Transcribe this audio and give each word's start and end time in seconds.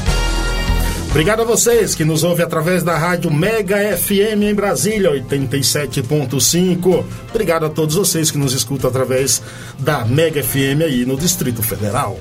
Obrigado 1.09 1.41
a 1.41 1.45
vocês 1.45 1.95
que 1.95 2.05
nos 2.05 2.23
ouvem 2.23 2.45
através 2.45 2.83
da 2.83 2.95
rádio 2.95 3.33
Mega 3.33 3.77
FM 3.97 4.43
em 4.43 4.53
Brasília, 4.53 5.11
87.5. 5.11 7.03
Obrigado 7.29 7.65
a 7.65 7.69
todos 7.69 7.95
vocês 7.95 8.29
que 8.29 8.37
nos 8.37 8.53
escutam 8.53 8.89
através 8.89 9.41
da 9.79 10.05
Mega 10.05 10.41
FM 10.43 10.83
aí 10.85 11.05
no 11.05 11.17
Distrito 11.17 11.63
Federal. 11.63 12.17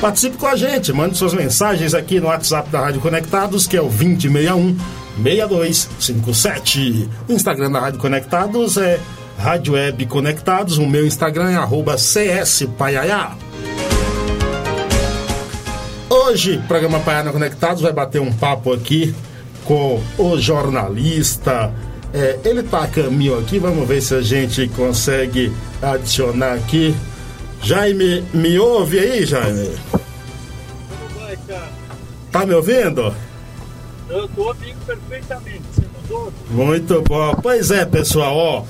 Participe 0.00 0.36
com 0.36 0.46
a 0.46 0.54
gente, 0.54 0.92
mande 0.92 1.18
suas 1.18 1.34
mensagens 1.34 1.94
aqui 1.94 2.20
no 2.20 2.28
WhatsApp 2.28 2.70
da 2.70 2.78
Rádio 2.78 3.00
Conectados, 3.00 3.66
que 3.66 3.76
é 3.76 3.80
o 3.80 3.88
2061 3.88 4.76
6257. 5.20 7.08
O 7.28 7.32
Instagram 7.32 7.72
da 7.72 7.80
Rádio 7.80 7.98
Conectados 7.98 8.76
é 8.76 9.00
Rádio 9.36 9.72
Web 9.74 10.06
Conectados. 10.06 10.78
O 10.78 10.86
meu 10.86 11.04
Instagram 11.04 11.50
é 11.50 11.56
arroba 11.56 11.96
Hoje, 16.20 16.60
programa 16.66 16.98
Paiana 16.98 17.30
Conectados 17.30 17.80
vai 17.80 17.92
bater 17.92 18.20
um 18.20 18.32
papo 18.32 18.72
aqui 18.72 19.14
com 19.64 20.02
o 20.18 20.36
jornalista. 20.36 21.72
É, 22.12 22.40
ele 22.44 22.64
tá 22.64 22.82
a 22.82 22.88
caminho 22.88 23.38
aqui, 23.38 23.60
vamos 23.60 23.86
ver 23.86 24.02
se 24.02 24.16
a 24.16 24.20
gente 24.20 24.66
consegue 24.70 25.52
adicionar 25.80 26.54
aqui. 26.54 26.92
Jaime, 27.62 28.24
me 28.34 28.58
ouve 28.58 28.98
aí, 28.98 29.24
Jaime? 29.24 29.70
Tá 32.32 32.44
me 32.44 32.52
ouvindo? 32.52 33.14
Eu 34.10 34.28
tô 34.28 34.48
ouvindo 34.48 34.76
perfeitamente, 34.84 35.62
você 35.72 35.86
mudou? 36.02 36.32
Muito 36.50 37.00
bom. 37.02 37.32
Pois 37.40 37.70
é, 37.70 37.84
pessoal, 37.84 38.36
ó. 38.36 38.64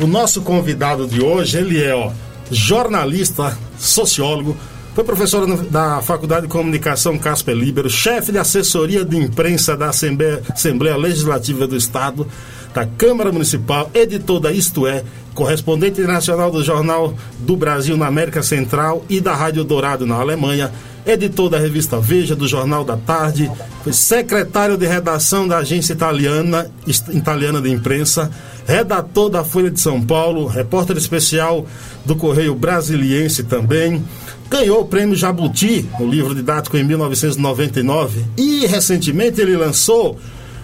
O 0.00 0.06
nosso 0.06 0.42
convidado 0.42 1.08
de 1.08 1.20
hoje, 1.20 1.58
ele 1.58 1.82
é, 1.82 1.92
ó, 1.92 2.12
jornalista, 2.52 3.58
sociólogo, 3.78 4.56
foi 4.94 5.02
professor 5.02 5.44
da 5.64 6.00
Faculdade 6.00 6.42
de 6.42 6.52
Comunicação 6.52 7.18
Casper 7.18 7.56
Libero, 7.56 7.90
chefe 7.90 8.30
de 8.30 8.38
assessoria 8.38 9.04
de 9.04 9.16
imprensa 9.16 9.76
da 9.76 9.88
Assembleia, 9.88 10.40
Assembleia 10.48 10.96
Legislativa 10.96 11.66
do 11.66 11.76
Estado, 11.76 12.24
da 12.72 12.86
Câmara 12.86 13.32
Municipal, 13.32 13.90
editor 13.92 14.38
da 14.38 14.52
Isto 14.52 14.86
É, 14.86 15.02
correspondente 15.34 16.00
nacional 16.02 16.52
do 16.52 16.62
Jornal 16.62 17.12
do 17.40 17.56
Brasil 17.56 17.96
na 17.96 18.06
América 18.06 18.40
Central 18.40 19.04
e 19.08 19.20
da 19.20 19.34
Rádio 19.34 19.64
Dourado 19.64 20.06
na 20.06 20.14
Alemanha, 20.14 20.70
editor 21.04 21.50
da 21.50 21.58
revista 21.58 21.98
Veja, 21.98 22.36
do 22.36 22.46
Jornal 22.46 22.84
da 22.84 22.96
Tarde, 22.96 23.50
foi 23.82 23.92
secretário 23.92 24.76
de 24.76 24.86
redação 24.86 25.48
da 25.48 25.58
agência 25.58 25.92
italiana, 25.92 26.70
italiana 27.12 27.60
de 27.60 27.68
imprensa, 27.68 28.30
redator 28.64 29.28
da 29.28 29.42
Folha 29.42 29.72
de 29.72 29.80
São 29.80 30.00
Paulo, 30.00 30.46
repórter 30.46 30.96
especial 30.96 31.66
do 32.04 32.14
Correio 32.14 32.54
Brasiliense 32.54 33.42
também, 33.42 34.04
ganhou 34.54 34.82
o 34.82 34.84
prêmio 34.84 35.16
Jabuti, 35.16 35.84
o 35.98 36.06
livro 36.06 36.32
didático 36.32 36.76
em 36.76 36.84
1999, 36.84 38.24
e 38.36 38.66
recentemente 38.66 39.40
ele 39.40 39.56
lançou 39.56 40.16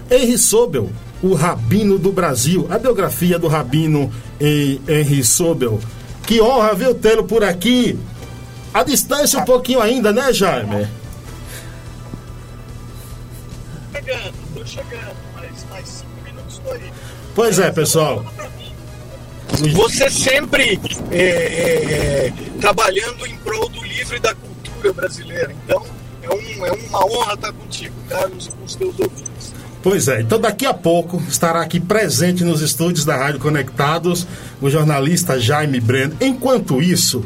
Henry 0.08 0.38
Sobel, 0.38 0.90
o 1.20 1.34
Rabino 1.34 1.98
do 1.98 2.12
Brasil, 2.12 2.68
a 2.70 2.78
biografia 2.78 3.36
do 3.36 3.48
Rabino 3.48 4.12
Henry 4.40 5.24
Sobel. 5.24 5.80
Que 6.24 6.40
honra, 6.40 6.72
viu, 6.72 6.94
tê-lo 6.94 7.24
por 7.24 7.42
aqui. 7.42 7.98
A 8.72 8.84
distância 8.84 9.40
um 9.40 9.44
pouquinho 9.44 9.80
ainda, 9.80 10.12
né, 10.12 10.32
Jaime? 10.32 10.86
Chegando, 13.92 14.34
tô 14.54 14.64
chegando, 14.64 15.16
mas 15.34 15.66
mais 15.68 15.88
cinco 15.88 16.24
minutos 16.24 16.60
tô 16.64 16.70
aí. 16.70 16.92
Pois 17.34 17.58
é, 17.58 17.72
pessoal. 17.72 18.24
Você 19.68 20.08
sempre 20.10 20.80
é, 21.10 21.22
é, 21.22 22.26
é, 22.26 22.32
trabalhando 22.60 23.26
em 23.26 23.36
prol 23.36 23.68
do 23.68 23.82
livro 23.84 24.16
e 24.16 24.20
da 24.20 24.34
cultura 24.34 24.92
brasileira. 24.92 25.54
Então, 25.64 25.84
é, 26.22 26.30
um, 26.30 26.66
é 26.66 26.72
uma 26.72 27.04
honra 27.04 27.34
estar 27.34 27.52
contigo, 27.52 27.94
Carlos, 28.08 28.48
com 28.48 28.64
os 28.64 28.74
teus 28.74 28.98
ouvintes. 28.98 29.54
Pois 29.82 30.08
é, 30.08 30.20
então 30.20 30.38
daqui 30.38 30.66
a 30.66 30.74
pouco 30.74 31.22
estará 31.26 31.62
aqui 31.62 31.80
presente 31.80 32.44
nos 32.44 32.60
estúdios 32.60 33.06
da 33.06 33.16
Rádio 33.16 33.40
Conectados 33.40 34.26
o 34.60 34.68
jornalista 34.68 35.40
Jaime 35.40 35.80
Breno. 35.80 36.14
Enquanto 36.20 36.82
isso, 36.82 37.24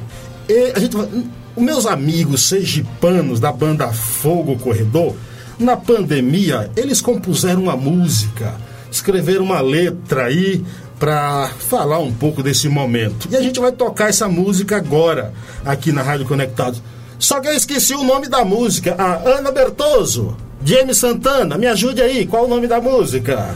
a 0.74 0.78
gente, 0.78 0.96
os 0.96 1.62
meus 1.62 1.84
amigos 1.84 2.48
sergipanos 2.48 3.40
da 3.40 3.50
banda 3.50 3.92
Fogo 3.92 4.56
Corredor, 4.56 5.16
na 5.58 5.76
pandemia, 5.76 6.70
eles 6.76 7.00
compuseram 7.00 7.62
uma 7.62 7.76
música, 7.76 8.54
escreveram 8.90 9.44
uma 9.44 9.60
letra 9.60 10.26
aí 10.26 10.64
para 10.98 11.48
falar 11.58 11.98
um 11.98 12.12
pouco 12.12 12.42
desse 12.42 12.68
momento. 12.68 13.28
E 13.30 13.36
a 13.36 13.42
gente 13.42 13.60
vai 13.60 13.72
tocar 13.72 14.08
essa 14.08 14.28
música 14.28 14.76
agora, 14.76 15.32
aqui 15.64 15.92
na 15.92 16.02
Rádio 16.02 16.26
Conectados. 16.26 16.82
Só 17.18 17.40
que 17.40 17.48
eu 17.48 17.54
esqueci 17.54 17.94
o 17.94 18.04
nome 18.04 18.28
da 18.28 18.44
música. 18.44 18.94
A 18.98 19.28
Ana 19.28 19.50
Bertoso, 19.50 20.36
James 20.64 20.96
Santana, 20.96 21.56
me 21.56 21.66
ajude 21.66 22.02
aí, 22.02 22.26
qual 22.26 22.44
o 22.44 22.48
nome 22.48 22.66
da 22.66 22.80
música? 22.80 23.54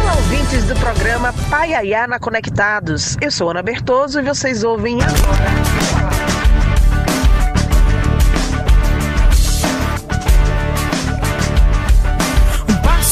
Olá, 0.00 0.14
ouvintes 0.14 0.64
do 0.64 0.74
programa 0.76 1.32
Paiaiana 1.50 2.18
Conectados. 2.18 3.16
Eu 3.20 3.30
sou 3.30 3.50
Ana 3.50 3.62
Bertoso 3.62 4.20
e 4.20 4.22
vocês 4.22 4.64
ouvem 4.64 4.98
agora. 5.02 5.75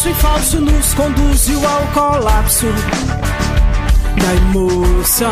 Passo 0.04 0.08
em 0.10 0.14
falso 0.14 0.60
nos 0.60 0.92
conduziu 0.92 1.66
ao 1.66 1.80
colapso 1.94 2.66
da 4.20 4.34
emoção. 4.34 5.30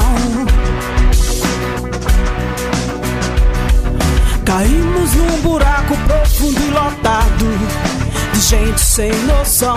Caímos 4.47 5.13
num 5.13 5.41
buraco 5.43 5.95
profundo 6.07 6.59
e 6.59 6.71
lotado 6.71 7.47
de 8.33 8.41
gente 8.41 8.81
sem 8.81 9.13
noção. 9.25 9.77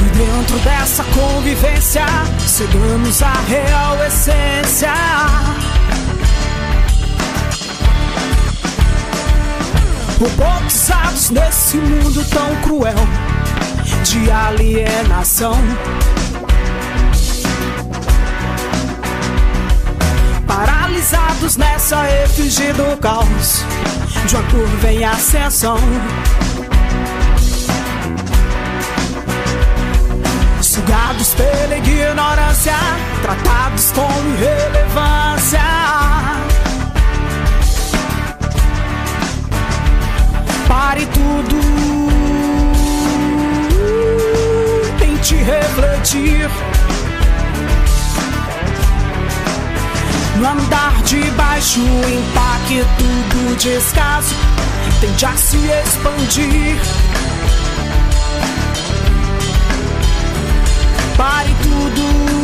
E 0.00 0.16
dentro 0.16 0.58
dessa 0.60 1.02
convivência, 1.02 2.06
cedamos 2.46 3.20
a 3.20 3.32
real 3.48 4.04
essência. 4.06 4.92
Robotizados 10.18 11.30
nesse 11.30 11.76
mundo 11.76 12.24
tão 12.28 12.56
cruel 12.62 12.96
de 14.02 14.28
alienação. 14.28 15.54
Paralisados 20.44 21.56
nessa 21.56 22.04
efígie 22.24 22.72
do 22.72 22.96
caos, 22.96 23.64
de 24.26 24.34
uma 24.34 24.42
curva 24.50 24.92
em 24.92 25.04
ascensão. 25.04 25.78
Sugados 30.60 31.34
pela 31.34 31.76
ignorância, 31.76 32.74
tratados 33.22 33.92
com 33.92 34.10
irrelevância. 34.34 35.60
Pare 40.68 41.06
tudo 41.06 41.58
te 45.22 45.34
refletir. 45.34 46.48
No 50.36 50.48
andar 50.48 51.02
de 51.02 51.30
baixo, 51.32 51.80
o 51.80 52.08
impacto 52.08 53.04
do 53.30 53.56
descaso 53.56 54.34
tende 55.00 55.26
a 55.26 55.36
se 55.36 55.56
expandir. 55.56 56.76
Pare 61.16 61.50
tudo 61.62 62.38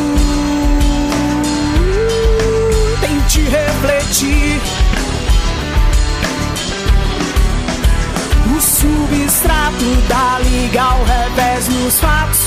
refletir. 3.49 4.84
Substrato 8.65 9.85
da 10.09 10.39
liga 10.39 10.81
ao 10.81 11.03
revés 11.03 11.67
nos 11.69 11.99
fatos, 11.99 12.39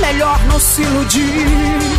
melhor 0.00 0.38
não 0.46 0.58
se 0.58 0.82
iludir. 0.82 1.94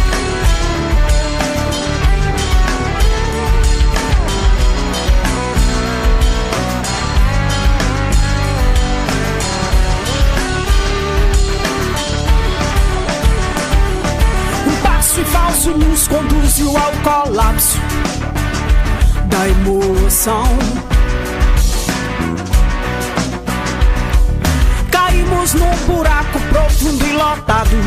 falso 15.31 15.71
nos 15.71 16.07
conduziu 16.07 16.69
ao 16.77 16.91
colapso 17.03 17.79
da 19.29 19.47
emoção. 19.49 20.94
Caímos 25.25 25.53
num 25.53 25.75
buraco 25.87 26.39
profundo 26.49 27.05
e 27.05 27.13
lotado 27.13 27.77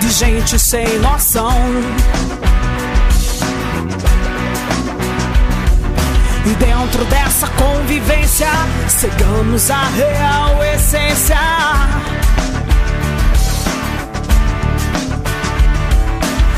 de 0.00 0.10
gente 0.10 0.58
sem 0.58 0.98
noção. 1.00 1.52
E 6.46 6.50
dentro 6.50 7.04
dessa 7.06 7.48
convivência, 7.48 8.48
cegamos 8.88 9.70
a 9.70 9.82
real 9.88 10.64
essência. 10.64 11.38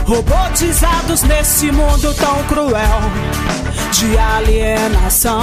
robotizados 0.07 1.23
nesse 1.25 1.73
mundo 1.73 2.15
tão 2.15 2.45
cruel 2.45 3.01
de 3.91 4.17
alienação. 4.17 5.43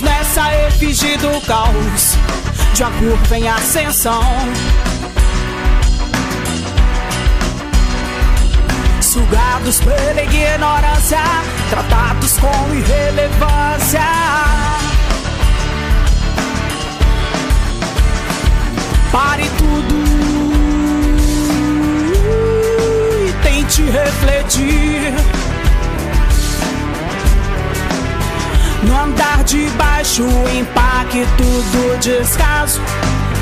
Nessa 0.00 0.42
efígie 0.68 1.18
do 1.18 1.40
caos 1.42 2.16
de 2.74 2.82
uma 2.82 2.90
curva 2.92 3.38
em 3.38 3.46
ascensão. 3.46 4.22
Sugados 9.00 9.80
pela 9.80 10.22
ignorância, 10.22 11.18
tratados 11.68 12.38
com 12.38 12.74
irrelevância. 12.74 14.00
Pare 19.12 19.50
tudo 19.58 19.94
e 23.28 23.32
tente 23.42 23.82
refletir. 23.82 25.41
No 28.82 28.98
andar 28.98 29.44
de 29.44 29.68
baixo, 29.70 30.24
o 30.24 30.58
impacto 30.58 31.44
do 31.44 31.98
descaso 31.98 32.80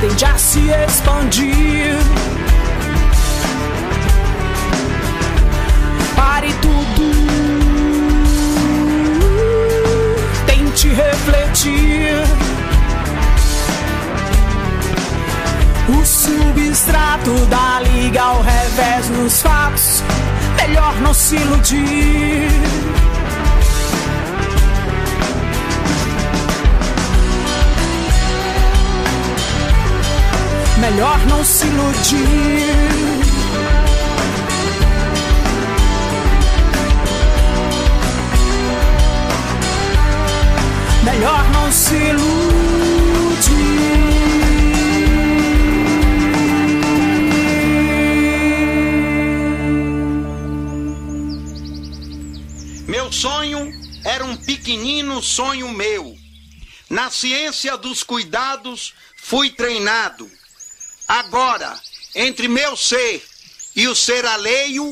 tende 0.01 0.25
a 0.25 0.37
se 0.37 0.69
expandir. 0.71 1.97
Pare 6.15 6.53
tudo, 6.61 7.13
tente 10.47 10.89
refletir. 10.89 12.23
O 15.89 16.05
substrato 16.05 17.33
da 17.47 17.81
liga 17.81 18.23
ao 18.23 18.43
revés 18.43 19.09
nos 19.11 19.41
fatos. 19.43 20.03
Melhor 20.57 20.95
não 21.01 21.15
se 21.15 21.37
iludir. 21.37 23.10
Não 31.41 31.45
se 31.47 31.67
iludir. 31.67 32.21
Melhor 41.03 41.51
não 41.51 41.73
se 41.73 41.95
iludir. 41.95 42.41
sonho 53.13 53.71
era 54.05 54.25
um 54.25 54.37
pequenino 54.37 55.21
sonho 55.21 55.69
meu. 55.71 56.17
Na 56.89 57.11
ciência 57.11 57.77
dos 57.77 58.03
cuidados 58.03 58.95
fui 59.17 59.51
treinado. 59.51 60.31
Agora, 61.11 61.75
entre 62.15 62.47
meu 62.47 62.77
ser 62.77 63.21
e 63.75 63.89
o 63.89 63.97
ser 63.97 64.25
alheio, 64.25 64.89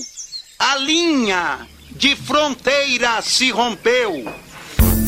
a 0.59 0.75
linha 0.75 1.65
de 1.93 2.17
fronteira 2.17 3.23
se 3.23 3.53
rompeu. 3.53 4.25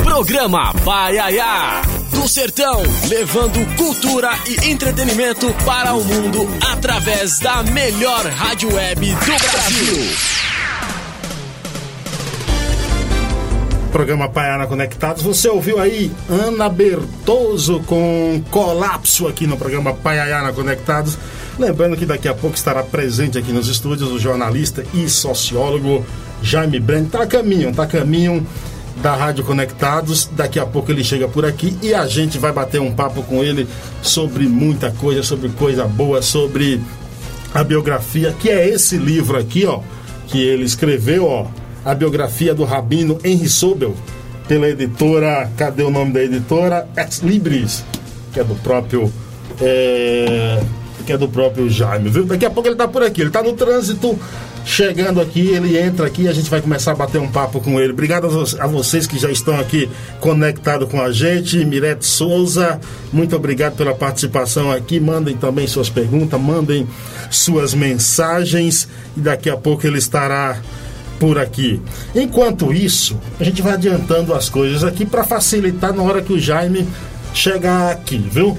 Programa 0.05 0.73
Paiaiá 0.85 1.83
do 2.13 2.29
Sertão, 2.29 2.81
levando 3.09 3.59
cultura 3.77 4.31
e 4.47 4.71
entretenimento 4.71 5.53
para 5.67 5.95
o 5.95 6.05
mundo 6.05 6.47
através 6.71 7.41
da 7.41 7.65
melhor 7.65 8.25
rádio 8.27 8.73
web 8.73 9.13
do 9.13 9.51
Brasil. 9.51 10.60
Programa 13.91 14.29
Paiana 14.29 14.67
Conectados. 14.67 15.23
Você 15.23 15.49
ouviu 15.49 15.79
aí 15.79 16.11
Ana 16.29 16.69
Bertoso 16.69 17.81
com 17.81 18.43
Colapso 18.51 19.27
aqui 19.27 19.47
no 19.47 19.57
programa 19.57 19.93
Paiana 19.93 20.53
Conectados. 20.53 21.19
Lembrando 21.59 21.97
que 21.97 22.07
daqui 22.07 22.29
a 22.29 22.35
pouco 22.35 22.57
estará 22.57 22.83
presente 22.83 23.37
aqui 23.37 23.53
nos 23.53 23.69
estúdios 23.69 24.11
o 24.11 24.19
jornalista 24.19 24.85
e 24.95 25.09
sociólogo 25.09 26.05
Jaime 26.43 26.79
Brand. 26.81 27.09
Tá 27.09 27.23
a 27.23 27.27
caminho, 27.27 27.75
tá 27.75 27.83
a 27.83 27.87
caminho 27.87 28.47
da 29.03 29.15
Rádio 29.15 29.45
Conectados. 29.45 30.31
Daqui 30.33 30.59
a 30.59 30.67
pouco 30.67 30.91
ele 30.91 31.03
chega 31.03 31.29
por 31.29 31.45
aqui 31.45 31.77
e 31.83 31.93
a 31.93 32.07
gente 32.07 32.39
vai 32.39 32.53
bater 32.53 32.81
um 32.81 32.93
papo 32.93 33.23
com 33.23 33.43
ele 33.43 33.67
sobre 34.03 34.47
muita 34.47 34.91
coisa, 34.93 35.23
sobre 35.23 35.49
coisa 35.51 35.85
boa, 35.87 36.23
sobre 36.23 36.81
a 37.53 37.65
biografia, 37.65 38.35
que 38.39 38.49
é 38.49 38.69
esse 38.69 38.97
livro 38.97 39.37
aqui, 39.37 39.67
ó, 39.67 39.81
que 40.29 40.41
ele 40.41 40.65
escreveu, 40.65 41.27
ó, 41.27 41.47
a 41.85 41.95
biografia 41.95 42.55
do 42.55 42.65
Rabino 42.65 43.19
Henry 43.25 43.49
Sobel, 43.49 43.95
pela 44.47 44.69
editora, 44.69 45.51
cadê 45.57 45.83
o 45.83 45.91
nome 45.91 46.13
da 46.13 46.23
editora? 46.23 46.89
Ex 46.97 47.19
Libris, 47.19 47.85
que 48.33 48.41
é 48.41 48.45
do 48.45 48.55
próprio. 48.57 49.13
É, 49.61 50.61
que 51.07 51.13
é 51.13 51.19
do 51.19 51.29
próprio 51.29 51.69
Jaime, 51.69 52.09
viu? 52.09 52.25
Daqui 52.25 52.45
a 52.45 52.51
pouco 52.51 52.69
ele 52.69 52.77
tá 52.77 52.87
por 52.87 53.03
aqui, 53.03 53.21
ele 53.21 53.31
tá 53.31 53.43
no 53.43 53.53
trânsito, 53.53 54.19
chegando 54.65 55.21
aqui, 55.21 55.49
ele 55.49 55.79
entra 55.79 56.07
aqui 56.07 56.23
e 56.23 56.29
a 56.29 56.33
gente 56.33 56.51
vai 56.51 56.61
começar 56.61 56.93
a 56.93 56.95
bater 56.95 57.21
um 57.21 57.29
papo 57.29 57.61
com 57.61 57.81
ele. 57.81 57.93
Obrigado 57.93 58.27
a, 58.59 58.67
vocês 58.67 59.07
que 59.07 59.19
já 59.19 59.31
estão 59.31 59.59
aqui 59.59 59.89
conectados 60.21 60.89
com 60.89 61.01
a 61.01 61.11
gente. 61.11 61.65
Mirete 61.65 62.07
Souza, 62.07 62.81
muito 63.13 63.35
obrigado 63.35 63.77
pela 63.77 63.95
participação 63.95 64.71
aqui. 64.71 65.01
Mandem 65.01 65.37
também 65.37 65.67
suas 65.67 65.89
perguntas, 65.89 66.41
mandem 66.41 66.87
suas 67.31 67.75
mensagens 67.75 68.89
e 69.17 69.21
daqui 69.21 69.49
a 69.49 69.57
pouco 69.57 69.87
ele 69.87 69.99
estará 69.99 70.61
por 71.21 71.39
aqui. 71.39 71.81
Enquanto 72.15 72.73
isso, 72.73 73.21
a 73.39 73.45
gente 73.45 73.61
vai 73.61 73.75
adiantando 73.75 74.35
as 74.35 74.49
coisas 74.49 74.83
aqui 74.83 75.05
para 75.05 75.23
facilitar 75.23 75.93
na 75.93 76.03
hora 76.03 76.23
que 76.23 76.33
o 76.33 76.41
Jaime 76.41 76.89
chegar 77.35 77.93
aqui, 77.93 78.17
viu? 78.19 78.59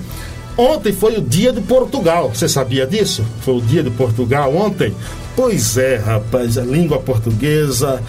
Ontem 0.56 0.94
foi 0.94 1.18
o 1.18 1.22
dia 1.22 1.52
de 1.52 1.60
Portugal. 1.60 2.30
Você 2.30 2.48
sabia 2.48 2.86
disso? 2.86 3.26
Foi 3.42 3.56
o 3.56 3.62
dia 3.62 3.82
de 3.82 3.90
Portugal 3.90 4.56
ontem? 4.56 4.94
Pois 5.36 5.76
é, 5.78 5.96
rapaz, 5.96 6.58
a 6.58 6.62
língua 6.62 7.00
portuguesa. 7.00 8.02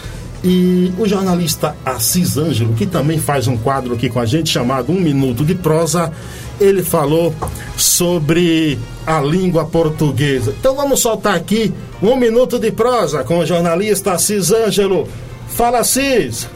E 0.45 0.93
o 0.99 1.07
jornalista 1.07 1.77
Assis 1.85 2.37
Ângelo, 2.37 2.75
que 2.75 2.87
também 2.87 3.19
faz 3.19 3.47
um 3.47 3.57
quadro 3.57 3.95
aqui 3.95 4.09
com 4.09 4.19
a 4.19 4.27
gente 4.27 4.51
chamado 4.51 4.91
Um 4.91 5.01
Minuto 5.01 5.45
de 5.45 5.55
Prosa, 5.55 6.13
ele 6.61 6.83
falou 6.83 7.35
sobre 7.77 8.79
a 9.07 9.21
língua 9.21 9.65
portuguesa. 9.65 10.55
Então 10.59 10.75
vamos 10.75 11.01
soltar 11.01 11.35
aqui 11.35 11.73
um 12.01 12.17
minuto 12.17 12.59
de 12.59 12.71
prosa 12.71 13.23
com 13.25 13.39
o 13.39 13.47
jornalista 13.47 14.13
Assis 14.13 14.51
Ângelo. 14.51 15.09
Fala, 15.49 15.81
Assis! 15.81 16.49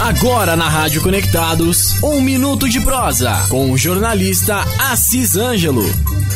Agora 0.00 0.56
na 0.56 0.68
Rádio 0.68 1.00
Conectados, 1.00 2.02
um 2.02 2.20
minuto 2.20 2.68
de 2.68 2.80
prosa 2.80 3.46
com 3.48 3.70
o 3.70 3.78
jornalista 3.78 4.56
Assis 4.90 5.36
Ângelo. 5.36 5.84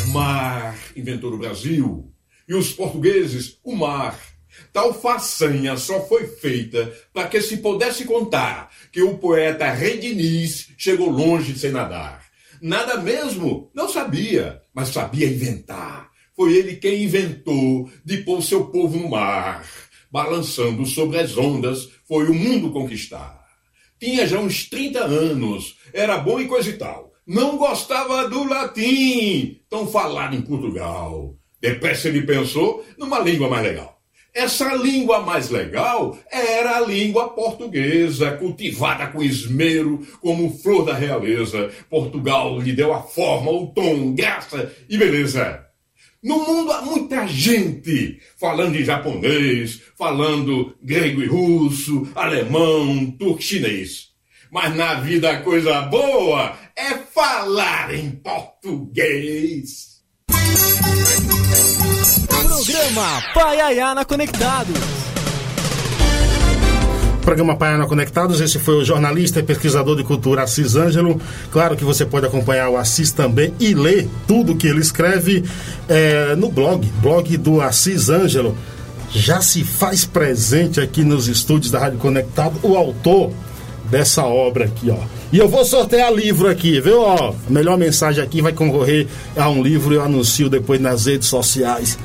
O 0.06 0.12
mar 0.12 0.76
inventou 0.96 1.32
o 1.32 1.38
Brasil 1.38 2.08
e 2.48 2.54
os 2.54 2.72
portugueses 2.72 3.58
o 3.64 3.74
mar. 3.74 4.16
Tal 4.72 4.92
façanha 4.92 5.76
só 5.76 6.06
foi 6.06 6.26
feita 6.26 6.92
para 7.12 7.28
que 7.28 7.40
se 7.40 7.58
pudesse 7.58 8.04
contar 8.04 8.70
que 8.92 9.02
o 9.02 9.18
poeta 9.18 9.70
Rediniz 9.70 10.68
chegou 10.76 11.08
longe 11.08 11.58
sem 11.58 11.70
nadar. 11.70 12.24
Nada 12.60 12.96
mesmo, 12.98 13.70
não 13.74 13.88
sabia, 13.88 14.60
mas 14.74 14.88
sabia 14.88 15.26
inventar 15.26 16.10
Foi 16.34 16.54
ele 16.54 16.76
quem 16.76 17.04
inventou 17.04 17.90
de 18.04 18.18
pôr 18.18 18.42
seu 18.42 18.66
povo 18.66 18.98
no 18.98 19.08
mar, 19.08 19.66
balançando 20.10 20.84
sobre 20.84 21.18
as 21.18 21.36
ondas, 21.36 21.88
foi 22.06 22.28
o 22.28 22.34
mundo 22.34 22.70
conquistar. 22.70 23.46
Tinha 23.98 24.26
já 24.26 24.38
uns 24.38 24.68
30 24.68 25.04
anos, 25.04 25.76
era 25.92 26.18
bom 26.18 26.38
e 26.38 26.46
coisa 26.46 26.68
e 26.68 26.74
tal. 26.74 27.12
Não 27.26 27.56
gostava 27.56 28.28
do 28.28 28.44
latim, 28.44 29.60
tão 29.68 29.86
falado 29.86 30.36
em 30.36 30.42
Portugal. 30.42 31.34
Depressa 31.60 32.08
ele 32.08 32.22
pensou 32.22 32.84
numa 32.98 33.18
língua 33.18 33.48
mais 33.48 33.64
legal. 33.64 33.95
Essa 34.36 34.74
língua 34.74 35.20
mais 35.20 35.48
legal 35.48 36.18
era 36.30 36.76
a 36.76 36.80
língua 36.80 37.30
portuguesa, 37.30 38.32
cultivada 38.32 39.06
com 39.06 39.22
esmero 39.22 40.06
como 40.20 40.52
flor 40.58 40.84
da 40.84 40.92
realeza. 40.92 41.70
Portugal 41.88 42.60
lhe 42.60 42.74
deu 42.74 42.92
a 42.92 43.00
forma, 43.00 43.50
o 43.50 43.68
tom, 43.68 44.14
graça 44.14 44.70
e 44.90 44.98
beleza. 44.98 45.64
No 46.22 46.38
mundo 46.40 46.70
há 46.70 46.82
muita 46.82 47.26
gente 47.26 48.20
falando 48.38 48.76
em 48.76 48.84
japonês, 48.84 49.80
falando 49.96 50.76
grego 50.82 51.22
e 51.22 51.26
russo, 51.26 52.06
alemão, 52.14 53.10
turco 53.12 53.40
chinês. 53.40 54.08
Mas 54.50 54.76
na 54.76 54.96
vida 54.96 55.30
a 55.30 55.40
coisa 55.40 55.80
boa 55.80 56.54
é 56.76 56.92
falar 56.92 57.94
em 57.94 58.10
português. 58.10 59.96
Programa 62.56 63.22
Paiaiana 63.34 64.04
Conectados. 64.06 64.76
Programa 67.20 67.54
Paiana 67.54 67.86
Conectados, 67.86 68.40
esse 68.40 68.58
foi 68.58 68.76
o 68.76 68.84
jornalista 68.84 69.40
e 69.40 69.42
pesquisador 69.42 69.94
de 69.94 70.02
cultura 70.02 70.42
Assis 70.42 70.74
Ângelo. 70.74 71.20
Claro 71.52 71.76
que 71.76 71.84
você 71.84 72.06
pode 72.06 72.24
acompanhar 72.24 72.70
o 72.70 72.78
Assis 72.78 73.12
também 73.12 73.52
e 73.60 73.74
ler 73.74 74.08
tudo 74.26 74.56
que 74.56 74.66
ele 74.66 74.80
escreve 74.80 75.44
é, 75.86 76.34
no 76.34 76.50
blog, 76.50 76.90
blog 77.02 77.36
do 77.36 77.60
Assis 77.60 78.08
Ângelo. 78.08 78.56
Já 79.10 79.42
se 79.42 79.62
faz 79.62 80.06
presente 80.06 80.80
aqui 80.80 81.04
nos 81.04 81.28
estúdios 81.28 81.70
da 81.70 81.78
Rádio 81.78 81.98
Conectado 81.98 82.58
o 82.62 82.74
autor 82.74 83.32
dessa 83.90 84.24
obra 84.24 84.64
aqui, 84.64 84.90
ó. 84.90 85.04
E 85.30 85.36
eu 85.36 85.46
vou 85.46 85.64
sortear 85.64 86.10
livro 86.10 86.48
aqui, 86.48 86.80
viu? 86.80 87.02
Ó, 87.02 87.34
melhor 87.50 87.76
mensagem 87.76 88.24
aqui 88.24 88.40
vai 88.40 88.54
concorrer 88.54 89.06
a 89.36 89.46
um 89.50 89.62
livro, 89.62 89.92
eu 89.92 90.02
anuncio 90.02 90.48
depois 90.48 90.80
nas 90.80 91.04
redes 91.04 91.28
sociais. 91.28 91.98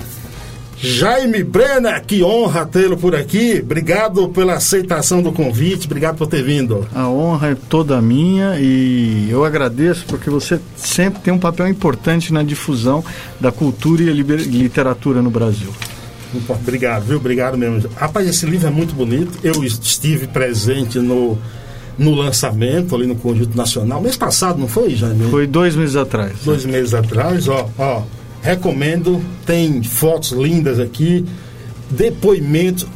Jaime 0.81 1.43
Brenner, 1.43 2.03
que 2.03 2.23
honra 2.23 2.65
tê-lo 2.65 2.97
por 2.97 3.15
aqui. 3.15 3.59
Obrigado 3.61 4.27
pela 4.29 4.53
aceitação 4.53 5.21
do 5.21 5.31
convite, 5.31 5.85
obrigado 5.85 6.17
por 6.17 6.25
ter 6.25 6.43
vindo. 6.43 6.87
A 6.93 7.07
honra 7.07 7.49
é 7.49 7.55
toda 7.55 8.01
minha 8.01 8.57
e 8.59 9.27
eu 9.29 9.45
agradeço 9.45 10.05
porque 10.07 10.29
você 10.29 10.59
sempre 10.75 11.21
tem 11.21 11.31
um 11.31 11.37
papel 11.37 11.67
importante 11.67 12.33
na 12.33 12.41
difusão 12.41 13.03
da 13.39 13.51
cultura 13.51 14.01
e 14.01 14.11
literatura 14.11 15.21
no 15.21 15.29
Brasil. 15.29 15.69
Obrigado, 16.49 17.03
viu? 17.03 17.17
Obrigado 17.17 17.57
mesmo. 17.57 17.87
Rapaz, 17.95 18.27
esse 18.27 18.45
livro 18.47 18.67
é 18.67 18.71
muito 18.71 18.95
bonito. 18.95 19.37
Eu 19.43 19.63
estive 19.63 20.25
presente 20.25 20.97
no, 20.97 21.37
no 21.97 22.15
lançamento 22.15 22.95
ali 22.95 23.05
no 23.05 23.15
Conjunto 23.15 23.55
Nacional. 23.55 24.01
Mês 24.01 24.17
passado, 24.17 24.57
não 24.57 24.67
foi, 24.67 24.95
Jaime? 24.95 25.29
Foi 25.29 25.45
dois 25.45 25.75
meses 25.75 25.95
atrás. 25.95 26.33
Dois 26.43 26.65
meses 26.65 26.93
atrás, 26.93 27.47
ó, 27.47 27.69
ó. 27.77 28.01
Recomendo, 28.41 29.21
tem 29.45 29.83
fotos 29.83 30.31
lindas 30.31 30.79
aqui, 30.79 31.25
depoimentos. 31.89 32.87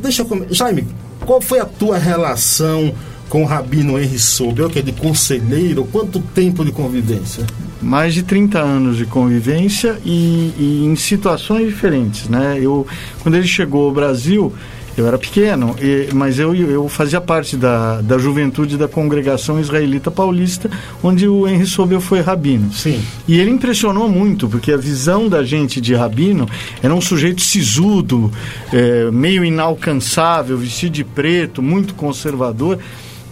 Deixa 0.00 0.22
eu 0.22 0.46
Jaime, 0.50 0.86
qual 1.26 1.40
foi 1.40 1.58
a 1.60 1.64
tua 1.64 1.98
relação 1.98 2.94
com 3.28 3.42
o 3.42 3.46
Rabino 3.46 3.98
Henry 3.98 4.18
Sobel, 4.18 4.70
que 4.70 4.78
é 4.78 4.82
de 4.82 4.92
conselheiro? 4.92 5.86
Quanto 5.90 6.20
tempo 6.20 6.64
de 6.64 6.72
convivência? 6.72 7.44
Mais 7.82 8.14
de 8.14 8.22
30 8.22 8.58
anos 8.58 8.96
de 8.96 9.04
convivência 9.04 9.98
e, 10.04 10.52
e 10.58 10.84
em 10.84 10.96
situações 10.96 11.66
diferentes, 11.66 12.28
né? 12.28 12.58
Eu, 12.60 12.86
quando 13.22 13.34
ele 13.34 13.46
chegou 13.46 13.86
ao 13.86 13.92
Brasil, 13.92 14.52
eu 14.96 15.06
era 15.06 15.18
pequeno, 15.18 15.74
e, 15.80 16.08
mas 16.14 16.38
eu, 16.38 16.54
eu 16.54 16.88
fazia 16.88 17.20
parte 17.20 17.56
da, 17.56 18.00
da 18.00 18.16
juventude 18.18 18.76
da 18.76 18.86
congregação 18.86 19.60
israelita 19.60 20.10
paulista, 20.10 20.70
onde 21.02 21.26
o 21.26 21.48
Henry 21.48 21.66
Sobel 21.66 22.00
foi 22.00 22.20
rabino. 22.20 22.72
Sim. 22.72 23.02
E 23.26 23.38
ele 23.38 23.50
impressionou 23.50 24.08
muito, 24.08 24.48
porque 24.48 24.72
a 24.72 24.76
visão 24.76 25.28
da 25.28 25.42
gente 25.42 25.80
de 25.80 25.94
rabino 25.94 26.48
era 26.82 26.94
um 26.94 27.00
sujeito 27.00 27.42
sisudo, 27.42 28.30
é, 28.72 29.10
meio 29.10 29.44
inalcançável, 29.44 30.56
vestido 30.56 30.92
de 30.92 31.04
preto, 31.04 31.60
muito 31.60 31.94
conservador. 31.94 32.78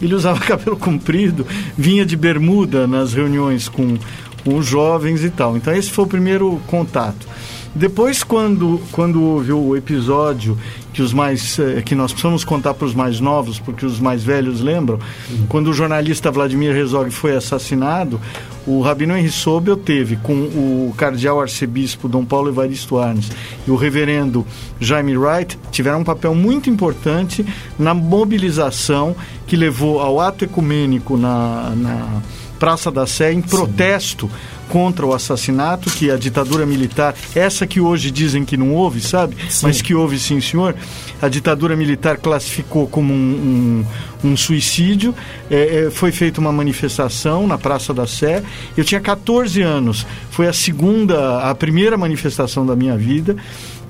Ele 0.01 0.15
usava 0.15 0.41
cabelo 0.45 0.77
comprido, 0.77 1.47
vinha 1.79 2.05
de 2.05 2.17
bermuda 2.17 2.87
nas 2.87 3.13
reuniões 3.13 3.69
com, 3.69 3.97
com 4.45 4.57
os 4.57 4.67
jovens 4.67 5.23
e 5.23 5.31
tal. 5.31 5.57
Então, 5.57 5.73
esse 5.73 5.91
foi 5.91 6.05
o 6.05 6.09
primeiro 6.09 6.61
contato. 6.67 7.27
Depois, 7.75 8.23
quando, 8.23 8.81
quando 8.93 9.23
houve 9.23 9.53
o 9.53 9.75
episódio 9.75 10.59
que 10.93 11.01
os 11.01 11.13
mais 11.15 11.59
eh, 11.59 11.81
que 11.81 11.95
nós 11.95 12.13
precisamos 12.13 12.45
contar 12.45 12.75
para 12.75 12.87
os 12.87 12.95
mais 12.95 13.19
novos, 13.19 13.59
porque 13.59 13.87
os 13.87 13.99
mais 13.99 14.23
velhos 14.23 14.61
lembram, 14.61 14.99
uhum. 15.31 15.47
quando 15.49 15.69
o 15.69 15.73
jornalista 15.73 16.31
Vladimir 16.31 16.77
Herzog 16.77 17.11
foi 17.11 17.35
assassinado, 17.35 18.21
o 18.67 18.83
Rabino 18.83 19.17
Henri 19.17 19.31
Sobel 19.31 19.77
teve 19.77 20.17
com 20.17 20.35
o 20.35 20.95
cardeal 20.99 21.41
arcebispo 21.41 22.09
Dom 22.09 22.27
Paulo 22.27 22.51
Evaristo 22.51 22.99
Arnes 22.99 23.31
e 23.67 23.71
o 23.71 23.77
reverendo 23.77 24.47
Jaime 24.79 25.17
Wright 25.17 25.59
tiveram 25.71 26.01
um 26.01 26.05
papel 26.05 26.35
muito 26.35 26.69
importante 26.69 27.45
na 27.79 27.95
mobilização 27.95 29.17
que 29.47 29.57
levou 29.57 29.99
ao 29.99 30.21
ato 30.21 30.45
ecumênico 30.45 31.17
na, 31.17 31.73
na 31.75 32.23
Praça 32.59 32.93
da 32.93 33.07
Sé 33.07 33.33
em 33.33 33.41
protesto 33.41 34.27
Sim 34.29 34.62
contra 34.73 35.05
o 35.05 35.13
assassinato, 35.13 35.91
que 35.91 36.11
a 36.11 36.17
ditadura 36.17 36.65
militar, 36.65 37.15
essa 37.35 37.67
que 37.67 37.79
hoje 37.79 38.11
dizem 38.11 38.43
que 38.43 38.57
não 38.57 38.73
houve, 38.73 39.03
sabe? 39.03 39.37
Sim. 39.51 39.67
Mas 39.67 39.83
que 39.83 39.95
houve 39.95 40.19
sim, 40.19 40.41
senhor. 40.41 40.75
A 41.21 41.29
ditadura 41.29 41.77
militar 41.77 42.17
classificou 42.17 42.87
como 42.87 43.13
um, 43.13 43.85
um, 44.25 44.31
um 44.31 44.35
suicídio. 44.35 45.15
É, 45.51 45.89
é, 45.89 45.91
foi 45.91 46.11
feita 46.11 46.41
uma 46.41 46.51
manifestação 46.51 47.47
na 47.47 47.59
Praça 47.59 47.93
da 47.93 48.07
Sé. 48.07 48.43
Eu 48.75 48.83
tinha 48.83 48.99
14 48.99 49.61
anos. 49.61 50.07
Foi 50.31 50.49
a 50.49 50.55
segunda, 50.55 51.51
a 51.51 51.55
primeira 51.55 51.99
manifestação 51.99 52.65
da 52.65 52.75
minha 52.75 52.97
vida. 52.97 53.37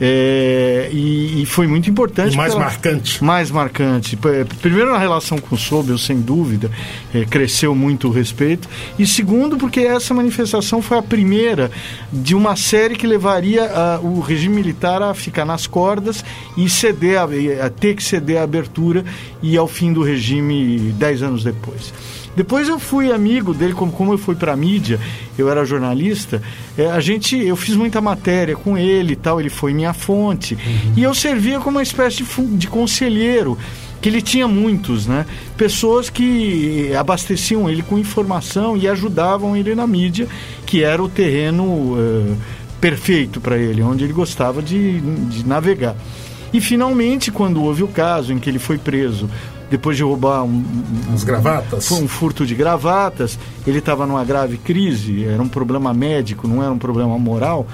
É, 0.04 0.88
e, 0.92 1.42
e, 1.42 1.46
foi 1.46 1.68
muito 1.68 1.88
importante. 1.88 2.34
E 2.34 2.36
mais 2.36 2.52
pela, 2.52 2.64
marcante. 2.64 3.22
Mais 3.22 3.52
marcante. 3.52 4.18
Primeiro, 4.60 4.90
na 4.90 4.98
relação 4.98 5.38
com 5.38 5.54
o 5.54 5.58
Sobel, 5.58 5.96
sem 5.96 6.20
dúvida, 6.20 6.68
é, 7.14 7.24
cresceu 7.24 7.72
muito 7.72 8.08
o 8.08 8.10
respeito. 8.10 8.68
E 8.98 9.06
segundo, 9.06 9.56
porque 9.56 9.78
essa 9.78 10.12
manifestação 10.12 10.82
foi 10.82 10.98
a 10.98 11.02
primeira 11.02 11.70
de 12.12 12.34
uma 12.34 12.56
série 12.56 12.96
que 12.96 13.06
levaria 13.06 13.64
a, 13.64 14.00
o 14.00 14.18
regime 14.18 14.56
militar 14.56 15.00
a 15.00 15.14
ficar 15.14 15.44
nas 15.44 15.68
cordas 15.68 16.24
e 16.56 16.68
ceder, 16.68 17.20
a, 17.20 17.66
a 17.66 17.70
ter 17.70 17.94
que 17.94 18.02
ceder 18.02 18.38
a 18.38 18.42
abertura 18.42 19.04
e 19.40 19.56
ao 19.56 19.68
fim 19.68 19.92
do 19.92 20.02
regime 20.02 20.92
dez 20.98 21.22
anos 21.22 21.44
depois. 21.44 21.94
Depois 22.34 22.68
eu 22.68 22.78
fui 22.78 23.12
amigo 23.12 23.52
dele, 23.52 23.74
como, 23.74 23.92
como 23.92 24.12
eu 24.12 24.18
fui 24.18 24.34
para 24.34 24.52
a 24.52 24.56
mídia, 24.56 24.98
eu 25.36 25.50
era 25.50 25.64
jornalista, 25.64 26.42
é, 26.76 26.86
a 26.86 27.00
gente, 27.00 27.36
eu 27.36 27.56
fiz 27.56 27.76
muita 27.76 28.00
matéria 28.00 28.56
com 28.56 28.76
ele 28.78 29.12
e 29.12 29.16
tal, 29.16 29.38
ele 29.38 29.50
foi 29.50 29.74
minha 29.74 29.92
fonte. 29.92 30.54
Uhum. 30.54 30.94
E 30.96 31.02
eu 31.02 31.14
servia 31.14 31.60
como 31.60 31.76
uma 31.76 31.82
espécie 31.82 32.24
de, 32.24 32.46
de 32.56 32.66
conselheiro 32.68 33.58
que 34.00 34.08
ele 34.08 34.20
tinha 34.20 34.48
muitos, 34.48 35.06
né? 35.06 35.24
Pessoas 35.56 36.10
que 36.10 36.92
abasteciam 36.94 37.70
ele 37.70 37.82
com 37.82 37.96
informação 37.96 38.76
e 38.76 38.88
ajudavam 38.88 39.56
ele 39.56 39.76
na 39.76 39.86
mídia, 39.86 40.26
que 40.66 40.82
era 40.82 41.00
o 41.00 41.08
terreno 41.08 41.64
uh, 41.64 42.36
perfeito 42.80 43.40
para 43.40 43.56
ele, 43.56 43.80
onde 43.80 44.02
ele 44.02 44.12
gostava 44.12 44.60
de, 44.60 45.00
de 45.00 45.46
navegar. 45.46 45.94
E 46.52 46.60
finalmente, 46.60 47.30
quando 47.30 47.62
houve 47.62 47.84
o 47.84 47.88
caso 47.88 48.32
em 48.32 48.38
que 48.40 48.50
ele 48.50 48.58
foi 48.58 48.76
preso 48.76 49.30
depois 49.72 49.96
de 49.96 50.02
roubar 50.02 50.44
um, 50.44 50.62
as 51.14 51.24
gravatas, 51.24 51.88
foi 51.88 52.02
um 52.02 52.06
furto 52.06 52.44
de 52.44 52.54
gravatas, 52.54 53.38
ele 53.66 53.78
estava 53.78 54.06
numa 54.06 54.22
grave 54.22 54.58
crise, 54.58 55.24
era 55.24 55.42
um 55.42 55.48
problema 55.48 55.94
médico, 55.94 56.46
não 56.46 56.62
era 56.62 56.70
um 56.70 56.78
problema 56.78 57.18
moral. 57.18 57.66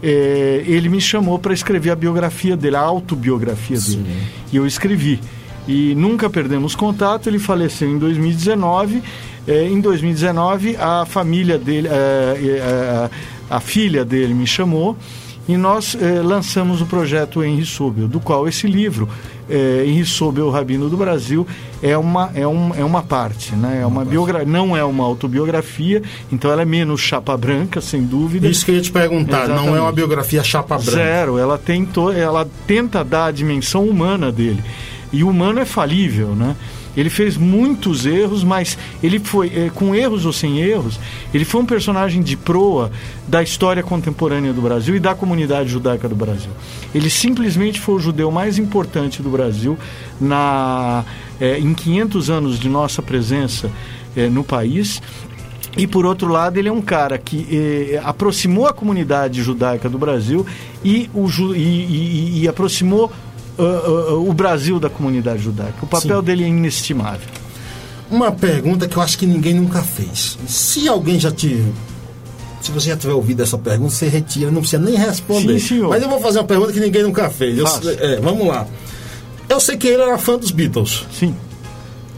É, 0.00 0.62
ele 0.64 0.88
me 0.88 1.00
chamou 1.00 1.40
para 1.40 1.52
escrever 1.52 1.90
a 1.90 1.96
biografia 1.96 2.56
dele, 2.56 2.76
a 2.76 2.80
autobiografia 2.80 3.78
Sim. 3.78 4.02
dele. 4.02 4.16
E 4.52 4.56
eu 4.56 4.64
escrevi. 4.64 5.18
E 5.66 5.92
nunca 5.96 6.30
perdemos 6.30 6.76
contato, 6.76 7.28
ele 7.28 7.40
faleceu 7.40 7.90
em 7.90 7.98
2019. 7.98 9.02
É, 9.48 9.66
em 9.66 9.80
2019, 9.80 10.76
a 10.76 11.04
família 11.04 11.58
dele, 11.58 11.88
é, 11.88 13.10
a 13.50 13.58
filha 13.58 14.04
dele 14.04 14.34
me 14.34 14.46
chamou 14.46 14.96
e 15.50 15.56
nós 15.56 15.96
eh, 16.00 16.22
lançamos 16.22 16.80
o 16.80 16.86
projeto 16.86 17.42
Henri 17.42 17.66
Sobel, 17.66 18.06
do 18.06 18.20
qual 18.20 18.46
esse 18.46 18.68
livro, 18.68 19.08
eh, 19.48 19.82
Henri 19.84 20.04
Sobel, 20.04 20.46
o 20.46 20.50
Rabino 20.50 20.88
do 20.88 20.96
Brasil, 20.96 21.44
é 21.82 21.98
uma, 21.98 22.30
é 22.34 22.46
um, 22.46 22.72
é 22.72 22.84
uma 22.84 23.02
parte, 23.02 23.56
né? 23.56 23.80
é 23.82 23.86
uma 23.86 24.04
biografia, 24.04 24.46
não 24.46 24.76
é 24.76 24.84
uma 24.84 25.02
autobiografia, 25.02 26.02
então 26.30 26.52
ela 26.52 26.62
é 26.62 26.64
menos 26.64 27.00
chapa 27.00 27.36
branca, 27.36 27.80
sem 27.80 28.04
dúvida. 28.04 28.46
Isso 28.46 28.64
que 28.64 28.70
eu 28.70 28.76
ia 28.76 28.80
te 28.80 28.92
perguntar, 28.92 29.46
Exatamente. 29.46 29.66
não 29.66 29.76
é 29.76 29.80
uma 29.80 29.90
biografia 29.90 30.44
chapa 30.44 30.76
branca. 30.76 30.92
Zero, 30.92 31.36
ela, 31.36 31.58
tentou, 31.58 32.12
ela 32.12 32.48
tenta 32.64 33.02
dar 33.02 33.24
a 33.26 33.30
dimensão 33.32 33.84
humana 33.84 34.30
dele. 34.30 34.62
E 35.12 35.24
o 35.24 35.30
humano 35.30 35.58
é 35.58 35.64
falível, 35.64 36.28
né? 36.28 36.54
Ele 36.96 37.08
fez 37.08 37.36
muitos 37.36 38.04
erros, 38.04 38.42
mas 38.42 38.76
ele 39.02 39.18
foi, 39.20 39.46
eh, 39.54 39.70
com 39.74 39.94
erros 39.94 40.26
ou 40.26 40.32
sem 40.32 40.58
erros, 40.60 40.98
ele 41.32 41.44
foi 41.44 41.60
um 41.60 41.66
personagem 41.66 42.20
de 42.22 42.36
proa 42.36 42.90
da 43.28 43.42
história 43.42 43.82
contemporânea 43.82 44.52
do 44.52 44.60
Brasil 44.60 44.96
e 44.96 45.00
da 45.00 45.14
comunidade 45.14 45.68
judaica 45.70 46.08
do 46.08 46.16
Brasil. 46.16 46.50
Ele 46.94 47.08
simplesmente 47.08 47.78
foi 47.80 47.94
o 47.94 47.98
judeu 48.00 48.30
mais 48.32 48.58
importante 48.58 49.22
do 49.22 49.30
Brasil 49.30 49.78
na, 50.20 51.04
eh, 51.40 51.58
em 51.58 51.72
500 51.74 52.28
anos 52.30 52.58
de 52.58 52.68
nossa 52.68 53.00
presença 53.00 53.70
eh, 54.16 54.28
no 54.28 54.42
país. 54.44 55.00
E 55.76 55.86
por 55.86 56.04
outro 56.04 56.26
lado, 56.26 56.58
ele 56.58 56.68
é 56.68 56.72
um 56.72 56.82
cara 56.82 57.16
que 57.16 57.46
eh, 57.94 58.00
aproximou 58.04 58.66
a 58.66 58.72
comunidade 58.72 59.40
judaica 59.42 59.88
do 59.88 59.96
Brasil 59.96 60.44
e, 60.84 61.08
o, 61.14 61.28
e, 61.54 61.58
e- 61.60 62.40
e 62.42 62.48
aproximou 62.48 63.12
ah, 63.60 64.10
ah, 64.10 64.14
o 64.14 64.32
Brasil 64.32 64.78
da 64.78 64.90
comunidade 64.90 65.42
judaica. 65.42 65.76
O 65.82 65.86
papel 65.86 66.18
Sim. 66.18 66.24
dele 66.24 66.44
é 66.44 66.48
inestimável. 66.48 67.28
Uma 68.10 68.32
pergunta 68.32 68.88
que 68.88 68.96
eu 68.96 69.02
acho 69.02 69.16
que 69.18 69.26
ninguém 69.26 69.54
nunca 69.54 69.82
fez. 69.82 70.36
Se 70.46 70.88
alguém 70.88 71.18
já 71.18 71.30
te. 71.30 71.64
Se 72.60 72.72
você 72.72 72.90
já 72.90 72.96
tiver 72.96 73.12
ouvido 73.12 73.42
essa 73.42 73.56
pergunta, 73.56 73.90
você 73.90 74.08
retira, 74.08 74.50
não 74.50 74.60
precisa 74.60 74.82
nem 74.82 74.94
responder. 74.94 75.58
Sim, 75.60 75.66
senhor. 75.66 75.88
Mas 75.88 76.02
eu 76.02 76.08
vou 76.08 76.20
fazer 76.20 76.38
uma 76.40 76.44
pergunta 76.44 76.72
que 76.72 76.80
ninguém 76.80 77.02
nunca 77.02 77.30
fez. 77.30 77.56
Eu 77.56 77.66
é, 78.00 78.20
vamos 78.20 78.46
lá. 78.46 78.66
Eu 79.48 79.58
sei 79.60 79.76
que 79.76 79.88
ele 79.88 80.02
era 80.02 80.18
fã 80.18 80.36
dos 80.36 80.50
Beatles. 80.50 81.06
Sim. 81.12 81.34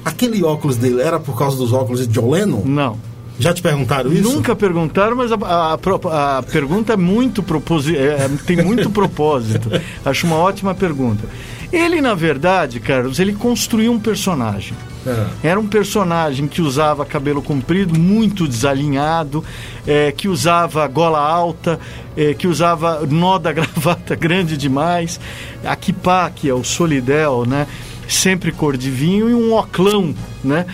Aquele 0.05 0.43
óculos 0.43 0.77
dele 0.77 1.01
era 1.01 1.21
por 1.21 1.39
causa 1.39 1.57
dos 1.57 1.73
óculos 1.73 2.01
de 2.01 2.13
John 2.13 2.31
Lennon? 2.31 2.63
Não. 2.65 3.12
Já 3.39 3.53
te 3.53 3.63
perguntaram 3.63 4.13
isso? 4.13 4.23
Nunca 4.23 4.55
perguntaram, 4.55 5.17
mas 5.17 5.33
a, 5.33 5.37
a- 5.37 6.39
a 6.39 6.43
pergunta 6.43 6.93
é 6.93 6.97
muito 6.97 7.43
proposi 7.43 7.97
é, 7.97 8.29
tem 8.47 8.57
muito 8.59 8.89
propósito. 8.93 9.71
Acho 10.05 10.27
uma 10.27 10.37
ótima 10.37 10.75
pergunta. 10.75 11.25
Ele, 11.73 12.01
na 12.03 12.15
verdade, 12.15 12.79
Carlos, 12.79 13.19
ele 13.19 13.33
construiu 13.33 13.93
um 13.93 13.99
personagem. 13.99 14.75
É. 15.07 15.49
Era 15.49 15.59
um 15.59 15.67
personagem 15.67 16.47
que 16.47 16.61
usava 16.61 17.05
cabelo 17.07 17.41
comprido, 17.43 17.99
muito 17.99 18.47
desalinhado, 18.47 19.43
eh, 19.87 20.13
que 20.15 20.29
usava 20.29 20.87
gola 20.87 21.19
alta, 21.19 21.81
eh, 22.17 22.35
que 22.35 22.47
usava 22.47 23.05
nó 23.11 23.39
da 23.39 23.51
gravata 23.55 24.15
grande 24.15 24.57
demais, 24.57 25.19
a 25.65 25.75
kippah, 25.75 26.31
que 26.31 26.49
é 26.49 26.55
o 26.55 26.63
solidel, 26.63 27.45
né? 27.47 27.67
Sempre 28.07 28.53
cor 28.53 28.77
de 28.77 28.91
vinho 28.91 29.31
e 29.31 29.35
um 29.35 29.55
oclão, 29.57 30.15
né? 30.45 30.67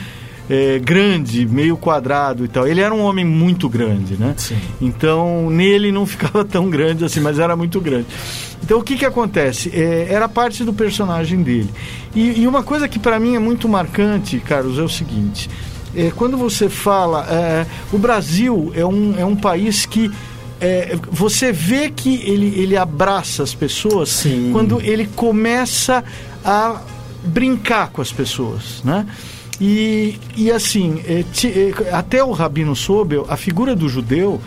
Eh, 0.49 0.79
grande, 0.79 1.47
meio 1.47 1.77
quadrado 1.77 2.45
e 2.45 2.49
tal. 2.49 2.67
Ele 2.67 2.81
era 2.81 2.95
um 2.95 3.03
homem 3.03 3.25
muito 3.25 3.69
grande, 3.69 4.17
né? 4.17 4.35
Sim. 4.37 4.59
Então, 4.81 5.51
nele 5.51 5.93
não 5.93 6.05
ficava 6.07 6.45
tão 6.45 6.71
grande 6.71 7.05
assim, 7.05 7.21
mas 7.21 7.39
era 7.39 7.55
muito 7.55 7.81
grande. 7.81 8.07
Então, 8.63 8.79
o 8.79 8.83
que 8.83 8.97
que 8.97 9.05
acontece? 9.05 9.71
É, 9.75 10.07
era 10.11 10.29
parte 10.29 10.65
do 10.65 10.73
personagem 10.73 11.43
dele. 11.43 11.71
E, 12.15 12.41
e 12.41 12.47
uma 12.47 12.63
coisa 12.63 12.89
que 12.89 12.99
para 12.99 13.21
mim 13.21 13.37
é 13.37 13.39
muito 13.39 13.69
marcante, 13.69 14.39
Carlos, 14.41 14.79
é 14.79 14.83
o 14.83 14.89
seguinte. 14.89 15.49
É, 15.95 16.11
quando 16.15 16.37
você 16.37 16.69
fala... 16.69 17.27
é, 17.31 17.67
o 17.93 17.99
Brasil 17.99 18.73
é 18.75 18.85
um, 18.85 19.15
é 19.19 19.25
um 19.25 19.37
país 19.37 19.87
que... 19.87 20.11
é, 20.61 20.99
você 21.11 21.53
vê 21.53 21.91
que 21.91 22.23
ele, 22.25 22.59
ele 22.61 22.77
abraça 22.77 23.43
as 23.43 23.55
pessoas 23.55 24.09
Sim. 24.11 24.51
quando 24.53 24.81
ele 24.81 25.07
começa 25.15 26.05
a 26.45 26.81
brincar 27.25 27.89
com 27.89 28.01
as 28.01 28.13
pessoas, 28.13 28.83
né? 28.85 29.07
E, 29.61 30.19
e 30.37 30.51
assim, 30.53 31.03
eh, 31.05 31.25
eh, 31.45 31.91
até 31.93 32.23
o 32.23 32.31
Rabino 32.31 32.77
Sobel, 32.77 33.27
a 33.29 33.37
figura 33.37 33.75
do 33.75 33.89
judeu 33.89 34.41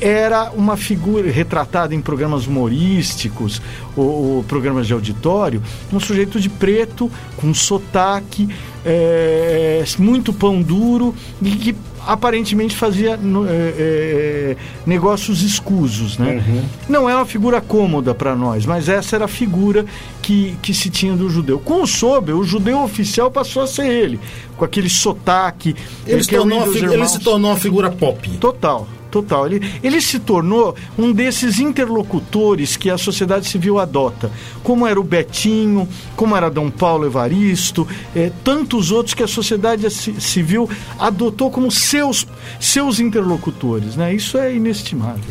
era 0.00 0.50
uma 0.50 0.76
figura 0.76 1.30
retratada 1.30 1.94
em 1.94 2.00
programas 2.00 2.46
humorísticos 2.46 3.60
ou, 3.96 4.36
ou 4.36 4.44
programas 4.44 4.86
de 4.86 4.92
auditório, 4.92 5.62
um 5.92 5.98
sujeito 5.98 6.40
de 6.40 6.48
preto, 6.48 7.10
com 7.36 7.52
sotaque, 7.52 8.48
eh, 8.84 9.84
muito 9.98 10.32
pão 10.32 10.60
duro 10.62 11.14
e 11.42 11.50
que 11.50 11.76
aparentemente 12.08 12.74
fazia 12.74 13.18
no- 13.18 13.46
eh, 13.46 13.74
eh, 13.78 14.56
negócios 14.86 15.42
escusos, 15.42 16.16
né? 16.16 16.42
Não 16.88 17.08
é 17.08 17.14
uma 17.14 17.26
figura 17.26 17.60
cômoda 17.60 18.14
para 18.14 18.34
nós, 18.34 18.64
mas 18.64 18.88
essa 18.88 19.14
era 19.16 19.26
a 19.26 19.28
figura 19.28 19.84
que, 20.22 20.56
que 20.62 20.72
se 20.72 20.88
tinha 20.88 21.14
do 21.14 21.28
judeu. 21.28 21.58
Com 21.58 21.82
o 21.82 21.86
Sobel, 21.86 22.38
o 22.38 22.44
judeu 22.44 22.82
oficial 22.82 23.30
passou 23.30 23.62
a 23.62 23.66
ser 23.66 23.86
ele, 23.86 24.18
com 24.56 24.64
aquele 24.64 24.88
sotaque. 24.88 25.76
Ele, 26.06 26.24
se 26.24 26.34
é 26.34 26.38
tornou, 26.38 26.58
ele 26.94 27.06
se 27.08 27.20
tornou 27.20 27.50
uma 27.50 27.56
figura 27.58 27.90
pop. 27.90 28.26
Total, 28.38 28.88
total. 29.10 29.46
Ele, 29.46 29.72
ele 29.82 30.00
se 30.00 30.18
tornou 30.18 30.74
um 30.98 31.12
desses 31.12 31.58
interlocutores 31.58 32.76
que 32.76 32.90
a 32.90 32.98
sociedade 32.98 33.46
civil 33.48 33.78
adota, 33.78 34.30
como 34.62 34.86
era 34.86 35.00
o 35.00 35.04
Betinho, 35.04 35.88
como 36.16 36.36
era 36.36 36.50
Dom 36.50 36.70
Paulo 36.70 37.06
Evaristo, 37.06 37.86
eh, 38.14 38.30
tantos 38.44 38.90
outros 38.90 39.14
que 39.14 39.22
a 39.22 39.28
sociedade 39.28 39.88
ci- 39.90 40.20
civil 40.20 40.68
adotou 40.98 41.50
como 41.50 41.70
seus, 41.70 42.26
seus 42.60 43.00
interlocutores. 43.00 43.96
Né? 43.96 44.14
Isso 44.14 44.38
é 44.38 44.54
inestimável. 44.54 45.22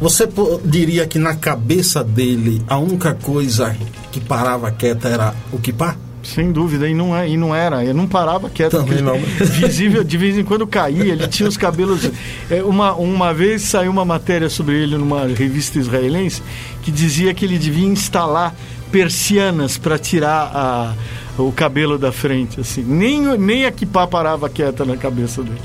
Você 0.00 0.26
diria 0.64 1.06
que 1.06 1.18
na 1.18 1.36
cabeça 1.36 2.02
dele 2.02 2.62
a 2.66 2.78
única 2.78 3.14
coisa 3.14 3.76
que 4.10 4.18
parava 4.20 4.70
quieta 4.70 5.08
era 5.08 5.34
o 5.52 5.58
kippah? 5.58 5.94
Sem 6.22 6.52
dúvida, 6.52 6.86
e 6.88 6.92
não, 6.94 7.16
é, 7.16 7.28
e 7.28 7.36
não 7.36 7.54
era, 7.54 7.82
ele 7.82 7.94
não 7.94 8.06
parava 8.06 8.50
quieto. 8.50 8.72
Também 8.72 9.00
não. 9.00 9.18
Visível, 9.58 10.04
de 10.04 10.16
vez 10.18 10.36
em 10.36 10.44
quando 10.44 10.66
caía, 10.66 11.12
ele 11.12 11.26
tinha 11.28 11.48
os 11.48 11.56
cabelos. 11.56 12.10
é, 12.50 12.62
uma, 12.62 12.92
uma 12.94 13.32
vez 13.32 13.62
saiu 13.62 13.90
uma 13.90 14.04
matéria 14.04 14.48
sobre 14.50 14.74
ele 14.82 14.96
numa 14.98 15.26
revista 15.26 15.78
israelense 15.78 16.42
que 16.82 16.90
dizia 16.90 17.32
que 17.32 17.44
ele 17.44 17.58
devia 17.58 17.86
instalar 17.88 18.54
persianas 18.92 19.78
para 19.78 19.98
tirar 19.98 20.50
a- 20.54 20.94
o 21.38 21.50
cabelo 21.52 21.96
da 21.96 22.12
frente. 22.12 22.60
Assim. 22.60 22.82
Nem, 22.86 23.38
nem 23.38 23.64
a 23.64 23.72
kippah 23.72 24.06
parava 24.06 24.48
quieta 24.50 24.84
na 24.84 24.96
cabeça 24.96 25.42
dele. 25.42 25.56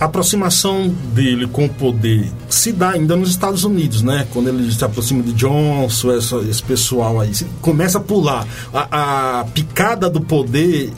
A 0.00 0.06
aproximação 0.06 0.88
dele 1.14 1.46
com 1.46 1.66
o 1.66 1.68
poder 1.68 2.26
se 2.48 2.72
dá 2.72 2.90
ainda 2.92 3.14
nos 3.16 3.28
Estados 3.28 3.64
Unidos, 3.64 4.00
né? 4.02 4.26
Quando 4.32 4.48
ele 4.48 4.72
se 4.72 4.82
aproxima 4.82 5.22
de 5.22 5.32
Johnson, 5.34 6.12
essa- 6.12 6.38
esse 6.48 6.62
pessoal 6.62 7.20
aí. 7.20 7.30
Começa 7.60 7.98
a 7.98 8.00
pular. 8.00 8.46
A, 8.72 9.40
a 9.40 9.44
picada 9.44 10.08
do 10.08 10.20
poder 10.22 10.90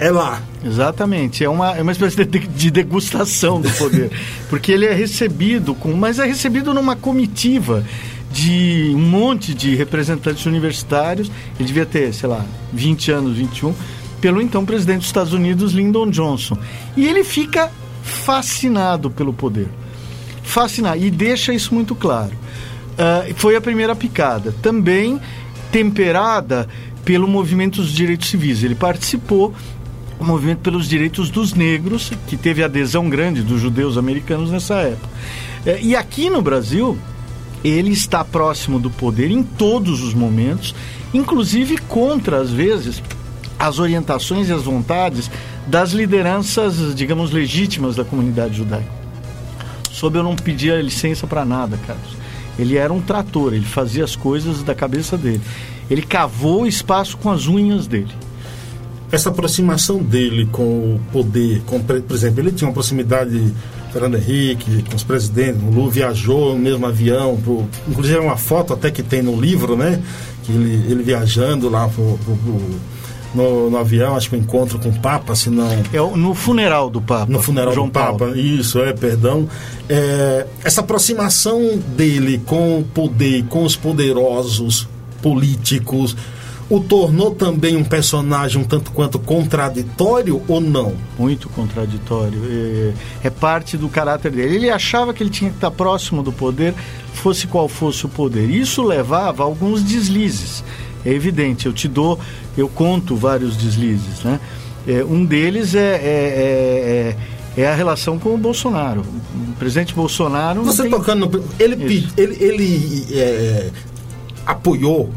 é 0.00 0.10
lá. 0.10 0.42
Exatamente, 0.64 1.44
é 1.44 1.48
uma, 1.48 1.76
é 1.76 1.82
uma 1.82 1.92
espécie 1.92 2.16
de, 2.24 2.24
de 2.48 2.70
degustação 2.72 3.60
do 3.60 3.70
poder, 3.70 4.10
porque 4.50 4.72
ele 4.72 4.86
é 4.86 4.92
recebido 4.92 5.72
com, 5.72 5.92
mas 5.92 6.18
é 6.18 6.26
recebido 6.26 6.74
numa 6.74 6.96
comitiva 6.96 7.84
de 8.32 8.92
um 8.94 8.98
monte 8.98 9.54
de 9.54 9.76
representantes 9.76 10.44
universitários, 10.46 11.30
ele 11.58 11.66
devia 11.68 11.86
ter, 11.86 12.12
sei 12.12 12.28
lá, 12.28 12.44
20 12.72 13.10
anos, 13.12 13.36
21, 13.36 13.72
pelo 14.20 14.42
então 14.42 14.64
presidente 14.64 14.98
dos 14.98 15.06
Estados 15.06 15.32
Unidos, 15.32 15.72
Lyndon 15.72 16.10
Johnson. 16.10 16.58
E 16.96 17.06
ele 17.06 17.22
fica 17.22 17.70
fascinado 18.08 19.10
pelo 19.10 19.32
poder. 19.32 19.68
Fascinado, 20.42 21.02
e 21.02 21.10
deixa 21.10 21.52
isso 21.52 21.74
muito 21.74 21.94
claro. 21.94 22.32
Ah, 22.98 23.24
foi 23.36 23.54
a 23.54 23.60
primeira 23.60 23.94
picada. 23.94 24.52
Também 24.60 25.20
temperada 25.70 26.68
pelo 27.04 27.28
movimento 27.28 27.80
dos 27.80 27.92
direitos 27.92 28.28
civis. 28.28 28.64
Ele 28.64 28.74
participou 28.74 29.54
o 30.18 30.24
movimento 30.24 30.58
pelos 30.58 30.88
direitos 30.88 31.30
dos 31.30 31.54
negros, 31.54 32.10
que 32.26 32.36
teve 32.36 32.64
adesão 32.64 33.08
grande 33.08 33.40
dos 33.42 33.60
judeus 33.60 33.96
americanos 33.96 34.50
nessa 34.50 34.74
época. 34.76 35.08
Eh, 35.64 35.78
E 35.82 35.96
aqui 35.96 36.28
no 36.28 36.42
Brasil, 36.42 36.98
ele 37.62 37.92
está 37.92 38.24
próximo 38.24 38.80
do 38.80 38.90
poder 38.90 39.30
em 39.30 39.42
todos 39.42 40.02
os 40.02 40.14
momentos, 40.14 40.74
inclusive 41.14 41.78
contra, 41.78 42.40
às 42.40 42.50
vezes, 42.50 43.00
as 43.58 43.78
orientações 43.78 44.48
e 44.48 44.52
as 44.52 44.62
vontades 44.62 45.30
das 45.68 45.90
lideranças, 45.92 46.94
digamos, 46.94 47.30
legítimas 47.30 47.94
da 47.96 48.04
comunidade 48.04 48.56
judaica. 48.56 48.90
Sob 49.92 50.16
eu 50.18 50.22
não 50.22 50.34
pedia 50.34 50.80
licença 50.80 51.26
para 51.26 51.44
nada, 51.44 51.78
Carlos. 51.86 52.16
Ele 52.58 52.76
era 52.76 52.92
um 52.92 53.00
trator, 53.00 53.52
ele 53.52 53.64
fazia 53.66 54.02
as 54.02 54.16
coisas 54.16 54.62
da 54.62 54.74
cabeça 54.74 55.16
dele. 55.16 55.40
Ele 55.90 56.02
cavou 56.02 56.62
o 56.62 56.66
espaço 56.66 57.16
com 57.16 57.30
as 57.30 57.46
unhas 57.46 57.86
dele. 57.86 58.12
Essa 59.10 59.28
aproximação 59.30 59.98
dele 60.02 60.46
com 60.50 60.62
o 60.96 61.00
poder, 61.12 61.62
com, 61.66 61.80
por 61.80 62.14
exemplo, 62.14 62.40
ele 62.40 62.52
tinha 62.52 62.68
uma 62.68 62.74
proximidade 62.74 63.52
Fernando 63.92 64.16
Henrique, 64.16 64.82
com 64.82 64.96
os 64.96 65.02
presidentes, 65.02 65.62
o 65.62 65.70
Lula 65.70 65.90
viajou 65.90 66.52
no 66.52 66.58
mesmo 66.58 66.84
avião, 66.86 67.36
pro, 67.42 67.66
inclusive 67.88 68.18
é 68.18 68.20
uma 68.20 68.36
foto 68.36 68.74
até 68.74 68.90
que 68.90 69.02
tem 69.02 69.22
no 69.22 69.40
livro, 69.40 69.76
né? 69.76 70.02
Que 70.44 70.52
ele, 70.52 70.92
ele 70.92 71.02
viajando 71.02 71.70
lá 71.70 71.88
pro, 71.88 72.18
pro- 72.22 72.36
pro- 72.36 72.80
no, 73.38 73.70
no 73.70 73.78
avião, 73.78 74.16
acho 74.16 74.28
que 74.28 74.36
o 74.36 74.38
encontro 74.38 74.78
com 74.80 74.88
o 74.88 75.00
Papa, 75.00 75.34
se 75.36 75.48
não. 75.48 75.70
É 75.70 76.16
no 76.16 76.34
funeral 76.34 76.90
do 76.90 77.00
Papa. 77.00 77.30
No 77.30 77.40
funeral 77.40 77.72
João 77.72 77.86
do 77.86 77.92
Papa, 77.92 78.18
Paulo. 78.18 78.36
isso, 78.36 78.80
é, 78.80 78.92
perdão. 78.92 79.48
É, 79.88 80.46
essa 80.64 80.80
aproximação 80.80 81.78
dele 81.96 82.42
com 82.44 82.80
o 82.80 82.84
poder, 82.84 83.44
com 83.44 83.62
os 83.62 83.76
poderosos 83.76 84.88
políticos, 85.22 86.16
o 86.68 86.80
tornou 86.80 87.30
também 87.30 87.76
um 87.76 87.84
personagem 87.84 88.60
um 88.60 88.64
tanto 88.64 88.90
quanto 88.90 89.18
contraditório 89.18 90.42
ou 90.48 90.60
não? 90.60 90.94
Muito 91.18 91.48
contraditório. 91.48 92.40
É, 93.22 93.28
é 93.28 93.30
parte 93.30 93.76
do 93.76 93.88
caráter 93.88 94.32
dele. 94.32 94.56
Ele 94.56 94.70
achava 94.70 95.14
que 95.14 95.22
ele 95.22 95.30
tinha 95.30 95.50
que 95.50 95.56
estar 95.56 95.70
próximo 95.70 96.22
do 96.22 96.32
poder, 96.32 96.74
fosse 97.14 97.46
qual 97.46 97.68
fosse 97.68 98.04
o 98.04 98.08
poder. 98.08 98.50
Isso 98.50 98.82
levava 98.82 99.44
a 99.44 99.46
alguns 99.46 99.82
deslizes. 99.82 100.62
É 101.04 101.12
evidente, 101.12 101.66
eu 101.66 101.72
te 101.72 101.88
dou, 101.88 102.18
eu 102.56 102.68
conto 102.68 103.16
vários 103.16 103.56
deslizes, 103.56 104.22
né? 104.22 104.40
É, 104.86 105.04
um 105.04 105.24
deles 105.24 105.74
é, 105.74 105.96
é, 105.96 107.14
é, 107.56 107.62
é, 107.62 107.68
a 107.68 107.74
relação 107.74 108.18
com 108.18 108.34
o 108.34 108.38
Bolsonaro. 108.38 109.02
O 109.50 109.52
presidente 109.58 109.94
Bolsonaro. 109.94 110.62
Você 110.62 110.82
tem... 110.82 110.90
tocando 110.90 111.28
no. 111.28 111.44
Ele, 111.58 112.08
ele, 112.16 112.36
ele 112.40 113.06
é, 113.12 113.70
apoiou. 114.46 115.10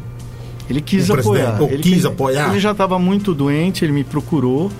Ele 0.69 0.81
quis 0.81 1.09
apoiar. 1.09 1.61
Ou 1.61 1.69
ele 1.69 1.83
quis 1.83 2.05
apoiar. 2.05 2.49
Ele 2.49 2.59
já 2.59 2.71
estava 2.71 2.99
muito 2.99 3.33
doente, 3.33 3.83
ele 3.83 3.91
me 3.91 4.03
procurou, 4.03 4.71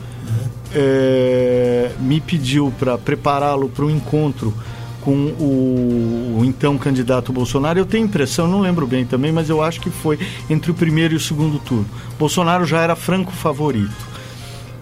é, 0.74 1.92
me 2.00 2.22
pediu 2.22 2.74
para 2.80 2.98
prepará-lo 2.98 3.70
para 3.70 3.86
o 3.86 3.90
encontro 3.90 4.54
com 5.02 5.12
o, 5.12 6.40
o, 6.40 6.46
então 6.46 6.78
candidato 6.78 7.34
Bolsonaro. 7.34 7.80
Eu 7.80 7.86
tenho 7.86 8.06
impressão, 8.06 8.48
não 8.48 8.62
lembro 8.62 8.88
bem 8.88 9.06
também, 9.06 9.32
mas 9.32 9.50
eu 9.50 9.62
acho 9.62 9.82
que 9.82 9.90
foi 9.90 10.18
entre 10.50 10.72
o 10.72 10.74
primeiro 10.74 11.14
e 11.14 11.18
o 11.18 11.20
segundo 11.20 11.60
turno. 11.60 11.88
Bolsonaro 12.18 12.66
já 12.66 12.80
era 12.80 12.96
franco 12.96 13.32
favorito. 13.32 14.12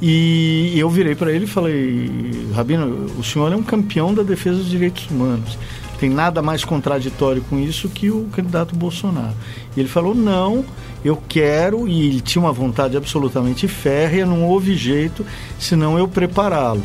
E 0.02 0.74
eu 0.78 0.90
virei 0.90 1.16
para 1.16 1.32
ele 1.32 1.44
e 1.46 1.48
falei: 1.48 2.50
Rabino, 2.54 3.08
o 3.18 3.24
senhor 3.24 3.52
é 3.52 3.56
um 3.56 3.64
campeão 3.64 4.14
da 4.14 4.24
defesa 4.24 4.58
dos 4.58 4.70
direitos 4.70 5.10
humanos. 5.10 5.58
Tem 6.00 6.10
nada 6.10 6.42
mais 6.42 6.64
contraditório 6.64 7.42
com 7.50 7.60
isso 7.60 7.90
que 7.90 8.10
o 8.10 8.26
candidato 8.32 8.74
Bolsonaro. 8.74 9.36
E 9.76 9.80
ele 9.80 9.90
falou: 9.90 10.16
não, 10.16 10.64
eu 11.04 11.22
quero, 11.28 11.88
e 11.88 12.08
ele 12.08 12.22
tinha 12.22 12.42
uma 12.42 12.54
vontade 12.54 12.96
absolutamente 12.96 13.68
férrea, 13.68 14.26
não 14.26 14.46
houve 14.46 14.76
jeito 14.76 15.26
senão 15.60 16.00
eu 16.00 16.08
prepará-lo. 16.08 16.84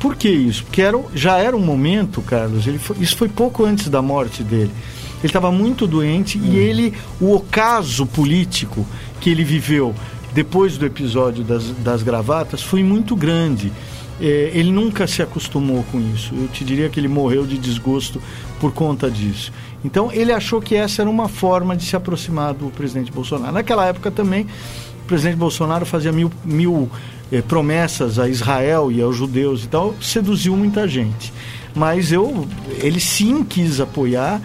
Por 0.00 0.16
que 0.16 0.28
isso? 0.28 0.64
Porque 0.64 0.80
era, 0.80 0.98
já 1.14 1.36
era 1.36 1.54
um 1.54 1.60
momento, 1.60 2.22
Carlos, 2.22 2.64
foi, 2.80 2.96
isso 2.98 3.16
foi 3.16 3.28
pouco 3.28 3.64
antes 3.64 3.88
da 3.88 4.00
morte 4.00 4.42
dele. 4.42 4.72
Ele 5.18 5.26
estava 5.26 5.52
muito 5.52 5.86
doente 5.86 6.38
hum. 6.38 6.42
e 6.46 6.56
ele, 6.56 6.94
o 7.20 7.34
ocaso 7.34 8.06
político 8.06 8.86
que 9.20 9.28
ele 9.28 9.44
viveu 9.44 9.94
depois 10.32 10.78
do 10.78 10.86
episódio 10.86 11.44
das, 11.44 11.70
das 11.78 12.02
gravatas 12.02 12.62
foi 12.62 12.82
muito 12.82 13.14
grande. 13.14 13.70
É, 14.18 14.50
ele 14.54 14.72
nunca 14.72 15.06
se 15.06 15.22
acostumou 15.22 15.84
com 15.92 16.00
isso. 16.14 16.34
Eu 16.34 16.48
te 16.48 16.64
diria 16.64 16.88
que 16.88 16.98
ele 16.98 17.08
morreu 17.08 17.46
de 17.46 17.58
desgosto 17.58 18.20
por 18.58 18.72
conta 18.72 19.10
disso. 19.10 19.52
Então 19.84 20.10
ele 20.12 20.32
achou 20.32 20.60
que 20.60 20.74
essa 20.74 21.02
era 21.02 21.10
uma 21.10 21.28
forma 21.28 21.76
de 21.76 21.84
se 21.84 21.96
aproximar 21.96 22.54
do 22.54 22.70
presidente 22.70 23.12
Bolsonaro. 23.12 23.52
Naquela 23.52 23.86
época 23.86 24.10
também, 24.10 24.46
presidente 25.10 25.36
Bolsonaro 25.36 25.84
fazia 25.84 26.12
mil, 26.12 26.30
mil 26.44 26.88
eh, 27.32 27.42
promessas 27.42 28.16
a 28.16 28.28
Israel 28.28 28.92
e 28.92 29.02
aos 29.02 29.16
judeus 29.16 29.64
e 29.64 29.66
tal, 29.66 29.92
seduziu 30.00 30.56
muita 30.56 30.86
gente. 30.86 31.32
Mas 31.74 32.12
eu, 32.12 32.46
ele 32.80 33.00
sim 33.00 33.42
quis 33.42 33.80
apoiar. 33.80 34.40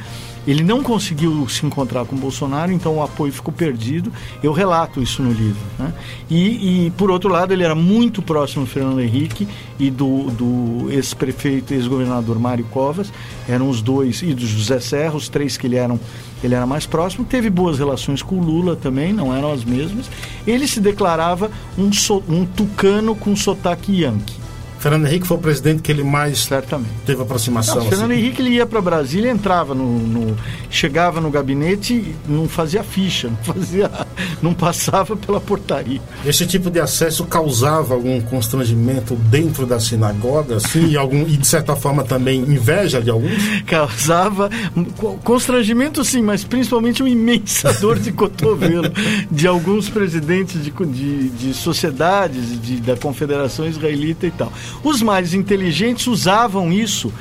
Ele 0.47 0.63
não 0.63 0.83
conseguiu 0.83 1.47
se 1.49 1.65
encontrar 1.65 2.05
com 2.05 2.15
Bolsonaro, 2.15 2.71
então 2.71 2.97
o 2.97 3.03
apoio 3.03 3.31
ficou 3.31 3.53
perdido. 3.53 4.11
Eu 4.43 4.51
relato 4.51 5.01
isso 5.01 5.21
no 5.23 5.31
livro. 5.31 5.61
Né? 5.79 5.93
E, 6.29 6.85
e, 6.85 6.91
por 6.91 7.09
outro 7.09 7.29
lado, 7.29 7.51
ele 7.51 7.63
era 7.63 7.75
muito 7.75 8.21
próximo 8.21 8.65
do 8.65 8.69
Fernando 8.69 9.01
Henrique 9.01 9.47
e 9.79 9.89
do, 9.89 10.29
do 10.31 10.91
ex-prefeito 10.91 11.73
ex-governador 11.73 12.39
Mário 12.39 12.65
Covas. 12.65 13.11
Eram 13.47 13.69
os 13.69 13.81
dois, 13.81 14.21
e 14.21 14.33
do 14.33 14.45
José 14.45 14.79
Serra, 14.79 15.15
os 15.15 15.29
três 15.29 15.57
que 15.57 15.67
ele, 15.67 15.75
eram, 15.77 15.99
ele 16.43 16.53
era 16.53 16.65
mais 16.65 16.85
próximo. 16.85 17.25
Teve 17.25 17.49
boas 17.49 17.79
relações 17.79 18.21
com 18.21 18.35
o 18.35 18.43
Lula 18.43 18.75
também, 18.75 19.11
não 19.11 19.35
eram 19.35 19.51
as 19.51 19.63
mesmas. 19.63 20.09
Ele 20.45 20.67
se 20.67 20.79
declarava 20.79 21.49
um, 21.77 21.91
so, 21.91 22.23
um 22.29 22.45
tucano 22.45 23.15
com 23.15 23.35
sotaque 23.35 24.01
yankee. 24.03 24.44
Fernando 24.85 25.07
Henrique 25.07 25.25
foi 25.25 25.37
o 25.37 25.39
presidente 25.39 25.81
que 25.81 25.91
ele 25.91 26.03
mais 26.03 26.43
Certamente. 26.43 26.91
teve 27.07 27.19
aproximação. 27.19 27.77
Não, 27.77 27.89
Fernando 27.89 28.11
assim. 28.11 28.21
Henrique 28.21 28.39
ele 28.39 28.51
ia 28.51 28.67
para 28.67 28.79
Brasília, 28.79 29.31
entrava 29.31 29.73
no, 29.73 29.97
no, 29.97 30.37
chegava 30.69 31.19
no 31.19 31.31
gabinete, 31.31 32.13
não 32.29 32.47
fazia 32.47 32.83
ficha, 32.83 33.29
não 33.29 33.37
fazia, 33.37 33.89
não 34.43 34.53
passava 34.53 35.17
pela 35.17 35.41
portaria. 35.41 35.99
Esse 36.23 36.45
tipo 36.45 36.69
de 36.69 36.79
acesso 36.79 37.25
causava 37.25 37.95
algum 37.95 38.21
constrangimento 38.21 39.15
dentro 39.15 39.65
da 39.65 39.79
sinagoga, 39.79 40.57
assim, 40.57 40.89
e 40.89 40.97
algum 40.97 41.21
e 41.23 41.35
de 41.35 41.47
certa 41.47 41.75
forma 41.75 42.03
também 42.03 42.41
inveja 42.41 43.01
de 43.01 43.09
alguns. 43.09 43.33
Causava 43.65 44.51
constrangimento, 45.23 46.05
sim, 46.05 46.21
mas 46.21 46.43
principalmente 46.43 47.01
uma 47.01 47.09
imensa 47.09 47.73
dor 47.81 47.97
de 47.97 48.11
cotovelo 48.11 48.91
de 49.31 49.47
alguns 49.47 49.89
presidentes 49.89 50.63
de, 50.63 50.69
de, 50.69 51.29
de 51.29 51.53
sociedades 51.55 52.61
de, 52.61 52.75
da 52.81 52.95
Confederação 52.95 53.65
Israelita 53.65 54.27
e 54.27 54.31
tal. 54.31 54.53
Os 54.83 55.01
mais 55.01 55.33
inteligentes 55.33 56.07
usavam 56.07 56.71
isso 56.71 57.11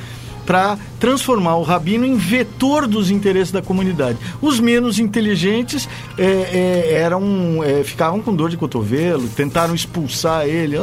para 0.45 0.77
transformar 0.99 1.55
o 1.55 1.63
rabino 1.63 2.05
em 2.05 2.15
vetor 2.15 2.87
dos 2.87 3.09
interesses 3.09 3.51
da 3.51 3.61
comunidade. 3.61 4.17
Os 4.41 4.59
menos 4.59 4.99
inteligentes 4.99 5.89
é, 6.17 6.23
é, 6.23 6.93
eram, 7.01 7.63
é, 7.63 7.83
ficavam 7.83 8.21
com 8.21 8.33
dor 8.35 8.49
de 8.49 8.57
cotovelo, 8.57 9.27
tentaram 9.29 9.73
expulsar 9.73 10.45
ele, 10.45 10.77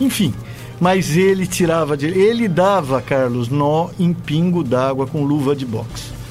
enfim. 0.00 0.32
Mas 0.80 1.16
ele 1.16 1.46
tirava 1.46 1.96
de 1.96 2.06
ele 2.06 2.48
dava, 2.48 3.00
Carlos, 3.00 3.48
nó 3.48 3.90
em 3.98 4.12
pingo 4.12 4.64
d'água 4.64 5.06
com 5.06 5.24
luva 5.24 5.54
de 5.54 5.64
boxe. 5.64 6.21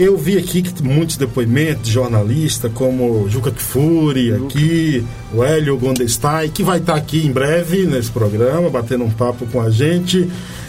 Eu 0.00 0.16
vi 0.16 0.38
aqui 0.38 0.62
que 0.62 0.82
muitos 0.82 1.18
depoimentos 1.18 1.82
de 1.82 1.92
jornalistas, 1.92 2.72
como 2.72 3.28
Juca 3.28 3.50
Kfouri 3.50 4.32
aqui, 4.32 5.06
o 5.30 5.44
Hélio 5.44 5.76
Gondestai, 5.76 6.48
que 6.48 6.62
vai 6.62 6.78
estar 6.78 6.94
aqui 6.94 7.26
em 7.26 7.30
breve 7.30 7.84
nesse 7.84 8.10
programa, 8.10 8.70
batendo 8.70 9.04
um 9.04 9.10
papo 9.10 9.44
com 9.48 9.60
a 9.60 9.68
gente. 9.68 10.26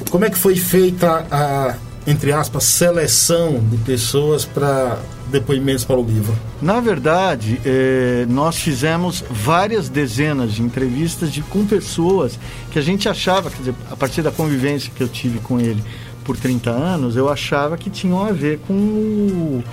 Como 0.10 0.26
é 0.26 0.30
que 0.30 0.38
foi 0.38 0.58
feita 0.58 1.26
a, 1.32 1.78
entre 2.06 2.34
aspas, 2.34 2.66
seleção 2.66 3.64
de 3.72 3.78
pessoas 3.78 4.44
para 4.44 5.00
depoimentos 5.32 5.86
para 5.86 5.98
o 5.98 6.04
livro? 6.04 6.38
Na 6.62 6.82
verdade, 6.82 7.58
eh, 7.66 8.26
nós 8.28 8.58
fizemos 8.58 9.24
várias 9.30 9.88
dezenas 9.88 10.52
de 10.52 10.62
entrevistas 10.62 11.32
de, 11.32 11.42
com 11.42 11.66
pessoas 11.66 12.38
que 12.70 12.78
a 12.78 12.82
gente 12.82 13.08
achava, 13.08 13.50
quer 13.50 13.60
dizer, 13.60 13.76
a 13.90 13.96
partir 13.96 14.22
da 14.22 14.30
convivência 14.30 14.92
que 14.94 15.02
eu 15.02 15.08
tive 15.08 15.40
com 15.40 15.58
ele, 15.58 15.82
por 16.24 16.38
30 16.38 16.70
anos, 16.70 17.16
eu 17.16 17.30
achava 17.30 17.78
que 17.78 17.90
tinham 17.90 18.24
a 18.24 18.32
ver 18.32 18.60
com 18.68 18.74
o, 18.74 19.64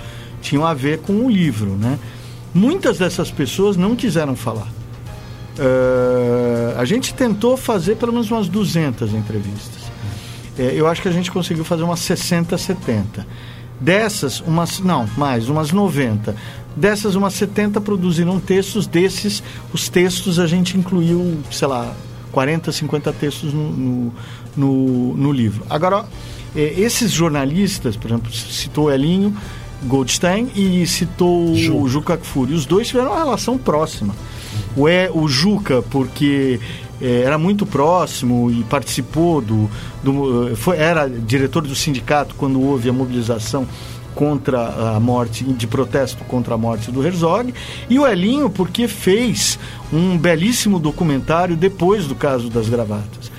tinham 0.41 0.65
a 0.65 0.73
ver 0.73 0.99
com 0.99 1.25
o 1.25 1.29
livro, 1.29 1.71
né? 1.71 1.99
Muitas 2.53 2.97
dessas 2.97 3.29
pessoas 3.29 3.77
não 3.77 3.95
quiseram 3.95 4.35
falar. 4.35 4.67
Uh, 5.59 6.77
a 6.77 6.85
gente 6.85 7.13
tentou 7.13 7.57
fazer 7.57 7.95
pelo 7.95 8.13
menos 8.13 8.31
umas 8.31 8.47
200 8.47 9.13
entrevistas. 9.13 9.79
É, 10.57 10.73
eu 10.75 10.87
acho 10.87 11.01
que 11.01 11.07
a 11.07 11.11
gente 11.11 11.31
conseguiu 11.31 11.63
fazer 11.63 11.83
umas 11.83 11.99
60, 11.99 12.57
70. 12.57 13.25
Dessas, 13.79 14.41
umas, 14.41 14.79
não, 14.79 15.07
mais, 15.17 15.47
umas 15.47 15.71
90. 15.71 16.35
Dessas, 16.75 17.15
umas 17.15 17.33
70 17.33 17.79
produziram 17.79 18.39
textos. 18.39 18.87
Desses, 18.87 19.41
os 19.73 19.87
textos 19.87 20.39
a 20.39 20.47
gente 20.47 20.77
incluiu, 20.77 21.39
sei 21.49 21.67
lá, 21.67 21.93
40, 22.31 22.71
50 22.71 23.13
textos 23.13 23.53
no, 23.53 23.69
no, 23.71 24.13
no, 24.55 25.17
no 25.17 25.31
livro. 25.31 25.65
Agora, 25.69 26.05
esses 26.55 27.11
jornalistas, 27.11 27.95
por 27.95 28.07
exemplo, 28.07 28.31
citou 28.31 28.91
Elinho 28.91 29.35
Goldstein 29.83 30.49
e 30.55 30.85
citou 30.85 31.55
Ju. 31.55 31.77
o 31.77 31.87
Juca 31.87 32.17
Kfouri. 32.17 32.53
Os 32.53 32.65
dois 32.65 32.87
tiveram 32.87 33.11
uma 33.11 33.23
relação 33.23 33.57
próxima. 33.57 34.15
O, 34.75 34.87
é, 34.87 35.09
o 35.13 35.27
Juca, 35.27 35.81
porque 35.89 36.59
é, 37.01 37.21
era 37.21 37.37
muito 37.37 37.65
próximo 37.65 38.51
e 38.51 38.63
participou 38.63 39.41
do, 39.41 39.69
do 40.03 40.55
foi, 40.55 40.77
era 40.77 41.07
diretor 41.07 41.61
do 41.61 41.75
sindicato 41.75 42.35
quando 42.35 42.61
houve 42.61 42.89
a 42.89 42.93
mobilização 42.93 43.67
contra 44.15 44.95
a 44.95 44.99
morte, 44.99 45.45
de 45.45 45.65
protesto 45.65 46.25
contra 46.25 46.55
a 46.55 46.57
morte 46.57 46.91
do 46.91 47.05
Herzog, 47.05 47.53
e 47.89 47.97
o 47.97 48.05
Elinho 48.05 48.49
porque 48.49 48.85
fez 48.87 49.57
um 49.93 50.17
belíssimo 50.17 50.77
documentário 50.77 51.55
depois 51.55 52.05
do 52.05 52.15
caso 52.15 52.49
das 52.49 52.67
gravatas. 52.67 53.31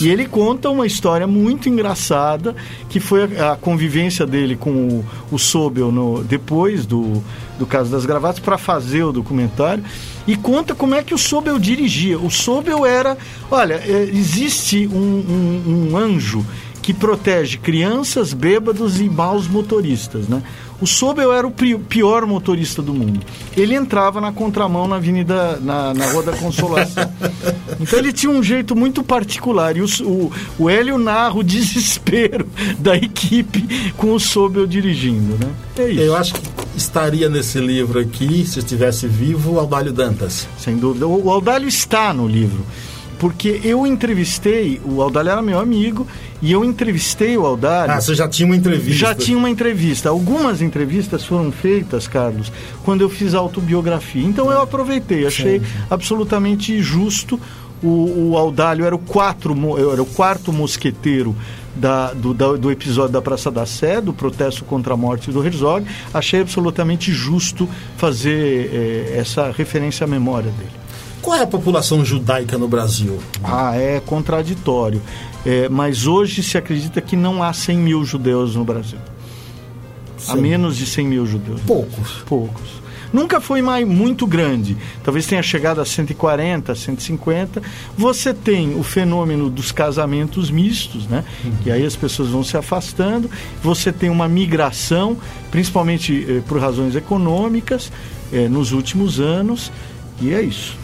E 0.00 0.08
ele 0.08 0.26
conta 0.26 0.70
uma 0.70 0.86
história 0.86 1.26
muito 1.26 1.68
engraçada, 1.68 2.54
que 2.88 3.00
foi 3.00 3.36
a, 3.36 3.52
a 3.52 3.56
convivência 3.56 4.26
dele 4.26 4.56
com 4.56 4.70
o, 4.70 5.06
o 5.32 5.38
Sobel 5.38 5.90
no, 5.90 6.22
depois 6.22 6.86
do, 6.86 7.22
do 7.58 7.66
caso 7.66 7.90
das 7.90 8.04
gravatas 8.04 8.40
para 8.40 8.58
fazer 8.58 9.02
o 9.02 9.12
documentário 9.12 9.82
e 10.26 10.36
conta 10.36 10.74
como 10.74 10.94
é 10.94 11.02
que 11.02 11.14
o 11.14 11.18
Sobel 11.18 11.58
dirigia. 11.58 12.18
O 12.18 12.30
Sobel 12.30 12.84
era, 12.84 13.16
olha, 13.50 13.74
é, 13.74 14.10
existe 14.12 14.86
um, 14.86 14.98
um, 14.98 15.90
um 15.92 15.96
anjo 15.96 16.44
que 16.82 16.94
protege 16.94 17.58
crianças, 17.58 18.32
bêbados 18.32 19.00
e 19.00 19.10
maus 19.10 19.46
motoristas, 19.46 20.26
né? 20.26 20.42
O 20.80 20.86
Sobel 20.86 21.32
era 21.32 21.46
o 21.46 21.50
pior 21.50 22.24
motorista 22.24 22.80
do 22.80 22.94
mundo. 22.94 23.20
Ele 23.56 23.74
entrava 23.74 24.20
na 24.20 24.30
contramão 24.30 24.86
na 24.86 24.96
Avenida, 24.96 25.58
na, 25.60 25.92
na 25.92 26.06
Rua 26.12 26.22
da 26.22 26.32
Consolação. 26.32 27.08
Então 27.80 27.96
ele 27.96 28.12
tinha 28.12 28.32
um 28.32 28.42
jeito 28.42 28.74
muito 28.74 29.04
particular. 29.04 29.76
E 29.76 29.82
o, 29.82 29.86
o, 30.02 30.32
o 30.58 30.68
Hélio 30.68 30.98
narra 30.98 31.36
o 31.36 31.44
desespero 31.44 32.48
da 32.76 32.96
equipe 32.96 33.92
com 33.96 34.12
o 34.12 34.18
Sobel 34.18 34.66
dirigindo, 34.66 35.38
né? 35.38 35.48
É 35.78 35.88
isso. 35.88 36.00
Eu 36.00 36.16
acho 36.16 36.34
que 36.34 36.40
estaria 36.76 37.28
nesse 37.28 37.60
livro 37.60 38.00
aqui, 38.00 38.44
se 38.44 38.58
estivesse 38.58 39.06
vivo, 39.06 39.52
o 39.52 39.60
Aldalho 39.60 39.92
Dantas. 39.92 40.48
Sem 40.58 40.76
dúvida. 40.76 41.06
O, 41.06 41.26
o 41.26 41.30
Aldalho 41.30 41.68
está 41.68 42.12
no 42.12 42.26
livro 42.26 42.64
porque 43.18 43.60
eu 43.64 43.86
entrevistei, 43.86 44.80
o 44.84 45.02
Aldalho 45.02 45.30
era 45.30 45.42
meu 45.42 45.58
amigo, 45.58 46.06
e 46.40 46.52
eu 46.52 46.64
entrevistei 46.64 47.36
o 47.36 47.44
Aldalho. 47.44 47.92
Ah, 47.92 48.00
você 48.00 48.14
já 48.14 48.28
tinha 48.28 48.46
uma 48.46 48.56
entrevista? 48.56 48.98
Já 48.98 49.14
tinha 49.14 49.36
uma 49.36 49.50
entrevista. 49.50 50.08
Algumas 50.08 50.62
entrevistas 50.62 51.24
foram 51.24 51.50
feitas, 51.50 52.06
Carlos, 52.06 52.52
quando 52.84 53.00
eu 53.00 53.08
fiz 53.08 53.34
a 53.34 53.38
autobiografia. 53.38 54.24
Então 54.24 54.50
eu 54.52 54.62
aproveitei, 54.62 55.26
achei 55.26 55.60
Sim. 55.60 55.66
absolutamente 55.90 56.80
justo 56.80 57.40
O, 57.80 58.30
o 58.30 58.36
Audálio 58.36 58.84
era 58.84 58.94
o, 58.94 58.98
quatro, 58.98 59.54
era 59.92 60.02
o 60.02 60.06
quarto 60.06 60.52
mosqueteiro 60.52 61.32
da, 61.76 62.12
do, 62.12 62.34
da, 62.34 62.52
do, 62.54 62.72
episódio 62.72 63.12
da 63.12 63.22
Praça 63.22 63.52
da 63.52 63.64
Sé, 63.64 64.00
do 64.00 64.12
protesto 64.12 64.64
contra 64.64 64.94
a 64.94 64.96
morte 64.96 65.30
do 65.30 65.44
Herzog. 65.46 65.86
Achei 66.12 66.40
absolutamente 66.40 67.12
justo 67.12 67.68
fazer 67.96 68.70
eh, 68.72 69.18
essa 69.18 69.52
referência 69.52 70.04
à 70.04 70.08
memória 70.08 70.50
dele. 70.50 70.87
Qual 71.22 71.36
é 71.36 71.42
a 71.42 71.46
população 71.46 72.04
judaica 72.04 72.56
no 72.56 72.68
Brasil? 72.68 73.18
Ah, 73.42 73.76
é 73.76 74.00
contraditório. 74.00 75.02
É, 75.44 75.68
mas 75.68 76.06
hoje 76.06 76.42
se 76.42 76.58
acredita 76.58 77.00
que 77.00 77.16
não 77.16 77.42
há 77.42 77.52
100 77.52 77.78
mil 77.78 78.04
judeus 78.04 78.54
no 78.54 78.64
Brasil. 78.64 78.98
Sim. 80.16 80.32
Há 80.32 80.36
menos 80.36 80.76
de 80.76 80.86
100 80.86 81.06
mil 81.06 81.26
judeus. 81.26 81.60
Poucos. 81.62 82.22
Poucos. 82.26 82.78
Nunca 83.12 83.40
foi 83.40 83.62
mais 83.62 83.86
muito 83.86 84.26
grande. 84.26 84.76
Talvez 85.02 85.26
tenha 85.26 85.42
chegado 85.42 85.80
a 85.80 85.84
140, 85.84 86.74
150. 86.74 87.62
Você 87.96 88.34
tem 88.34 88.78
o 88.78 88.82
fenômeno 88.82 89.48
dos 89.48 89.72
casamentos 89.72 90.50
mistos, 90.50 91.06
né? 91.06 91.24
Uhum. 91.42 91.52
Que 91.62 91.70
aí 91.70 91.86
as 91.86 91.96
pessoas 91.96 92.28
vão 92.28 92.44
se 92.44 92.56
afastando. 92.56 93.30
Você 93.62 93.90
tem 93.90 94.10
uma 94.10 94.28
migração, 94.28 95.16
principalmente 95.50 96.26
eh, 96.28 96.42
por 96.46 96.60
razões 96.60 96.94
econômicas, 96.94 97.90
eh, 98.30 98.46
nos 98.48 98.72
últimos 98.72 99.20
anos. 99.20 99.72
E 100.20 100.34
é 100.34 100.42
isso 100.42 100.76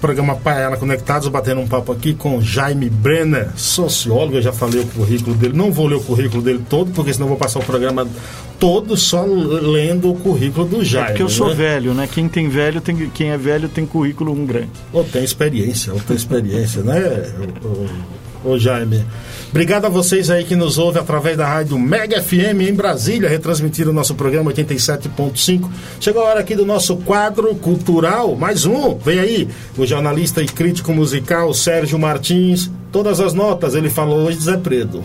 programa 0.00 0.34
Paela 0.34 0.76
Conectados, 0.76 1.28
batendo 1.28 1.60
um 1.60 1.68
papo 1.68 1.92
aqui 1.92 2.14
com 2.14 2.40
Jaime 2.40 2.88
Brenner, 2.88 3.50
sociólogo. 3.56 4.36
Eu 4.36 4.42
já 4.42 4.52
falei 4.52 4.80
o 4.80 4.86
currículo 4.86 5.36
dele. 5.36 5.56
Não 5.56 5.70
vou 5.70 5.86
ler 5.86 5.96
o 5.96 6.00
currículo 6.00 6.42
dele 6.42 6.62
todo, 6.68 6.90
porque 6.92 7.12
senão 7.12 7.28
vou 7.28 7.36
passar 7.36 7.60
o 7.60 7.64
programa 7.64 8.08
todo 8.58 8.96
só 8.96 9.24
lendo 9.24 10.10
o 10.10 10.14
currículo 10.14 10.66
do 10.66 10.84
Jaime. 10.84 11.08
É 11.08 11.10
porque 11.10 11.22
eu 11.22 11.28
sou 11.28 11.48
né? 11.48 11.54
velho, 11.54 11.94
né? 11.94 12.08
Quem 12.10 12.28
tem 12.28 12.48
velho, 12.48 12.80
tem, 12.80 13.10
quem 13.10 13.30
é 13.30 13.38
velho 13.38 13.68
tem 13.68 13.86
currículo 13.86 14.32
um 14.32 14.46
grande. 14.46 14.70
Ou 14.92 15.04
tem 15.04 15.22
experiência, 15.22 15.92
ou 15.92 16.00
tem 16.00 16.16
experiência, 16.16 16.82
né, 16.82 17.32
ô 18.44 18.58
Jaime? 18.58 19.04
Obrigado 19.50 19.84
a 19.86 19.88
vocês 19.88 20.30
aí 20.30 20.44
que 20.44 20.54
nos 20.54 20.78
ouvem 20.78 21.02
através 21.02 21.36
da 21.36 21.46
rádio 21.46 21.76
Mega 21.76 22.22
FM 22.22 22.62
em 22.68 22.74
Brasília, 22.74 23.28
retransmitindo 23.28 23.90
o 23.90 23.92
nosso 23.92 24.14
programa 24.14 24.52
87.5. 24.52 25.68
Chegou 25.98 26.22
a 26.22 26.26
hora 26.26 26.40
aqui 26.40 26.54
do 26.54 26.64
nosso 26.64 26.96
quadro 26.98 27.54
cultural, 27.56 28.36
mais 28.36 28.64
um, 28.64 28.96
vem 28.96 29.18
aí, 29.18 29.48
o 29.76 29.84
jornalista 29.84 30.40
e 30.40 30.46
crítico 30.46 30.92
musical 30.92 31.52
Sérgio 31.52 31.98
Martins. 31.98 32.70
Todas 32.92 33.18
as 33.18 33.34
notas, 33.34 33.74
ele 33.74 33.90
falou 33.90 34.26
hoje 34.26 34.38
Zé 34.38 34.56
Predo. 34.56 35.02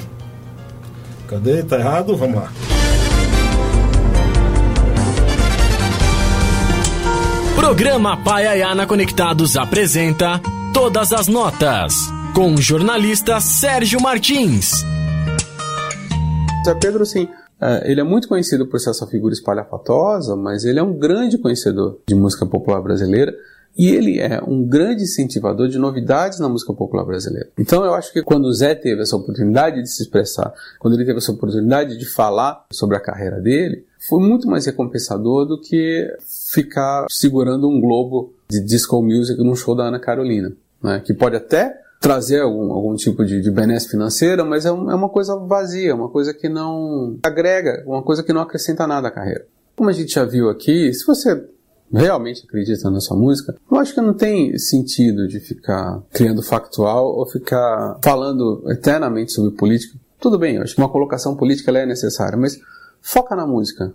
Cadê? 1.27 1.63
Tá 1.63 1.79
errado? 1.79 2.15
Vamos 2.15 2.35
lá. 2.35 2.51
Programa 7.55 8.17
Paiaiana 8.17 8.85
Conectados 8.85 9.57
apresenta 9.57 10.39
Todas 10.71 11.11
as 11.11 11.27
Notas 11.27 12.14
com 12.35 12.53
o 12.53 12.57
jornalista 12.57 13.39
Sérgio 13.39 14.01
Martins. 14.01 14.83
Zé 16.65 16.75
Pedro, 16.81 17.05
sim, 17.05 17.29
é, 17.61 17.89
ele 17.89 18.01
é 18.01 18.03
muito 18.03 18.27
conhecido 18.27 18.67
por 18.67 18.77
ser 18.77 18.89
essa 18.89 19.07
figura 19.07 19.33
espalhafatosa, 19.33 20.35
mas 20.35 20.65
ele 20.65 20.77
é 20.77 20.83
um 20.83 20.91
grande 20.99 21.37
conhecedor 21.37 21.97
de 22.05 22.13
música 22.13 22.45
popular 22.45 22.81
brasileira 22.81 23.33
e 23.77 23.87
ele 23.87 24.19
é 24.19 24.41
um 24.45 24.65
grande 24.65 25.03
incentivador 25.03 25.69
de 25.69 25.79
novidades 25.79 26.37
na 26.37 26.49
música 26.49 26.73
popular 26.73 27.05
brasileira. 27.05 27.47
Então 27.57 27.85
eu 27.85 27.93
acho 27.93 28.11
que 28.11 28.21
quando 28.21 28.47
o 28.47 28.53
Zé 28.53 28.75
teve 28.75 29.01
essa 29.01 29.15
oportunidade 29.15 29.81
de 29.81 29.89
se 29.89 30.03
expressar, 30.03 30.53
quando 30.77 30.95
ele 30.95 31.05
teve 31.05 31.19
essa 31.19 31.31
oportunidade 31.31 31.97
de 31.97 32.05
falar 32.05 32.65
sobre 32.69 32.97
a 32.97 32.99
carreira 32.99 33.39
dele, 33.39 33.85
foi 34.09 34.19
muito 34.19 34.45
mais 34.45 34.65
recompensador 34.65 35.45
do 35.45 35.57
que 35.61 36.13
ficar 36.51 37.05
segurando 37.09 37.69
um 37.69 37.79
globo 37.79 38.33
de 38.49 38.59
disco 38.59 39.01
music 39.01 39.41
num 39.41 39.55
show 39.55 39.73
da 39.73 39.85
Ana 39.85 39.99
Carolina, 39.99 40.51
né? 40.83 40.99
que 40.99 41.13
pode 41.13 41.37
até 41.37 41.84
trazer 41.99 42.41
algum, 42.41 42.71
algum 42.71 42.95
tipo 42.95 43.25
de, 43.25 43.41
de 43.41 43.51
benesse 43.51 43.89
financeira, 43.89 44.43
mas 44.43 44.65
é, 44.65 44.71
um, 44.71 44.91
é 44.91 44.95
uma 44.95 45.09
coisa 45.09 45.35
vazia, 45.35 45.95
uma 45.95 46.09
coisa 46.09 46.33
que 46.33 46.47
não 46.47 47.17
agrega, 47.23 47.83
uma 47.85 48.03
coisa 48.03 48.23
que 48.23 48.33
não 48.33 48.41
acrescenta 48.41 48.85
nada 48.85 49.07
à 49.07 49.11
carreira. 49.11 49.45
Como 49.75 49.89
a 49.89 49.93
gente 49.93 50.13
já 50.13 50.23
viu 50.23 50.49
aqui, 50.49 50.93
se 50.93 51.05
você 51.05 51.47
realmente 51.91 52.43
acredita 52.45 52.89
na 52.89 52.99
sua 52.99 53.17
música, 53.17 53.55
eu 53.71 53.77
acho 53.77 53.93
que 53.93 54.01
não 54.01 54.13
tem 54.13 54.57
sentido 54.57 55.27
de 55.27 55.39
ficar 55.39 56.01
criando 56.11 56.41
factual 56.41 57.07
ou 57.07 57.25
ficar 57.25 57.99
falando 58.03 58.63
eternamente 58.67 59.31
sobre 59.31 59.51
política. 59.51 59.97
Tudo 60.19 60.37
bem, 60.37 60.55
eu 60.55 60.63
acho 60.63 60.75
que 60.75 60.81
uma 60.81 60.89
colocação 60.89 61.35
política 61.35 61.71
é 61.71 61.85
necessária, 61.85 62.37
mas 62.37 62.59
foca 63.01 63.35
na 63.35 63.45
música. 63.45 63.93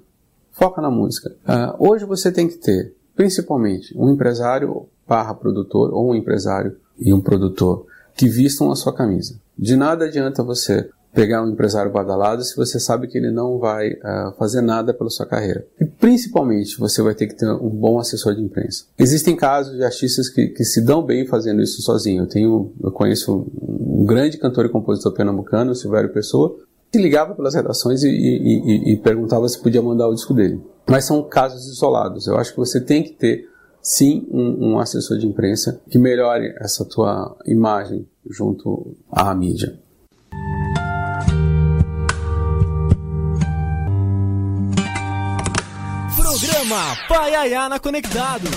Foca 0.52 0.82
na 0.82 0.90
música. 0.90 1.30
Uh, 1.30 1.90
hoje 1.90 2.04
você 2.04 2.30
tem 2.30 2.46
que 2.46 2.56
ter, 2.56 2.94
principalmente, 3.16 3.96
um 3.96 4.10
empresário 4.10 4.86
barra 5.08 5.34
produtor 5.34 5.92
ou 5.92 6.10
um 6.10 6.14
empresário 6.14 6.76
e 7.00 7.12
um 7.12 7.20
produtor 7.20 7.86
que 8.14 8.28
vistam 8.28 8.70
a 8.70 8.76
sua 8.76 8.94
camisa. 8.94 9.34
De 9.58 9.76
nada 9.76 10.04
adianta 10.04 10.42
você 10.42 10.88
pegar 11.12 11.42
um 11.42 11.50
empresário 11.50 11.90
badalado 11.90 12.44
se 12.44 12.56
você 12.56 12.78
sabe 12.78 13.08
que 13.08 13.18
ele 13.18 13.30
não 13.30 13.58
vai 13.58 13.90
uh, 13.90 14.32
fazer 14.38 14.60
nada 14.60 14.94
pela 14.94 15.10
sua 15.10 15.26
carreira. 15.26 15.66
E 15.80 15.84
principalmente 15.84 16.78
você 16.78 17.02
vai 17.02 17.14
ter 17.14 17.26
que 17.26 17.34
ter 17.34 17.50
um 17.50 17.68
bom 17.68 17.98
assessor 17.98 18.34
de 18.34 18.42
imprensa. 18.42 18.84
Existem 18.98 19.34
casos 19.34 19.76
de 19.76 19.82
artistas 19.82 20.28
que, 20.28 20.48
que 20.48 20.64
se 20.64 20.84
dão 20.84 21.02
bem 21.02 21.26
fazendo 21.26 21.60
isso 21.60 21.82
sozinho. 21.82 22.22
Eu 22.22 22.28
tenho, 22.28 22.72
eu 22.82 22.92
conheço 22.92 23.46
um 23.60 24.04
grande 24.04 24.38
cantor 24.38 24.66
e 24.66 24.68
compositor 24.68 25.12
pernambucano, 25.12 25.74
Silvério 25.74 26.12
Pessoa, 26.12 26.56
que 26.92 26.98
ligava 26.98 27.34
pelas 27.34 27.54
redações 27.54 28.02
e, 28.02 28.08
e, 28.08 28.90
e, 28.90 28.92
e 28.92 28.96
perguntava 28.98 29.48
se 29.48 29.60
podia 29.60 29.82
mandar 29.82 30.08
o 30.08 30.14
disco 30.14 30.34
dele. 30.34 30.60
Mas 30.88 31.04
são 31.04 31.22
casos 31.22 31.66
isolados. 31.66 32.26
Eu 32.26 32.36
acho 32.36 32.52
que 32.52 32.58
você 32.58 32.80
tem 32.80 33.02
que 33.02 33.12
ter 33.12 33.48
sim 33.82 34.26
um, 34.30 34.72
um, 34.72 34.78
assessor 34.78 35.18
de 35.18 35.26
imprensa 35.26 35.80
que 35.90 35.98
melhore 35.98 36.54
essa 36.58 36.84
tua 36.84 37.36
imagem 37.46 38.06
junto 38.28 38.96
à 39.10 39.34
mídia. 39.34 39.78
Programa 46.16 46.96
Paiaiana 47.08 47.80
Conectado. 47.80 48.48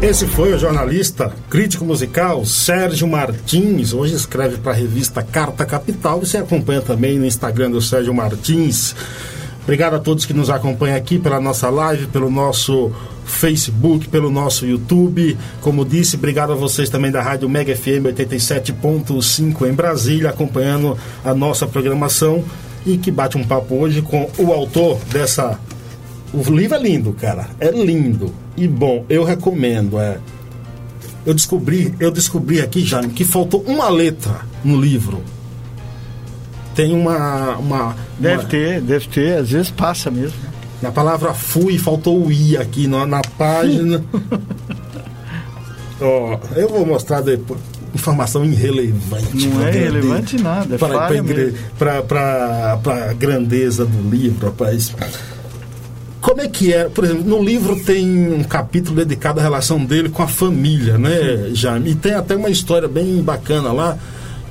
Esse 0.00 0.28
foi 0.28 0.54
o 0.54 0.58
jornalista, 0.58 1.34
crítico 1.50 1.84
musical 1.84 2.44
Sérgio 2.46 3.08
Martins. 3.08 3.92
Hoje 3.92 4.14
escreve 4.14 4.56
para 4.58 4.70
a 4.70 4.74
revista 4.74 5.24
Carta 5.24 5.66
Capital. 5.66 6.20
Você 6.20 6.38
acompanha 6.38 6.80
também 6.80 7.18
no 7.18 7.26
Instagram 7.26 7.72
do 7.72 7.82
Sérgio 7.82 8.14
Martins. 8.14 8.94
Obrigado 9.68 9.96
a 9.96 9.98
todos 9.98 10.24
que 10.24 10.32
nos 10.32 10.48
acompanham 10.48 10.96
aqui 10.96 11.18
pela 11.18 11.38
nossa 11.38 11.68
live, 11.68 12.06
pelo 12.06 12.30
nosso 12.30 12.90
Facebook, 13.26 14.08
pelo 14.08 14.30
nosso 14.30 14.64
YouTube. 14.64 15.36
Como 15.60 15.84
disse, 15.84 16.16
obrigado 16.16 16.54
a 16.54 16.56
vocês 16.56 16.88
também 16.88 17.10
da 17.10 17.20
Rádio 17.20 17.50
Mega 17.50 17.76
FM 17.76 18.08
87.5 18.16 19.68
em 19.68 19.72
Brasília, 19.74 20.30
acompanhando 20.30 20.96
a 21.22 21.34
nossa 21.34 21.66
programação 21.66 22.42
e 22.86 22.96
que 22.96 23.10
bate 23.10 23.36
um 23.36 23.44
papo 23.44 23.74
hoje 23.74 24.00
com 24.00 24.30
o 24.38 24.54
autor 24.54 24.98
dessa. 25.12 25.60
O 26.32 26.42
livro 26.50 26.74
é 26.74 26.80
lindo, 26.80 27.12
cara. 27.12 27.50
É 27.60 27.70
lindo. 27.70 28.32
E 28.56 28.66
bom, 28.66 29.04
eu 29.06 29.22
recomendo. 29.22 30.00
É... 30.00 30.16
Eu 31.26 31.34
descobri, 31.34 31.94
eu 32.00 32.10
descobri 32.10 32.62
aqui, 32.62 32.82
Jaime, 32.86 33.12
que 33.12 33.22
faltou 33.22 33.62
uma 33.68 33.90
letra 33.90 34.40
no 34.64 34.80
livro 34.80 35.22
tem 36.78 36.94
uma. 36.94 37.56
uma 37.56 37.96
deve 38.20 38.42
uma... 38.42 38.48
ter, 38.48 38.80
deve 38.80 39.08
ter, 39.08 39.38
às 39.38 39.50
vezes 39.50 39.68
passa 39.68 40.12
mesmo. 40.12 40.38
Na 40.80 40.92
palavra 40.92 41.34
fui, 41.34 41.76
faltou 41.76 42.24
o 42.24 42.30
i 42.30 42.56
aqui 42.56 42.86
na, 42.86 43.04
na 43.04 43.20
página. 43.36 44.00
Ó, 46.00 46.36
oh, 46.36 46.54
eu 46.54 46.68
vou 46.68 46.86
mostrar 46.86 47.20
depois. 47.20 47.58
Informação 47.92 48.44
irrelevante. 48.44 49.48
Não 49.48 49.66
é 49.66 49.74
irrelevante 49.74 50.40
nada, 50.40 50.76
é 50.76 50.78
para 50.78 52.78
a 53.10 53.12
grandeza 53.14 53.84
do 53.84 54.08
livro, 54.08 54.46
rapaz. 54.46 54.94
Como 56.20 56.40
é 56.40 56.46
que 56.46 56.72
é? 56.72 56.84
Por 56.84 57.04
exemplo, 57.04 57.24
no 57.24 57.42
livro 57.42 57.82
tem 57.82 58.32
um 58.32 58.44
capítulo 58.44 58.94
dedicado 58.94 59.40
à 59.40 59.42
relação 59.42 59.84
dele 59.84 60.10
com 60.10 60.22
a 60.22 60.28
família, 60.28 60.96
né, 60.96 61.50
Jaime? 61.54 61.90
E 61.90 61.94
tem 61.96 62.12
até 62.12 62.36
uma 62.36 62.50
história 62.50 62.86
bem 62.86 63.20
bacana 63.20 63.72
lá 63.72 63.98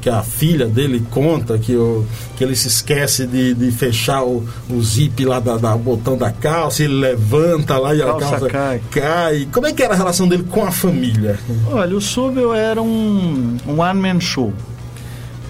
que 0.02 0.10
a 0.10 0.22
filha 0.22 0.68
dele 0.68 1.04
conta 1.12 1.58
que, 1.58 1.76
o, 1.76 2.06
que 2.36 2.44
ele 2.44 2.56
se 2.56 2.68
esquece 2.68 3.26
de, 3.26 3.54
de 3.54 3.72
fechar 3.72 4.24
o, 4.24 4.48
o 4.70 4.82
zip 4.82 5.24
lá 5.26 5.40
da, 5.40 5.58
da 5.58 5.76
botão 5.76 6.18
da 6.18 6.32
calça, 6.32 6.84
ele 6.84 6.94
levanta 6.94 7.78
lá 7.78 7.94
e 7.94 8.02
a 8.02 8.14
calça, 8.14 8.48
cai. 8.48 8.82
cai. 8.92 9.48
Como 9.52 9.68
é 9.68 9.74
que 9.74 9.84
era 9.84 9.94
a 9.94 9.98
relação 9.98 10.28
dele 10.28 10.44
com 10.44 10.66
a 10.66 10.72
família? 10.72 11.40
Olha, 11.72 11.96
o 11.96 12.02
Sobel 12.02 12.54
era 12.54 12.82
um, 12.82 13.58
um 13.68 13.80
one-man 13.82 14.20
show. 14.20 14.54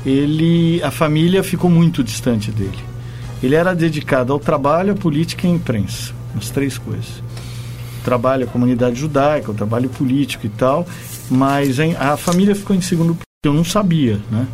Ele, 0.06 0.82
a 0.84 0.92
família 0.92 1.44
ficou 1.44 1.70
muito 1.70 2.04
distante 2.04 2.52
dele. 2.52 2.80
Ele 3.44 3.56
era 3.56 3.76
dedicado 3.76 4.34
ao 4.34 4.40
trabalho, 4.40 4.94
à 4.94 4.96
política 4.96 5.46
e 5.46 5.52
à 5.52 5.54
imprensa, 5.54 6.14
as 6.36 6.50
três 6.50 6.78
coisas. 6.78 7.22
trabalho 8.04 8.46
à 8.46 8.48
comunidade 8.48 9.00
judaica, 9.00 9.52
o 9.52 9.54
trabalho 9.54 9.90
político 9.90 10.46
e 10.46 10.50
tal, 10.50 10.88
mas 11.30 11.78
a 12.00 12.16
família 12.18 12.56
ficou 12.56 12.76
em 12.76 12.82
segundo 12.82 13.18
eu 13.46 13.54
não 13.54 13.64
sabia, 13.64 14.20
né? 14.32 14.48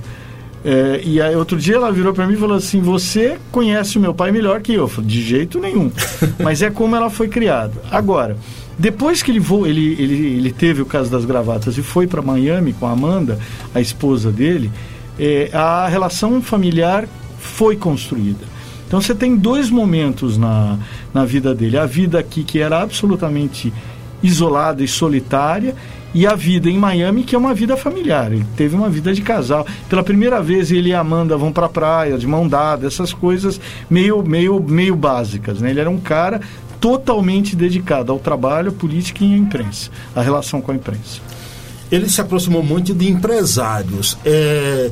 É, 0.65 1.01
e 1.05 1.21
aí 1.21 1.35
outro 1.37 1.57
dia 1.57 1.75
ela 1.75 1.89
virou 1.89 2.13
para 2.13 2.27
mim 2.27 2.33
e 2.33 2.37
falou 2.37 2.57
assim: 2.57 2.81
Você 2.81 3.37
conhece 3.49 3.97
o 3.97 4.01
meu 4.01 4.13
pai 4.13 4.29
melhor 4.29 4.61
que 4.61 4.73
eu? 4.73 4.81
eu 4.81 4.87
falei, 4.89 5.09
de 5.09 5.21
jeito 5.21 5.57
nenhum. 5.57 5.89
Mas 6.43 6.61
é 6.61 6.69
como 6.69 6.93
ela 6.93 7.09
foi 7.09 7.29
criada. 7.29 7.73
Agora, 7.89 8.35
Depois 8.77 9.23
que 9.23 9.31
ele, 9.31 9.39
voou, 9.39 9.65
ele, 9.65 9.93
ele, 9.97 10.37
ele 10.37 10.51
teve 10.51 10.81
o 10.81 10.85
caso 10.85 11.09
das 11.09 11.23
gravatas 11.23 11.77
e 11.77 11.81
foi 11.81 12.07
para 12.07 12.21
Miami 12.21 12.73
com 12.73 12.85
a 12.85 12.91
Amanda, 12.91 13.39
a 13.73 13.79
esposa 13.79 14.31
dele, 14.31 14.69
é, 15.17 15.49
a 15.53 15.87
relação 15.87 16.41
familiar 16.41 17.07
foi 17.39 17.77
construída. 17.77 18.45
Então 18.85 18.99
você 18.99 19.15
tem 19.15 19.35
dois 19.37 19.69
momentos 19.69 20.37
na, 20.37 20.77
na 21.13 21.23
vida 21.23 21.55
dele. 21.55 21.77
A 21.77 21.85
vida 21.85 22.19
aqui 22.19 22.43
que 22.43 22.59
era 22.59 22.81
absolutamente 22.81 23.71
isolada 24.21 24.83
e 24.83 24.87
solitária 24.87 25.73
e 26.13 26.27
a 26.27 26.35
vida 26.35 26.69
em 26.69 26.77
Miami, 26.77 27.23
que 27.23 27.35
é 27.35 27.37
uma 27.37 27.53
vida 27.53 27.75
familiar. 27.75 28.31
Ele 28.31 28.45
teve 28.55 28.75
uma 28.75 28.89
vida 28.89 29.13
de 29.13 29.21
casal. 29.21 29.65
Pela 29.89 30.03
primeira 30.03 30.41
vez, 30.41 30.71
ele 30.71 30.89
e 30.89 30.93
a 30.93 30.99
Amanda 30.99 31.35
vão 31.35 31.51
para 31.51 31.65
a 31.65 31.69
praia, 31.69 32.17
de 32.17 32.27
mão 32.27 32.47
dada, 32.47 32.85
essas 32.85 33.11
coisas 33.11 33.59
meio, 33.89 34.23
meio, 34.23 34.59
meio 34.61 34.95
básicas. 34.95 35.59
Né? 35.59 35.71
Ele 35.71 35.79
era 35.79 35.89
um 35.89 35.99
cara 35.99 36.39
totalmente 36.79 37.55
dedicado 37.55 38.11
ao 38.11 38.19
trabalho, 38.19 38.69
à 38.69 38.73
política 38.73 39.23
e 39.23 39.33
à 39.33 39.37
imprensa, 39.37 39.89
à 40.15 40.21
relação 40.21 40.61
com 40.61 40.71
a 40.71 40.75
imprensa. 40.75 41.21
Ele 41.91 42.09
se 42.09 42.19
aproximou 42.19 42.63
muito 42.63 42.93
de 42.93 43.09
empresários. 43.09 44.17
É, 44.25 44.91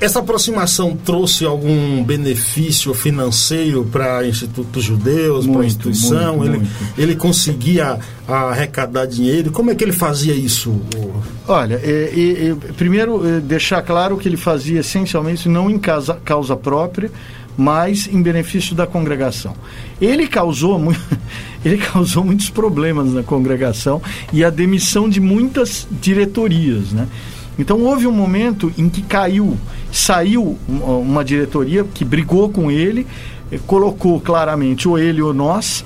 essa 0.00 0.20
aproximação 0.20 0.96
trouxe 0.96 1.44
algum 1.44 2.04
benefício 2.04 2.94
financeiro 2.94 3.84
para 3.84 4.26
institutos 4.26 4.84
judeus, 4.84 5.46
para 5.46 5.62
a 5.62 5.66
instituição? 5.66 6.36
Muito, 6.36 6.50
ele, 6.50 6.58
muito. 6.58 6.70
ele 6.96 7.16
conseguia 7.16 7.98
arrecadar 8.26 9.06
dinheiro? 9.06 9.50
Como 9.50 9.70
é 9.70 9.74
que 9.74 9.82
ele 9.82 9.92
fazia 9.92 10.34
isso? 10.34 10.80
Olha, 11.48 11.80
é, 11.82 12.12
é, 12.14 12.48
é, 12.50 12.54
primeiro 12.76 13.26
é, 13.26 13.40
deixar 13.40 13.82
claro 13.82 14.16
que 14.16 14.28
ele 14.28 14.36
fazia 14.36 14.80
essencialmente 14.80 15.48
não 15.48 15.68
em 15.68 15.78
casa, 15.78 16.14
causa 16.24 16.54
própria, 16.54 17.10
mas 17.56 18.06
em 18.06 18.22
benefício 18.22 18.76
da 18.76 18.86
congregação. 18.86 19.56
Ele 20.00 20.28
causou, 20.28 20.80
ele 21.64 21.78
causou 21.78 22.24
muitos 22.24 22.50
problemas 22.50 23.12
na 23.12 23.24
congregação 23.24 24.00
e 24.32 24.44
a 24.44 24.50
demissão 24.50 25.08
de 25.08 25.20
muitas 25.20 25.88
diretorias, 25.90 26.92
né? 26.92 27.08
Então 27.58 27.82
houve 27.82 28.06
um 28.06 28.12
momento 28.12 28.72
em 28.78 28.88
que 28.88 29.02
caiu, 29.02 29.58
saiu 29.90 30.56
uma 30.68 31.24
diretoria 31.24 31.82
que 31.82 32.04
brigou 32.04 32.48
com 32.48 32.70
ele, 32.70 33.06
eh, 33.50 33.58
colocou 33.66 34.20
claramente 34.20 34.86
ou 34.86 34.96
ele 34.96 35.20
ou 35.20 35.34
nós, 35.34 35.84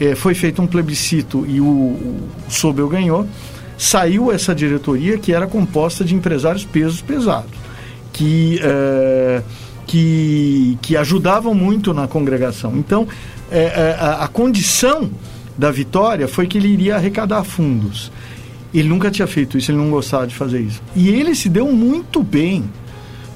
eh, 0.00 0.14
foi 0.14 0.34
feito 0.34 0.62
um 0.62 0.66
plebiscito 0.66 1.44
e 1.46 1.60
o, 1.60 1.66
o 1.66 2.30
Sobel 2.48 2.88
ganhou, 2.88 3.26
saiu 3.76 4.32
essa 4.32 4.54
diretoria 4.54 5.18
que 5.18 5.32
era 5.32 5.46
composta 5.46 6.04
de 6.04 6.14
empresários 6.14 6.64
pesos 6.64 7.02
pesados, 7.02 7.50
que, 8.10 8.58
eh, 8.62 9.42
que, 9.86 10.78
que 10.80 10.96
ajudavam 10.96 11.54
muito 11.54 11.92
na 11.92 12.08
congregação. 12.08 12.76
Então 12.78 13.06
a, 14.00 14.24
a 14.24 14.28
condição 14.28 15.10
da 15.56 15.70
vitória 15.70 16.26
foi 16.26 16.46
que 16.46 16.58
ele 16.58 16.68
iria 16.68 16.96
arrecadar 16.96 17.44
fundos. 17.44 18.10
Ele 18.74 18.88
nunca 18.88 19.10
tinha 19.10 19.26
feito 19.26 19.56
isso, 19.56 19.70
ele 19.70 19.78
não 19.78 19.90
gostava 19.90 20.26
de 20.26 20.34
fazer 20.34 20.60
isso. 20.60 20.82
E 20.96 21.08
ele 21.08 21.34
se 21.34 21.48
deu 21.48 21.70
muito 21.70 22.22
bem. 22.22 22.64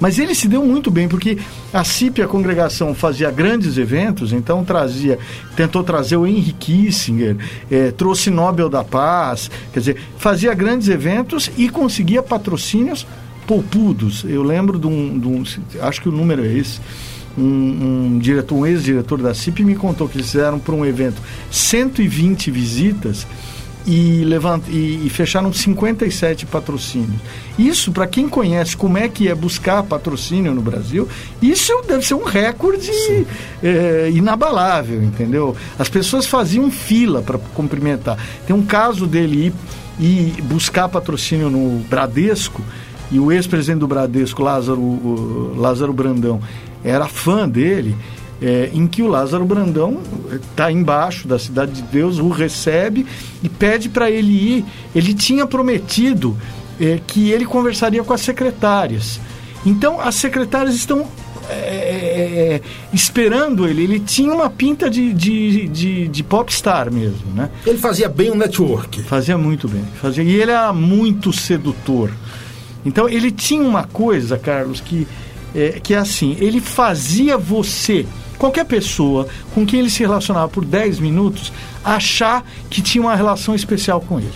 Mas 0.01 0.19
ele 0.19 0.35
se 0.35 0.47
deu 0.47 0.65
muito 0.65 0.91
bem, 0.91 1.09
porque 1.09 1.39
a 1.73 1.83
CIP, 1.83 2.23
a 2.23 2.29
congregação, 2.29 2.95
fazia 2.95 3.31
grandes 3.31 3.77
eventos, 3.77 4.33
então 4.33 4.65
trazia, 4.65 5.19
tentou 5.57 5.83
trazer 5.83 6.17
o 6.17 6.27
Henry 6.27 6.53
Kissinger, 6.53 7.37
é, 7.71 7.91
trouxe 7.91 8.31
Nobel 8.31 8.69
da 8.69 8.85
Paz, 8.85 9.51
quer 9.73 9.81
dizer, 9.81 9.97
fazia 10.17 10.55
grandes 10.55 10.89
eventos 10.89 11.51
e 11.57 11.69
conseguia 11.69 12.23
patrocínios 12.23 13.05
poupudos. 13.45 14.25
Eu 14.29 14.45
lembro 14.45 14.79
de 14.79 14.87
um, 14.87 15.19
de 15.19 15.27
um 15.27 15.43
acho 15.81 16.01
que 16.01 16.09
o 16.09 16.13
número 16.13 16.45
é 16.45 16.53
esse, 16.53 16.81
um, 17.37 18.15
um 18.15 18.19
diretor, 18.19 18.55
um 18.55 18.67
ex-diretor 18.67 19.21
da 19.21 19.35
CIP 19.35 19.65
me 19.65 19.75
contou 19.75 20.09
que 20.09 20.17
eles 20.17 20.31
fizeram 20.31 20.59
para 20.59 20.75
um 20.75 20.85
evento 20.85 21.21
120 21.51 22.51
visitas 22.51 23.27
e, 23.89 24.23
levant, 24.23 24.63
e, 24.69 25.07
e 25.07 25.09
fecharam 25.09 25.51
57 25.51 26.45
patrocínios. 26.45 27.19
Isso, 27.59 27.91
para 27.91 28.07
quem 28.07 28.29
conhece 28.29 28.77
como 28.77 28.99
é 28.99 29.09
que 29.09 29.29
é 29.29 29.35
buscar 29.35 29.83
patrocínio 29.83 30.53
no 30.53 30.61
Brasil, 30.61 31.09
isso 31.41 31.73
deve 31.89 32.07
ser 32.07 32.13
um 32.13 32.23
recorde 32.23 32.91
é, 33.63 34.11
inabalável, 34.13 35.03
entendeu? 35.03 35.57
As 35.79 35.89
pessoas 35.89 36.27
faziam 36.27 36.71
fila 36.71 37.23
para 37.23 37.39
cumprimentar. 37.39 38.19
Tem 38.47 38.55
um 38.55 38.65
caso 38.65 39.07
dele 39.07 39.47
ir, 39.47 39.55
ir 39.99 40.43
buscar 40.43 40.87
patrocínio 40.91 41.49
no 41.49 41.79
Bradesco, 41.89 42.63
e 43.11 43.19
o 43.19 43.33
ex-presidente 43.33 43.81
do 43.81 43.89
Bradesco, 43.89 44.43
Lázaro, 44.43 45.55
Lázaro 45.57 45.95
Brandão, 45.95 46.43
era 46.85 47.09
fã 47.09 47.49
dele 47.49 47.97
é, 48.41 48.71
em 48.73 48.87
que 48.87 49.03
o 49.03 49.09
Lázaro 49.09 49.45
Brandão 49.45 50.01
está 50.33 50.71
embaixo 50.71 51.27
da 51.27 51.39
cidade 51.39 51.73
de 51.73 51.83
Deus, 51.83 52.19
o 52.19 52.29
recebe 52.29 53.07
e 53.43 53.49
pede 53.49 53.89
para 53.89 54.11
ele 54.11 54.33
ir. 54.33 54.65
Ele 54.95 55.13
tinha 55.13 55.47
prometido 55.47 56.37
é, 56.81 57.01
que 57.07 57.31
ele 57.31 57.45
conversaria 57.45 58.03
com 58.05 58.13
as 58.13 58.21
secretárias. 58.21 59.21
Então, 59.67 60.01
as 60.01 60.15
secretárias 60.15 60.75
estão 60.75 61.07
é, 61.51 61.55
é, 61.55 62.55
é 62.55 62.61
esperando 62.93 63.67
ele. 63.67 63.83
Ele 63.83 64.01
tinha 64.01 64.33
uma 64.33 64.49
pinta 64.49 64.89
de, 64.89 65.13
de, 65.13 65.67
de, 65.69 66.09
de 66.09 66.23
popstar 66.23 66.93
mesmo, 66.93 67.33
né? 67.35 67.51
Ele 67.67 67.79
fazia 67.79 68.09
bem 68.09 68.31
o 68.31 68.37
network. 68.37 69.03
Fazia 69.03 69.37
muito 69.37 69.69
bem. 69.69 69.85
Fazia, 70.01 70.23
e 70.23 70.35
ele 70.35 70.53
era 70.53 70.73
muito 70.73 71.33
sedutor. 71.33 72.11
Então, 72.87 73.09
ele 73.09 73.33
tinha 73.33 73.63
uma 73.63 73.83
coisa, 73.85 74.39
Carlos, 74.39 74.81
que 74.81 75.07
é, 75.55 75.81
que 75.83 75.95
é 75.95 75.99
assim: 75.99 76.37
ele 76.39 76.61
fazia 76.61 77.37
você 77.37 78.07
qualquer 78.39 78.65
pessoa 78.65 79.27
com 79.55 79.67
quem 79.67 79.81
ele 79.81 79.91
se 79.91 80.01
relacionava 80.01 80.49
por 80.49 80.65
10 80.65 81.01
minutos 81.01 81.53
achar 81.85 82.45
que 82.71 82.81
tinha 82.81 83.03
uma 83.03 83.15
relação 83.15 83.55
especial 83.55 84.01
com 84.01 84.19
ele. 84.19 84.33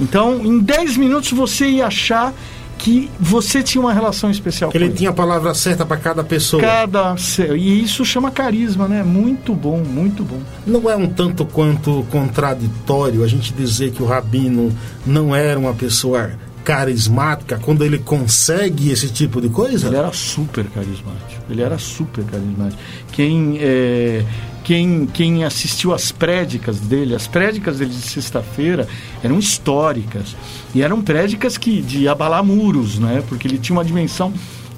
Então, 0.00 0.44
em 0.44 0.58
10 0.58 0.96
minutos 0.96 1.32
você 1.32 1.68
ia 1.68 1.86
achar 1.86 2.32
que 2.78 3.10
você 3.18 3.60
tinha 3.60 3.82
uma 3.82 3.92
relação 3.92 4.30
especial 4.30 4.70
que 4.70 4.78
com 4.78 4.84
ele. 4.84 4.92
Ele 4.92 4.98
tinha 4.98 5.10
a 5.10 5.12
palavra 5.12 5.52
certa 5.52 5.84
para 5.84 5.96
cada 5.96 6.22
pessoa. 6.22 6.62
Cada 6.62 7.16
e 7.56 7.82
isso 7.82 8.04
chama 8.04 8.30
carisma, 8.30 8.86
né? 8.86 9.02
Muito 9.02 9.52
bom, 9.52 9.78
muito 9.78 10.22
bom. 10.22 10.40
Não 10.64 10.88
é 10.88 10.96
um 10.96 11.08
tanto 11.08 11.44
quanto 11.44 12.06
contraditório 12.10 13.24
a 13.24 13.26
gente 13.26 13.52
dizer 13.52 13.90
que 13.90 14.02
o 14.02 14.06
rabino 14.06 14.72
não 15.04 15.34
era 15.34 15.58
uma 15.58 15.74
pessoa 15.74 16.30
carismática 16.68 17.58
quando 17.58 17.82
ele 17.82 17.96
consegue 17.96 18.90
esse 18.90 19.08
tipo 19.08 19.40
de 19.40 19.48
coisa? 19.48 19.86
Ele 19.86 19.96
era 19.96 20.12
super 20.12 20.66
carismático. 20.66 21.42
Ele 21.48 21.62
era 21.62 21.78
super 21.78 22.22
carismático. 22.24 22.78
Quem, 23.10 23.56
é, 23.58 24.22
quem, 24.62 25.06
quem 25.06 25.44
assistiu 25.44 25.94
às 25.94 26.12
prédicas 26.12 26.78
dele, 26.78 27.14
as 27.14 27.26
prédicas 27.26 27.78
dele 27.78 27.90
de 27.90 28.02
sexta-feira 28.02 28.86
eram 29.24 29.38
históricas. 29.38 30.36
E 30.74 30.82
eram 30.82 31.00
prédicas 31.00 31.56
que, 31.56 31.80
de 31.80 32.06
abalar 32.06 32.44
muros, 32.44 32.98
né? 32.98 33.24
Porque 33.26 33.48
ele 33.48 33.56
tinha 33.56 33.74
uma 33.74 33.84
dimensão 33.84 34.30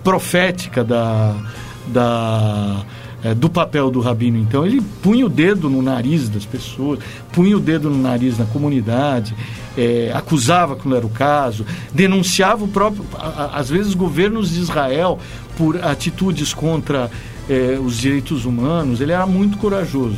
profética 0.04 0.84
da. 0.84 1.34
da 1.88 2.86
é, 3.22 3.34
do 3.34 3.48
papel 3.48 3.90
do 3.90 4.00
rabino. 4.00 4.38
Então 4.38 4.64
ele 4.66 4.80
punha 5.02 5.26
o 5.26 5.28
dedo 5.28 5.68
no 5.68 5.82
nariz 5.82 6.28
das 6.28 6.44
pessoas, 6.44 6.98
punha 7.32 7.56
o 7.56 7.60
dedo 7.60 7.90
no 7.90 7.98
nariz 7.98 8.38
na 8.38 8.46
comunidade, 8.46 9.34
é, 9.76 10.10
acusava 10.14 10.76
quando 10.76 10.96
era 10.96 11.06
o 11.06 11.10
caso, 11.10 11.64
denunciava 11.92 12.64
o 12.64 12.68
próprio, 12.68 13.04
às 13.52 13.68
vezes, 13.68 13.94
governos 13.94 14.50
de 14.50 14.60
Israel 14.60 15.18
por 15.56 15.82
atitudes 15.84 16.54
contra 16.54 17.10
é, 17.48 17.78
os 17.82 17.98
direitos 17.98 18.44
humanos. 18.44 19.00
Ele 19.00 19.12
era 19.12 19.26
muito 19.26 19.58
corajoso. 19.58 20.16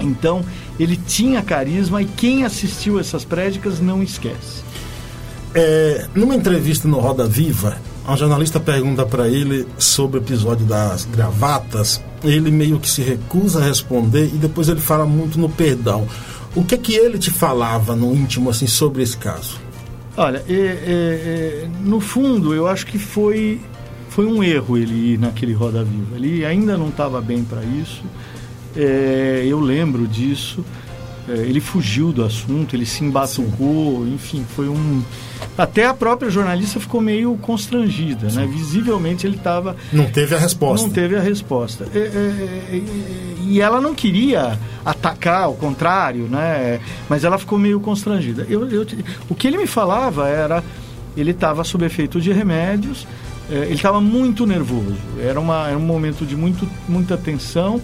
Então 0.00 0.44
ele 0.78 0.96
tinha 0.96 1.42
carisma 1.42 2.02
e 2.02 2.04
quem 2.04 2.44
assistiu 2.44 3.00
essas 3.00 3.24
prédicas 3.24 3.80
não 3.80 4.02
esquece. 4.02 4.64
É, 5.54 6.06
numa 6.14 6.34
entrevista 6.34 6.86
no 6.86 6.98
Roda 6.98 7.26
Viva, 7.26 7.78
um 8.06 8.16
jornalista 8.16 8.60
pergunta 8.60 9.06
para 9.06 9.26
ele 9.26 9.66
sobre 9.78 10.18
o 10.18 10.22
episódio 10.22 10.66
das 10.66 11.06
gravatas. 11.06 12.02
Ele 12.28 12.50
meio 12.50 12.78
que 12.78 12.90
se 12.90 13.02
recusa 13.02 13.60
a 13.60 13.64
responder 13.64 14.26
e 14.26 14.38
depois 14.38 14.68
ele 14.68 14.80
fala 14.80 15.06
muito 15.06 15.38
no 15.38 15.48
perdão. 15.48 16.06
O 16.54 16.64
que 16.64 16.74
é 16.74 16.78
que 16.78 16.94
ele 16.94 17.18
te 17.18 17.30
falava 17.30 17.94
no 17.94 18.14
íntimo 18.14 18.50
assim 18.50 18.66
sobre 18.66 19.02
esse 19.02 19.16
caso? 19.16 19.60
Olha, 20.16 20.42
é, 20.48 20.52
é, 20.52 20.56
é, 20.56 21.68
no 21.82 22.00
fundo 22.00 22.54
eu 22.54 22.66
acho 22.66 22.86
que 22.86 22.98
foi 22.98 23.60
foi 24.08 24.24
um 24.24 24.42
erro 24.42 24.78
ele 24.78 25.12
ir 25.12 25.18
naquele 25.18 25.52
Roda 25.52 25.84
Viva. 25.84 26.16
Ele 26.16 26.42
ainda 26.44 26.78
não 26.78 26.88
estava 26.88 27.20
bem 27.20 27.44
para 27.44 27.62
isso. 27.62 28.02
É, 28.74 29.44
eu 29.46 29.60
lembro 29.60 30.06
disso. 30.06 30.64
É, 31.28 31.32
ele 31.32 31.60
fugiu 31.60 32.12
do 32.12 32.24
assunto, 32.24 32.76
ele 32.76 32.86
se 32.86 33.02
embatucou, 33.04 34.04
Sim. 34.04 34.14
enfim, 34.14 34.46
foi 34.54 34.68
um. 34.68 35.02
Até 35.58 35.86
a 35.86 35.92
própria 35.94 36.30
jornalista 36.30 36.78
ficou 36.78 37.00
meio 37.00 37.36
constrangida, 37.38 38.26
né? 38.26 38.30
Sim. 38.30 38.38
né? 38.38 38.46
Visivelmente 38.46 39.26
ele 39.26 39.36
estava. 39.36 39.76
Não 39.92 40.06
teve 40.06 40.34
a 40.34 40.38
resposta. 40.38 40.86
Não 40.86 40.92
teve 40.92 41.16
a 41.16 41.20
resposta. 41.20 41.88
É, 41.92 41.98
é, 41.98 42.76
é, 42.76 42.82
e 43.42 43.60
ela 43.60 43.80
não 43.80 43.94
queria 43.94 44.58
atacar, 44.84 45.44
ao 45.44 45.54
contrário, 45.54 46.28
né? 46.28 46.80
Mas 47.08 47.24
ela 47.24 47.38
ficou 47.38 47.58
meio 47.58 47.80
constrangida. 47.80 48.46
Eu, 48.48 48.68
eu, 48.70 48.86
o 49.28 49.34
que 49.34 49.48
ele 49.48 49.58
me 49.58 49.66
falava 49.66 50.28
era. 50.28 50.62
Ele 51.16 51.30
estava 51.30 51.64
sob 51.64 51.82
efeito 51.82 52.20
de 52.20 52.30
remédios, 52.30 53.06
ele 53.48 53.72
estava 53.72 54.02
muito 54.02 54.46
nervoso. 54.46 54.98
Era, 55.18 55.40
uma, 55.40 55.66
era 55.66 55.78
um 55.78 55.80
momento 55.80 56.26
de 56.26 56.36
muito, 56.36 56.68
muita 56.86 57.16
tensão. 57.16 57.80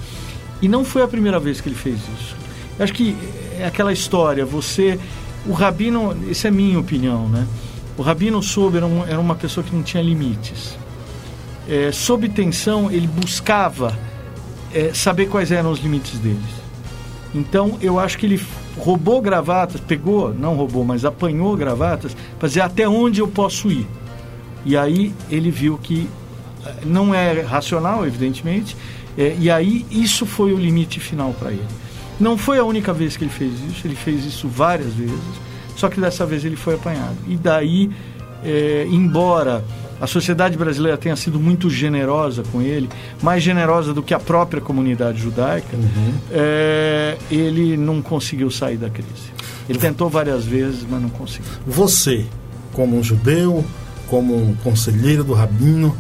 E 0.60 0.68
não 0.68 0.84
foi 0.84 1.00
a 1.00 1.08
primeira 1.08 1.40
vez 1.40 1.58
que 1.58 1.66
ele 1.66 1.74
fez 1.74 1.96
isso. 1.96 2.41
Eu 2.78 2.84
acho 2.84 2.92
que 2.92 3.16
é 3.58 3.66
aquela 3.66 3.92
história, 3.92 4.44
você. 4.44 4.98
O 5.46 5.52
Rabino, 5.52 6.16
isso 6.28 6.46
é 6.46 6.50
minha 6.50 6.78
opinião, 6.78 7.28
né? 7.28 7.46
O 7.96 8.02
Rabino 8.02 8.42
soube, 8.42 8.76
era, 8.76 8.86
um, 8.86 9.04
era 9.04 9.20
uma 9.20 9.34
pessoa 9.34 9.64
que 9.64 9.74
não 9.74 9.82
tinha 9.82 10.02
limites. 10.02 10.76
É, 11.68 11.90
sob 11.92 12.28
tensão, 12.28 12.90
ele 12.90 13.06
buscava 13.06 13.98
é, 14.72 14.92
saber 14.94 15.26
quais 15.26 15.52
eram 15.52 15.70
os 15.70 15.80
limites 15.80 16.18
deles. 16.18 16.62
Então, 17.34 17.78
eu 17.80 17.98
acho 17.98 18.18
que 18.18 18.26
ele 18.26 18.40
roubou 18.78 19.20
gravatas, 19.20 19.80
pegou, 19.80 20.34
não 20.34 20.54
roubou, 20.54 20.84
mas 20.84 21.04
apanhou 21.04 21.56
gravatas, 21.56 22.16
para 22.38 22.48
dizer 22.48 22.60
até 22.60 22.88
onde 22.88 23.20
eu 23.20 23.28
posso 23.28 23.70
ir. 23.70 23.86
E 24.64 24.76
aí 24.76 25.12
ele 25.30 25.50
viu 25.50 25.78
que 25.78 26.08
eh, 26.64 26.74
não 26.84 27.14
é 27.14 27.40
racional, 27.40 28.06
evidentemente, 28.06 28.76
é, 29.16 29.36
e 29.38 29.50
aí 29.50 29.84
isso 29.90 30.24
foi 30.24 30.52
o 30.52 30.58
limite 30.58 31.00
final 31.00 31.34
para 31.38 31.52
ele. 31.52 31.66
Não 32.20 32.36
foi 32.38 32.58
a 32.58 32.64
única 32.64 32.92
vez 32.92 33.16
que 33.16 33.24
ele 33.24 33.30
fez 33.30 33.52
isso, 33.70 33.86
ele 33.86 33.96
fez 33.96 34.24
isso 34.24 34.48
várias 34.48 34.92
vezes, 34.94 35.20
só 35.76 35.88
que 35.88 36.00
dessa 36.00 36.24
vez 36.24 36.44
ele 36.44 36.56
foi 36.56 36.74
apanhado. 36.74 37.16
E 37.26 37.36
daí, 37.36 37.90
é, 38.44 38.86
embora 38.88 39.64
a 40.00 40.06
sociedade 40.06 40.56
brasileira 40.56 40.98
tenha 40.98 41.14
sido 41.14 41.38
muito 41.38 41.70
generosa 41.70 42.42
com 42.50 42.60
ele, 42.60 42.88
mais 43.22 43.42
generosa 43.42 43.94
do 43.94 44.02
que 44.02 44.12
a 44.12 44.18
própria 44.18 44.60
comunidade 44.60 45.20
judaica, 45.20 45.76
uhum. 45.76 46.14
é, 46.30 47.16
ele 47.30 47.76
não 47.76 48.02
conseguiu 48.02 48.50
sair 48.50 48.76
da 48.76 48.90
crise. 48.90 49.32
Ele 49.68 49.78
tentou 49.78 50.10
várias 50.10 50.44
vezes, 50.44 50.84
mas 50.88 51.00
não 51.00 51.08
conseguiu. 51.08 51.48
Você, 51.66 52.26
como 52.72 52.98
um 52.98 53.02
judeu, 53.02 53.64
como 54.08 54.36
um 54.36 54.54
conselheiro 54.56 55.22
do 55.22 55.34
Rabino, 55.34 55.96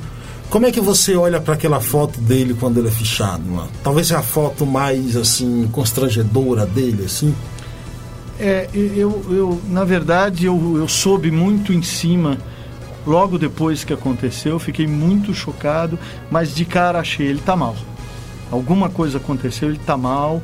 como 0.52 0.66
é 0.66 0.70
que 0.70 0.82
você 0.82 1.16
olha 1.16 1.40
para 1.40 1.54
aquela 1.54 1.80
foto 1.80 2.20
dele 2.20 2.52
quando 2.52 2.76
ele 2.76 2.88
é 2.88 2.90
fichado? 2.90 3.42
Mano? 3.42 3.70
Talvez 3.82 4.08
seja 4.08 4.20
a 4.20 4.22
foto 4.22 4.66
mais 4.66 5.16
assim 5.16 5.66
constrangedora 5.72 6.66
dele, 6.66 7.06
assim. 7.06 7.34
É, 8.38 8.68
eu, 8.74 9.24
eu 9.30 9.62
na 9.68 9.82
verdade 9.82 10.44
eu, 10.44 10.74
eu 10.76 10.86
soube 10.86 11.30
muito 11.30 11.72
em 11.72 11.80
cima 11.80 12.36
logo 13.06 13.38
depois 13.38 13.82
que 13.82 13.94
aconteceu, 13.94 14.58
fiquei 14.58 14.86
muito 14.86 15.32
chocado, 15.32 15.98
mas 16.30 16.54
de 16.54 16.66
cara 16.66 16.98
achei 16.98 17.28
ele 17.28 17.40
tá 17.40 17.56
mal. 17.56 17.74
Alguma 18.50 18.90
coisa 18.90 19.16
aconteceu, 19.16 19.70
ele 19.70 19.78
tá 19.78 19.96
mal. 19.96 20.42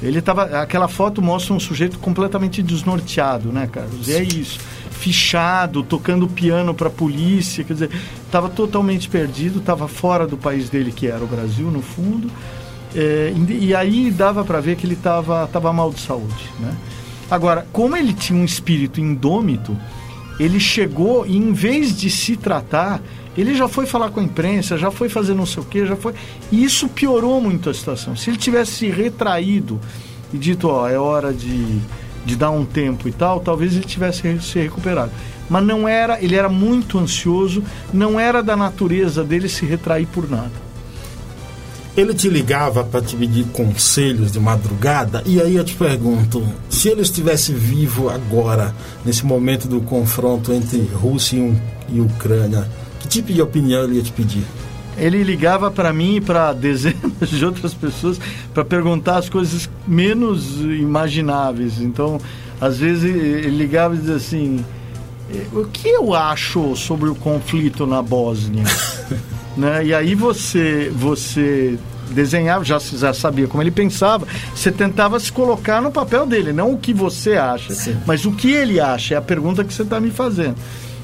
Ele 0.00 0.22
tava. 0.22 0.62
Aquela 0.62 0.86
foto 0.86 1.20
mostra 1.20 1.52
um 1.52 1.58
sujeito 1.58 1.98
completamente 1.98 2.62
desnorteado, 2.62 3.50
né, 3.50 3.68
Carlos? 3.72 4.06
E 4.06 4.12
é 4.12 4.22
isso 4.22 4.60
fichado, 4.98 5.82
tocando 5.82 6.26
piano 6.26 6.74
para 6.74 6.88
a 6.88 6.90
polícia, 6.90 7.62
quer 7.62 7.72
dizer, 7.72 7.90
estava 8.24 8.48
totalmente 8.48 9.08
perdido, 9.08 9.60
estava 9.60 9.86
fora 9.86 10.26
do 10.26 10.36
país 10.36 10.68
dele, 10.68 10.92
que 10.92 11.06
era 11.06 11.22
o 11.22 11.26
Brasil, 11.26 11.70
no 11.70 11.80
fundo. 11.80 12.30
É, 12.94 13.32
e, 13.48 13.74
aí 13.74 14.10
dava 14.10 14.44
para 14.44 14.60
ver 14.60 14.76
que 14.76 14.86
ele 14.86 14.94
estava 14.94 15.46
tava 15.52 15.72
mal 15.72 15.90
de 15.90 16.00
saúde. 16.00 16.50
Né? 16.58 16.74
Agora, 17.30 17.66
como 17.72 17.96
ele 17.96 18.12
tinha 18.12 18.38
um 18.38 18.44
espírito 18.44 19.00
indômito, 19.00 19.76
ele 20.40 20.58
chegou 20.58 21.26
e, 21.26 21.36
em 21.36 21.52
vez 21.52 21.96
de 21.96 22.10
se 22.10 22.36
tratar, 22.36 23.00
ele 23.36 23.54
já 23.54 23.68
foi 23.68 23.86
falar 23.86 24.10
com 24.10 24.20
a 24.20 24.22
imprensa, 24.22 24.76
já 24.76 24.90
foi 24.90 25.08
fazer 25.08 25.34
não 25.34 25.46
sei 25.46 25.62
o 25.62 25.66
quê, 25.66 25.86
já 25.86 25.96
foi. 25.96 26.14
E 26.50 26.64
isso 26.64 26.88
piorou 26.88 27.40
muito 27.40 27.70
a 27.70 27.74
situação. 27.74 28.16
Se 28.16 28.30
ele 28.30 28.36
tivesse 28.36 28.72
se 28.72 28.88
retraído 28.88 29.80
e 30.32 30.38
dito, 30.38 30.68
ó, 30.68 30.88
é 30.88 30.98
hora 30.98 31.32
de 31.32 31.80
de 32.24 32.36
dar 32.36 32.50
um 32.50 32.64
tempo 32.64 33.08
e 33.08 33.12
tal, 33.12 33.40
talvez 33.40 33.74
ele 33.74 33.84
tivesse 33.84 34.40
se 34.40 34.58
recuperado. 34.58 35.10
Mas 35.48 35.64
não 35.64 35.88
era, 35.88 36.22
ele 36.22 36.36
era 36.36 36.48
muito 36.48 36.98
ansioso, 36.98 37.62
não 37.92 38.20
era 38.20 38.42
da 38.42 38.56
natureza 38.56 39.24
dele 39.24 39.48
se 39.48 39.64
retrair 39.64 40.06
por 40.06 40.28
nada. 40.28 40.68
Ele 41.96 42.14
te 42.14 42.28
ligava 42.28 42.84
para 42.84 43.02
te 43.02 43.16
pedir 43.16 43.44
conselhos 43.46 44.30
de 44.30 44.38
madrugada, 44.38 45.22
e 45.26 45.40
aí 45.40 45.56
eu 45.56 45.64
te 45.64 45.74
pergunto: 45.74 46.46
se 46.70 46.88
ele 46.88 47.00
estivesse 47.00 47.52
vivo 47.52 48.08
agora, 48.08 48.72
nesse 49.04 49.26
momento 49.26 49.66
do 49.66 49.80
confronto 49.80 50.52
entre 50.52 50.78
Rússia 50.94 51.38
e 51.88 52.00
Ucrânia, 52.00 52.68
que 53.00 53.08
tipo 53.08 53.32
de 53.32 53.42
opinião 53.42 53.82
ele 53.82 53.96
ia 53.96 54.02
te 54.02 54.12
pedir? 54.12 54.44
Ele 54.98 55.22
ligava 55.22 55.70
para 55.70 55.92
mim 55.92 56.16
e 56.16 56.20
para 56.20 56.52
dezenas 56.52 57.28
de 57.28 57.44
outras 57.44 57.74
pessoas 57.74 58.20
para 58.52 58.64
perguntar 58.64 59.18
as 59.18 59.28
coisas 59.28 59.68
menos 59.86 60.60
imagináveis. 60.60 61.80
Então, 61.80 62.20
às 62.60 62.78
vezes 62.78 63.04
ele 63.04 63.56
ligava 63.56 63.94
e 63.94 63.98
dizia 63.98 64.16
assim: 64.16 64.64
o 65.52 65.64
que 65.64 65.88
eu 65.88 66.14
acho 66.14 66.74
sobre 66.76 67.08
o 67.08 67.14
conflito 67.14 67.86
na 67.86 68.02
Bósnia? 68.02 68.64
né? 69.56 69.84
E 69.86 69.94
aí 69.94 70.14
você 70.14 70.90
você 70.94 71.78
desenhava, 72.10 72.64
já, 72.64 72.78
já 72.78 73.12
sabia 73.12 73.46
como 73.46 73.62
ele 73.62 73.70
pensava, 73.70 74.26
você 74.54 74.72
tentava 74.72 75.20
se 75.20 75.30
colocar 75.30 75.82
no 75.82 75.90
papel 75.90 76.24
dele, 76.26 76.52
não 76.54 76.72
o 76.72 76.78
que 76.78 76.94
você 76.94 77.34
acha, 77.34 77.74
Sim. 77.74 77.98
mas 78.06 78.24
o 78.24 78.32
que 78.32 78.50
ele 78.50 78.80
acha, 78.80 79.14
é 79.14 79.18
a 79.18 79.22
pergunta 79.22 79.62
que 79.62 79.72
você 79.72 79.82
está 79.82 80.00
me 80.00 80.10
fazendo. 80.10 80.56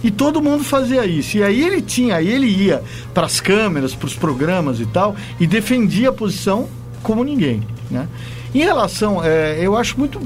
E 0.04 0.10
todo 0.10 0.42
mundo 0.42 0.62
fazia 0.62 1.06
isso. 1.06 1.38
E 1.38 1.42
aí 1.42 1.62
ele 1.62 1.80
tinha, 1.80 2.16
aí 2.16 2.28
ele 2.28 2.46
ia 2.46 2.82
para 3.14 3.24
as 3.24 3.40
câmeras, 3.40 3.94
para 3.94 4.06
os 4.06 4.14
programas 4.14 4.78
e 4.78 4.84
tal, 4.84 5.16
e 5.40 5.46
defendia 5.46 6.10
a 6.10 6.12
posição 6.12 6.68
como 7.02 7.24
ninguém. 7.24 7.62
Né? 7.90 8.06
Em 8.54 8.58
relação, 8.58 9.24
é, 9.24 9.58
eu 9.58 9.74
acho 9.74 9.98
muito 9.98 10.20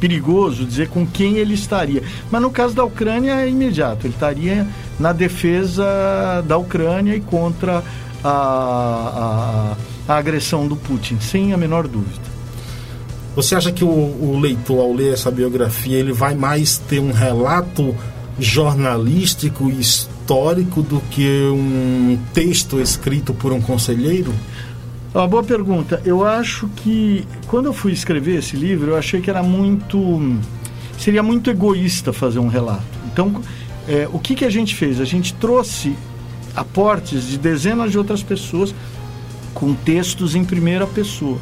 perigoso 0.00 0.64
dizer 0.64 0.88
com 0.88 1.06
quem 1.06 1.36
ele 1.36 1.52
estaria. 1.52 2.02
Mas 2.30 2.40
no 2.40 2.50
caso 2.50 2.74
da 2.74 2.84
Ucrânia 2.84 3.34
é 3.34 3.48
imediato. 3.50 4.06
Ele 4.06 4.14
estaria 4.14 4.66
na 4.98 5.12
defesa 5.12 6.42
da 6.46 6.56
Ucrânia 6.56 7.14
e 7.14 7.20
contra 7.20 7.84
a, 8.24 9.76
a, 10.08 10.12
a 10.12 10.16
agressão 10.16 10.66
do 10.66 10.74
Putin, 10.74 11.18
sem 11.20 11.52
a 11.52 11.56
menor 11.58 11.86
dúvida. 11.86 12.28
Você 13.36 13.54
acha 13.54 13.70
que 13.70 13.84
o, 13.84 13.88
o 13.88 14.38
leitor, 14.40 14.80
ao 14.80 14.92
ler 14.92 15.12
essa 15.12 15.30
biografia, 15.30 15.98
ele 15.98 16.12
vai 16.12 16.34
mais 16.34 16.78
ter 16.78 16.98
um 16.98 17.12
relato 17.12 17.94
jornalístico 18.38 19.70
e 19.70 19.80
histórico 19.80 20.82
do 20.82 21.00
que 21.10 21.28
um 21.48 22.18
texto 22.32 22.80
escrito 22.80 23.34
por 23.34 23.52
um 23.52 23.60
conselheiro? 23.60 24.32
Uma 25.14 25.26
boa 25.26 25.42
pergunta. 25.42 26.00
Eu 26.04 26.24
acho 26.24 26.68
que 26.76 27.26
quando 27.46 27.66
eu 27.66 27.72
fui 27.72 27.92
escrever 27.92 28.36
esse 28.38 28.56
livro, 28.56 28.92
eu 28.92 28.96
achei 28.96 29.20
que 29.20 29.30
era 29.30 29.42
muito. 29.42 30.38
seria 30.98 31.22
muito 31.22 31.50
egoísta 31.50 32.12
fazer 32.12 32.38
um 32.38 32.48
relato. 32.48 32.84
Então, 33.12 33.42
é, 33.88 34.08
o 34.12 34.18
que, 34.18 34.34
que 34.34 34.44
a 34.44 34.50
gente 34.50 34.74
fez? 34.74 35.00
A 35.00 35.04
gente 35.04 35.32
trouxe 35.34 35.96
aportes 36.54 37.26
de 37.26 37.38
dezenas 37.38 37.90
de 37.90 37.98
outras 37.98 38.22
pessoas 38.22 38.74
com 39.54 39.74
textos 39.74 40.34
em 40.34 40.44
primeira 40.44 40.86
pessoa. 40.86 41.38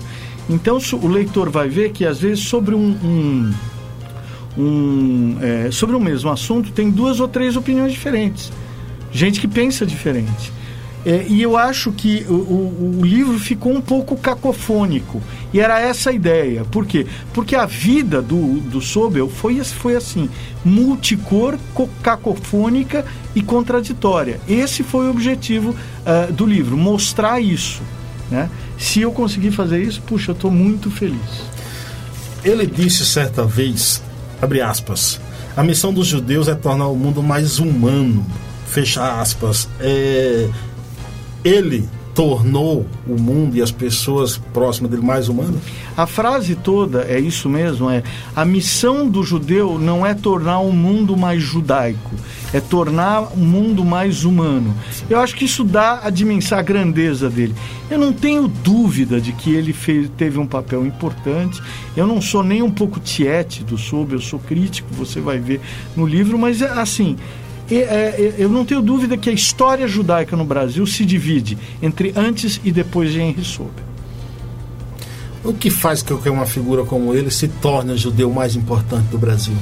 Então, 0.49 0.78
o 1.03 1.09
leitor 1.09 1.51
vai 1.51 1.68
ver 1.68 1.90
que, 1.90 2.07
às 2.07 2.20
vezes, 2.20 2.44
sobre 2.44 2.74
um, 2.74 2.97
um 3.03 3.53
um, 4.57 5.37
é, 5.41 5.71
sobre 5.71 5.95
o 5.95 6.01
mesmo 6.01 6.31
assunto 6.31 6.73
tem 6.73 6.91
duas 6.91 7.21
ou 7.21 7.29
três 7.29 7.57
opiniões 7.57 7.93
diferentes. 7.93 8.53
Gente 9.13 9.41
que 9.41 9.49
pensa 9.49 9.87
diferente. 9.87 10.53
É, 11.07 11.25
e 11.29 11.41
eu 11.41 11.57
acho 11.57 11.93
que 11.93 12.27
o, 12.29 12.33
o, 12.33 12.99
o, 13.01 13.05
livro 13.05 13.39
ficou 13.39 13.73
um 13.73 13.81
pouco 13.81 14.17
cacofônico. 14.17 15.23
E 15.55 15.61
era 15.61 15.81
essa 15.81 16.11
a 16.11 16.13
ideia. 16.13 16.65
Por 16.65 16.85
quê? 16.85 17.07
Porque 17.33 17.55
a 17.55 17.65
vida 17.65 18.21
do, 18.21 18.59
do 18.61 18.81
Sobel 18.81 19.29
foi, 19.29 19.63
foi 19.63 19.95
assim: 19.95 20.29
multicor, 20.65 21.57
cacofônica 22.03 23.07
e 23.37 23.41
contraditória. 23.41 24.41
Esse 24.49 24.83
foi 24.83 25.07
o 25.07 25.11
objetivo 25.11 25.71
uh, 25.71 26.33
do 26.33 26.45
livro, 26.45 26.77
mostrar 26.77 27.41
isso. 27.41 27.83
Né? 28.29 28.51
Se 28.77 29.01
eu 29.01 29.13
conseguir 29.13 29.53
fazer 29.53 29.81
isso, 29.81 30.03
puxa, 30.03 30.33
eu 30.33 30.35
estou 30.35 30.51
muito 30.51 30.91
feliz. 30.91 31.21
Ele 32.45 32.67
disse 32.67 33.07
certa 33.07 33.45
vez 33.45 34.03
abre 34.41 34.61
aspas, 34.61 35.20
a 35.57 35.62
missão 35.62 35.93
dos 35.93 36.07
judeus 36.07 36.49
é 36.49 36.55
tornar 36.55 36.89
o 36.89 36.97
mundo 36.97 37.22
mais 37.22 37.59
humano, 37.59 38.26
fecha 38.66 39.20
aspas. 39.20 39.68
É, 39.80 40.49
ele 41.45 41.89
tornou 42.17 42.87
o 43.07 43.21
mundo 43.21 43.57
e 43.57 43.62
as 43.62 43.71
pessoas 43.71 44.39
próximas 44.39 44.91
dele 44.91 45.05
mais 45.05 45.29
humanos? 45.29 45.61
A 45.95 46.07
frase 46.07 46.57
toda 46.57 47.03
é 47.03 47.21
isso 47.21 47.47
mesmo, 47.47 47.91
é 47.91 48.03
a 48.35 48.43
missão 48.43 49.07
do 49.07 49.23
judeu 49.23 49.79
não 49.79 50.05
é 50.05 50.14
tornar 50.14 50.61
o 50.61 50.73
mundo 50.73 51.14
mais 51.14 51.43
judaico, 51.43 52.11
é 52.55 52.61
tornar 52.61 53.35
o 53.35 53.37
mundo 53.37 53.85
mais 53.85 54.25
humano. 54.25 54.75
Eu 55.11 55.21
acho 55.21 55.37
que 55.37 55.45
isso 55.45 55.62
dá 55.62 56.01
a 56.03 56.09
dimensão, 56.09 56.59
a 56.59 56.62
grandeza 56.62 57.29
dele. 57.29 57.55
Eu 57.91 57.99
não 57.99 58.14
tenho 58.14 58.49
dúvida 58.49 59.21
de 59.21 59.33
que 59.33 59.55
ele 59.55 59.75
fez, 59.75 60.11
teve 60.17 60.39
um 60.39 60.47
papel 60.47 60.87
importante. 60.87 61.62
Eu 61.95 62.07
não 62.07 62.23
sou 62.23 62.43
nem 62.43 62.62
um 62.62 62.71
pouco 62.71 62.99
tiete 62.99 63.62
do 63.62 63.77
Soube, 63.77 64.14
eu 64.14 64.21
sou 64.21 64.39
crítico, 64.39 64.89
você 64.93 65.21
vai 65.21 65.39
ver 65.39 65.61
no 65.95 66.07
livro, 66.07 66.39
mas 66.39 66.62
assim, 66.62 67.14
é, 67.14 67.19
é, 67.19 67.45
eu 68.39 68.49
não 68.49 68.64
tenho 68.64 68.81
dúvida 68.81 69.17
que 69.17 69.29
a 69.29 69.33
história 69.33 69.89
judaica 69.89 70.37
no 70.37 70.45
Brasil 70.45 70.87
se 70.87 71.05
divide 71.05 71.59
entre 71.83 72.12
antes 72.17 72.61
e 72.64 72.71
depois 72.71 73.12
de 73.12 73.21
Henry 73.21 73.45
Sobel. 73.45 73.85
O 75.45 75.53
que 75.53 75.71
faz 75.71 76.03
com 76.03 76.17
que 76.17 76.29
uma 76.29 76.47
figura 76.47 76.85
como 76.85 77.14
ele 77.14 77.31
se 77.31 77.47
torne 77.49 77.93
o 77.93 77.97
judeu 77.97 78.31
mais 78.31 78.57
importante 78.57 79.07
do 79.09 79.19
Brasil? 79.19 79.55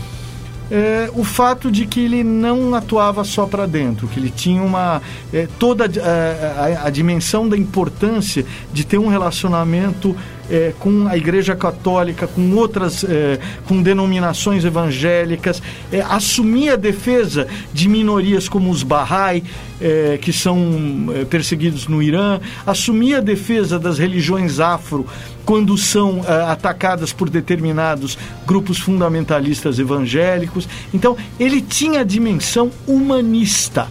É, 0.71 1.11
o 1.15 1.23
fato 1.23 1.71
de 1.71 1.87
que 1.87 2.01
ele 2.01 2.25
não 2.25 2.75
atuava 2.75 3.23
só 3.23 3.45
para 3.45 3.67
dentro, 3.67 4.09
que 4.09 4.19
ele 4.19 4.31
tinha 4.31 4.63
uma 4.63 5.03
é, 5.31 5.47
toda 5.59 5.85
a, 5.85 6.63
a, 6.63 6.87
a, 6.87 6.91
dimensão 6.91 7.47
da 7.47 7.57
importância 7.57 8.47
de 8.73 8.83
ter 8.83 8.97
um 8.97 9.09
relacionamento 9.09 10.17
é, 10.51 10.73
com 10.79 11.07
a 11.07 11.17
Igreja 11.17 11.55
Católica, 11.55 12.27
com 12.27 12.55
outras, 12.55 13.05
é, 13.05 13.39
com 13.67 13.83
denominações 13.83 14.65
evangélicas, 14.65 15.63
é, 15.93 16.01
assumir 16.01 16.71
a 16.71 16.77
defesa 16.77 17.47
de 17.73 17.89
minorias 17.89 18.49
como 18.49 18.71
os 18.71 18.83
Bahá'í, 18.83 19.43
é, 19.81 20.19
que 20.21 20.33
são 20.33 21.13
é, 21.15 21.25
perseguidos 21.25 21.89
no 21.89 22.03
Irã, 22.03 22.41
assumir 22.67 23.17
a 23.17 23.21
defesa 23.21 23.79
das 23.79 23.99
religiões 23.99 24.61
afro 24.61 25.07
quando 25.45 25.77
são 25.77 26.21
uh, 26.21 26.25
atacadas 26.49 27.13
por 27.13 27.29
determinados 27.29 28.17
grupos 28.47 28.79
fundamentalistas 28.79 29.79
evangélicos. 29.79 30.67
Então, 30.93 31.17
ele 31.39 31.61
tinha 31.61 32.01
a 32.01 32.05
dimensão 32.05 32.71
humanista, 32.87 33.89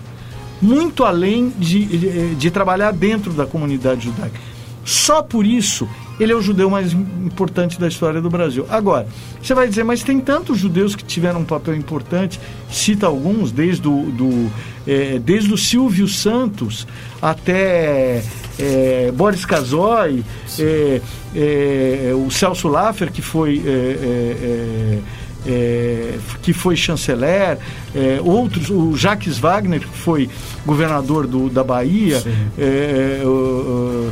muito 0.60 1.04
além 1.04 1.54
de, 1.60 1.86
de, 1.86 2.36
de 2.36 2.52
trabalhar 2.52 2.92
dentro 2.92 3.34
da 3.34 3.46
comunidade 3.46 4.06
judaica. 4.06 4.40
Só 4.84 5.22
por 5.22 5.46
isso 5.46 5.88
ele 6.20 6.32
é 6.32 6.36
o 6.36 6.42
judeu 6.42 6.70
mais 6.70 6.94
importante 6.94 7.80
da 7.80 7.88
história 7.88 8.22
do 8.22 8.30
Brasil. 8.30 8.66
Agora, 8.70 9.08
você 9.42 9.54
vai 9.54 9.68
dizer, 9.68 9.84
mas 9.84 10.04
tem 10.04 10.20
tantos 10.20 10.60
judeus 10.60 10.96
que 10.96 11.04
tiveram 11.04 11.42
um 11.42 11.46
papel 11.46 11.76
importante, 11.76 12.40
cita 12.70 13.08
alguns, 13.08 13.52
desde 13.52 13.88
o, 13.88 14.12
do, 14.12 14.52
é, 14.88 15.20
desde 15.20 15.54
o 15.54 15.58
Silvio 15.58 16.08
Santos 16.08 16.88
até 17.22 18.24
é, 18.60 19.12
Boris 19.14 19.46
Casoy, 19.46 20.24
é, 20.60 21.02
é, 21.36 22.12
o 22.14 22.30
Celso 22.30 22.68
Laffer, 22.68 23.12
que 23.12 23.22
foi. 23.22 23.62
É, 23.66 25.00
é, 25.46 26.18
que 26.42 26.54
foi 26.54 26.76
chanceler, 26.76 27.58
é, 27.94 28.20
outros, 28.24 28.70
o 28.70 28.96
Jacques 28.96 29.38
Wagner, 29.38 29.82
que 29.82 29.98
foi 29.98 30.30
governador 30.66 31.28
do, 31.28 31.50
da 31.50 31.64
Bahia, 31.64 32.24
é, 32.58 33.22
o, 33.26 34.10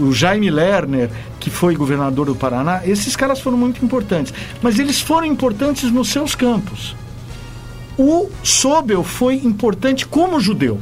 o, 0.00 0.12
Jaime 0.12 0.50
Lerner, 0.50 1.10
que 1.38 1.50
foi 1.50 1.76
governador 1.76 2.26
do 2.26 2.34
Paraná, 2.34 2.82
esses 2.84 3.14
caras 3.14 3.40
foram 3.40 3.58
muito 3.58 3.84
importantes. 3.84 4.32
Mas 4.62 4.78
eles 4.78 5.00
foram 5.00 5.26
importantes 5.26 5.90
nos 5.90 6.08
seus 6.08 6.34
campos. 6.34 6.96
O 7.98 8.30
Sobel 8.42 9.02
foi 9.02 9.36
importante 9.36 10.06
como 10.06 10.40
judeu. 10.40 10.80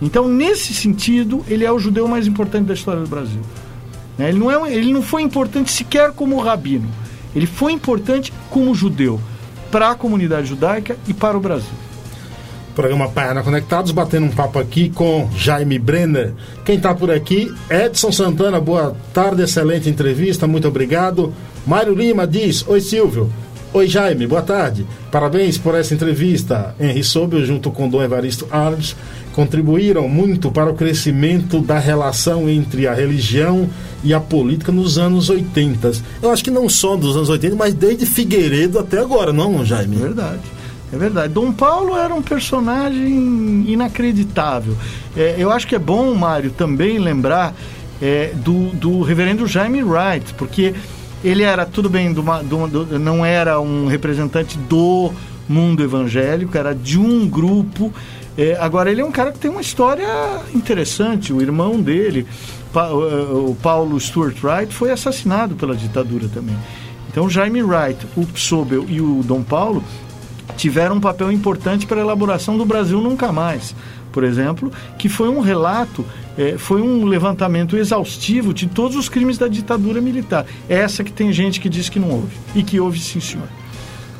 Então, 0.00 0.26
nesse 0.26 0.74
sentido, 0.74 1.44
ele 1.46 1.64
é 1.64 1.70
o 1.70 1.78
judeu 1.78 2.08
mais 2.08 2.26
importante 2.26 2.66
da 2.66 2.74
história 2.74 3.02
do 3.02 3.08
Brasil. 3.08 3.40
Né? 4.18 4.30
Ele 4.30 4.38
não, 4.38 4.66
é, 4.66 4.72
ele 4.72 4.92
não 4.92 5.02
foi 5.02 5.22
importante 5.22 5.70
sequer 5.70 6.12
como 6.12 6.40
rabino. 6.40 6.88
Ele 7.34 7.46
foi 7.46 7.72
importante 7.72 8.32
como 8.50 8.74
judeu 8.74 9.20
para 9.70 9.90
a 9.90 9.94
comunidade 9.94 10.48
judaica 10.48 10.96
e 11.06 11.14
para 11.14 11.36
o 11.36 11.40
Brasil. 11.40 11.72
Programa 12.74 13.08
Paiana 13.08 13.42
Conectados, 13.42 13.92
batendo 13.92 14.26
um 14.26 14.30
papo 14.30 14.58
aqui 14.58 14.88
com 14.88 15.28
Jaime 15.36 15.78
Brenner. 15.78 16.32
Quem 16.64 16.76
está 16.76 16.94
por 16.94 17.10
aqui, 17.10 17.52
Edson 17.70 18.10
Santana, 18.10 18.60
boa 18.60 18.96
tarde, 19.12 19.42
excelente 19.42 19.88
entrevista, 19.88 20.46
muito 20.46 20.68
obrigado. 20.68 21.32
Mário 21.66 21.94
Lima 21.94 22.26
diz: 22.26 22.66
Oi 22.66 22.80
Silvio, 22.80 23.30
Oi 23.74 23.88
Jaime, 23.88 24.26
boa 24.26 24.42
tarde. 24.42 24.86
Parabéns 25.10 25.56
por 25.56 25.74
essa 25.74 25.94
entrevista. 25.94 26.74
Henri 26.78 27.02
Sobel, 27.02 27.42
junto 27.46 27.70
com 27.70 27.88
Dom 27.88 28.02
Evaristo 28.02 28.46
Alves, 28.50 28.94
contribuíram 29.32 30.06
muito 30.06 30.50
para 30.50 30.70
o 30.70 30.74
crescimento 30.74 31.58
da 31.58 31.78
relação 31.78 32.50
entre 32.50 32.86
a 32.86 32.92
religião 32.92 33.70
e 34.04 34.12
a 34.12 34.20
política 34.20 34.70
nos 34.70 34.98
anos 34.98 35.30
80. 35.30 35.90
Eu 36.20 36.30
acho 36.30 36.44
que 36.44 36.50
não 36.50 36.68
só 36.68 36.96
dos 36.96 37.16
anos 37.16 37.30
80, 37.30 37.56
mas 37.56 37.72
desde 37.72 38.04
Figueiredo 38.04 38.78
até 38.78 38.98
agora, 38.98 39.32
não, 39.32 39.64
Jaime? 39.64 39.96
Verdade. 39.96 40.42
É 40.92 40.96
verdade. 40.96 41.32
Dom 41.32 41.52
Paulo 41.52 41.96
era 41.96 42.14
um 42.14 42.20
personagem 42.20 43.64
inacreditável. 43.66 44.76
É, 45.16 45.36
eu 45.38 45.50
acho 45.50 45.66
que 45.66 45.74
é 45.74 45.78
bom, 45.78 46.14
Mário, 46.14 46.50
também 46.50 46.98
lembrar 46.98 47.54
é, 48.00 48.32
do, 48.34 48.68
do 48.70 49.02
reverendo 49.02 49.46
Jaime 49.46 49.82
Wright, 49.82 50.34
porque 50.34 50.74
ele 51.24 51.42
era, 51.44 51.64
tudo 51.64 51.88
bem, 51.88 52.12
do, 52.12 52.22
do, 52.22 52.98
não 52.98 53.24
era 53.24 53.58
um 53.58 53.86
representante 53.86 54.58
do 54.58 55.10
mundo 55.48 55.82
evangélico, 55.82 56.56
era 56.58 56.74
de 56.74 56.98
um 56.98 57.26
grupo. 57.26 57.92
É, 58.36 58.56
agora, 58.60 58.90
ele 58.90 59.00
é 59.00 59.04
um 59.04 59.12
cara 59.12 59.32
que 59.32 59.38
tem 59.38 59.50
uma 59.50 59.60
história 59.60 60.08
interessante. 60.54 61.32
O 61.32 61.40
irmão 61.40 61.80
dele, 61.80 62.26
pa, 62.72 62.90
o 62.90 63.56
Paulo 63.62 63.98
Stuart 63.98 64.36
Wright, 64.42 64.74
foi 64.74 64.90
assassinado 64.90 65.54
pela 65.54 65.74
ditadura 65.74 66.28
também. 66.28 66.56
Então, 67.08 67.30
Jaime 67.30 67.62
Wright, 67.62 68.06
o 68.16 68.26
Sobel 68.34 68.84
e 68.88 69.00
o 69.00 69.22
Dom 69.22 69.42
Paulo 69.42 69.84
tiveram 70.56 70.96
um 70.96 71.00
papel 71.00 71.30
importante 71.32 71.86
para 71.86 71.98
a 71.98 72.04
elaboração 72.04 72.56
do 72.56 72.64
Brasil 72.64 73.00
Nunca 73.00 73.32
Mais, 73.32 73.74
por 74.12 74.24
exemplo, 74.24 74.70
que 74.98 75.08
foi 75.08 75.28
um 75.28 75.40
relato 75.40 76.04
é, 76.36 76.56
foi 76.56 76.80
um 76.80 77.04
levantamento 77.04 77.76
exaustivo 77.76 78.54
de 78.54 78.66
todos 78.66 78.96
os 78.96 79.08
crimes 79.08 79.38
da 79.38 79.48
ditadura 79.48 80.00
militar. 80.00 80.46
Essa 80.68 81.04
que 81.04 81.12
tem 81.12 81.32
gente 81.32 81.60
que 81.60 81.68
diz 81.68 81.88
que 81.88 81.98
não 81.98 82.10
houve. 82.10 82.36
E 82.54 82.62
que 82.62 82.80
houve 82.80 82.98
sim, 82.98 83.20
senhor. 83.20 83.48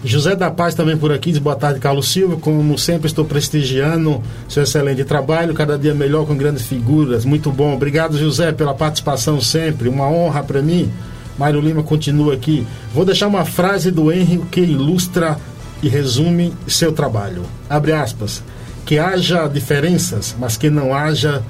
José 0.04 0.34
da 0.34 0.50
Paz 0.50 0.74
também 0.74 0.96
por 0.96 1.12
aqui, 1.12 1.30
diz 1.30 1.38
boa 1.38 1.54
tarde, 1.54 1.78
Carlos 1.78 2.08
Silva. 2.08 2.36
Como 2.36 2.76
sempre, 2.76 3.06
estou 3.06 3.24
prestigiando 3.24 4.20
seu 4.48 4.64
excelente 4.64 5.04
trabalho, 5.04 5.54
cada 5.54 5.78
dia 5.78 5.94
melhor 5.94 6.26
com 6.26 6.36
grandes 6.36 6.64
figuras. 6.64 7.24
Muito 7.24 7.52
bom. 7.52 7.72
Obrigado, 7.72 8.18
José, 8.18 8.50
pela 8.50 8.74
participação 8.74 9.40
sempre. 9.40 9.88
Uma 9.88 10.08
honra 10.08 10.42
para 10.42 10.60
mim. 10.60 10.90
Mário 11.38 11.60
Lima 11.60 11.82
continua 11.82 12.34
aqui. 12.34 12.66
Vou 12.92 13.04
deixar 13.04 13.28
uma 13.28 13.44
frase 13.44 13.90
do 13.90 14.12
Henry 14.12 14.42
que 14.50 14.60
ilustra 14.60 15.38
e 15.82 15.88
resume 15.88 16.52
seu 16.66 16.92
trabalho. 16.92 17.42
Abre 17.68 17.92
aspas. 17.92 18.42
Que 18.86 18.98
haja 18.98 19.46
diferenças, 19.48 20.34
mas 20.38 20.56
que 20.56 20.70
não 20.70 20.94
haja 20.94 21.42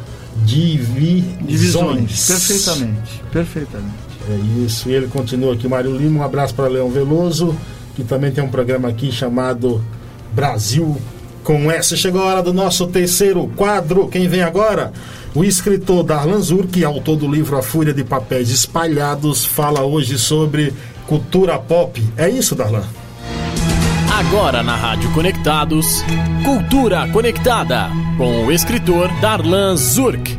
divisões. 0.44 1.38
Divisões, 1.46 2.26
perfeitamente, 2.26 3.22
perfeitamente. 3.30 4.02
É 4.30 4.64
isso, 4.64 4.88
e 4.88 4.92
ele 4.92 5.08
continua 5.08 5.54
aqui, 5.54 5.66
Mário 5.66 5.96
Lima, 5.96 6.20
um 6.20 6.22
abraço 6.22 6.54
para 6.54 6.68
Leão 6.68 6.90
Veloso, 6.90 7.56
que 7.96 8.04
também 8.04 8.30
tem 8.30 8.42
um 8.42 8.48
programa 8.48 8.88
aqui 8.88 9.10
chamado 9.10 9.84
Brasil 10.32 10.96
com 11.42 11.70
essa. 11.70 11.96
Chegou 11.96 12.22
a 12.22 12.26
hora 12.26 12.42
do 12.42 12.52
nosso 12.52 12.86
terceiro 12.86 13.50
quadro, 13.56 14.08
quem 14.08 14.28
vem 14.28 14.42
agora? 14.42 14.92
O 15.34 15.42
escritor 15.42 16.04
Darlan 16.04 16.40
Zur, 16.40 16.66
que 16.66 16.82
é 16.82 16.86
autor 16.86 17.16
do 17.16 17.26
livro 17.26 17.56
A 17.56 17.62
Fúria 17.62 17.92
de 17.92 18.04
Papéis 18.04 18.50
Espalhados, 18.50 19.44
fala 19.44 19.82
hoje 19.82 20.18
sobre 20.18 20.72
cultura 21.06 21.58
pop. 21.58 22.02
É 22.16 22.28
isso, 22.28 22.54
Darlan? 22.54 22.84
Agora 24.28 24.62
na 24.62 24.76
Rádio 24.76 25.12
Conectados, 25.12 26.02
Cultura 26.44 27.10
Conectada, 27.12 27.90
com 28.16 28.46
o 28.46 28.52
escritor 28.52 29.08
Darlan 29.20 29.76
Zurk. 29.76 30.38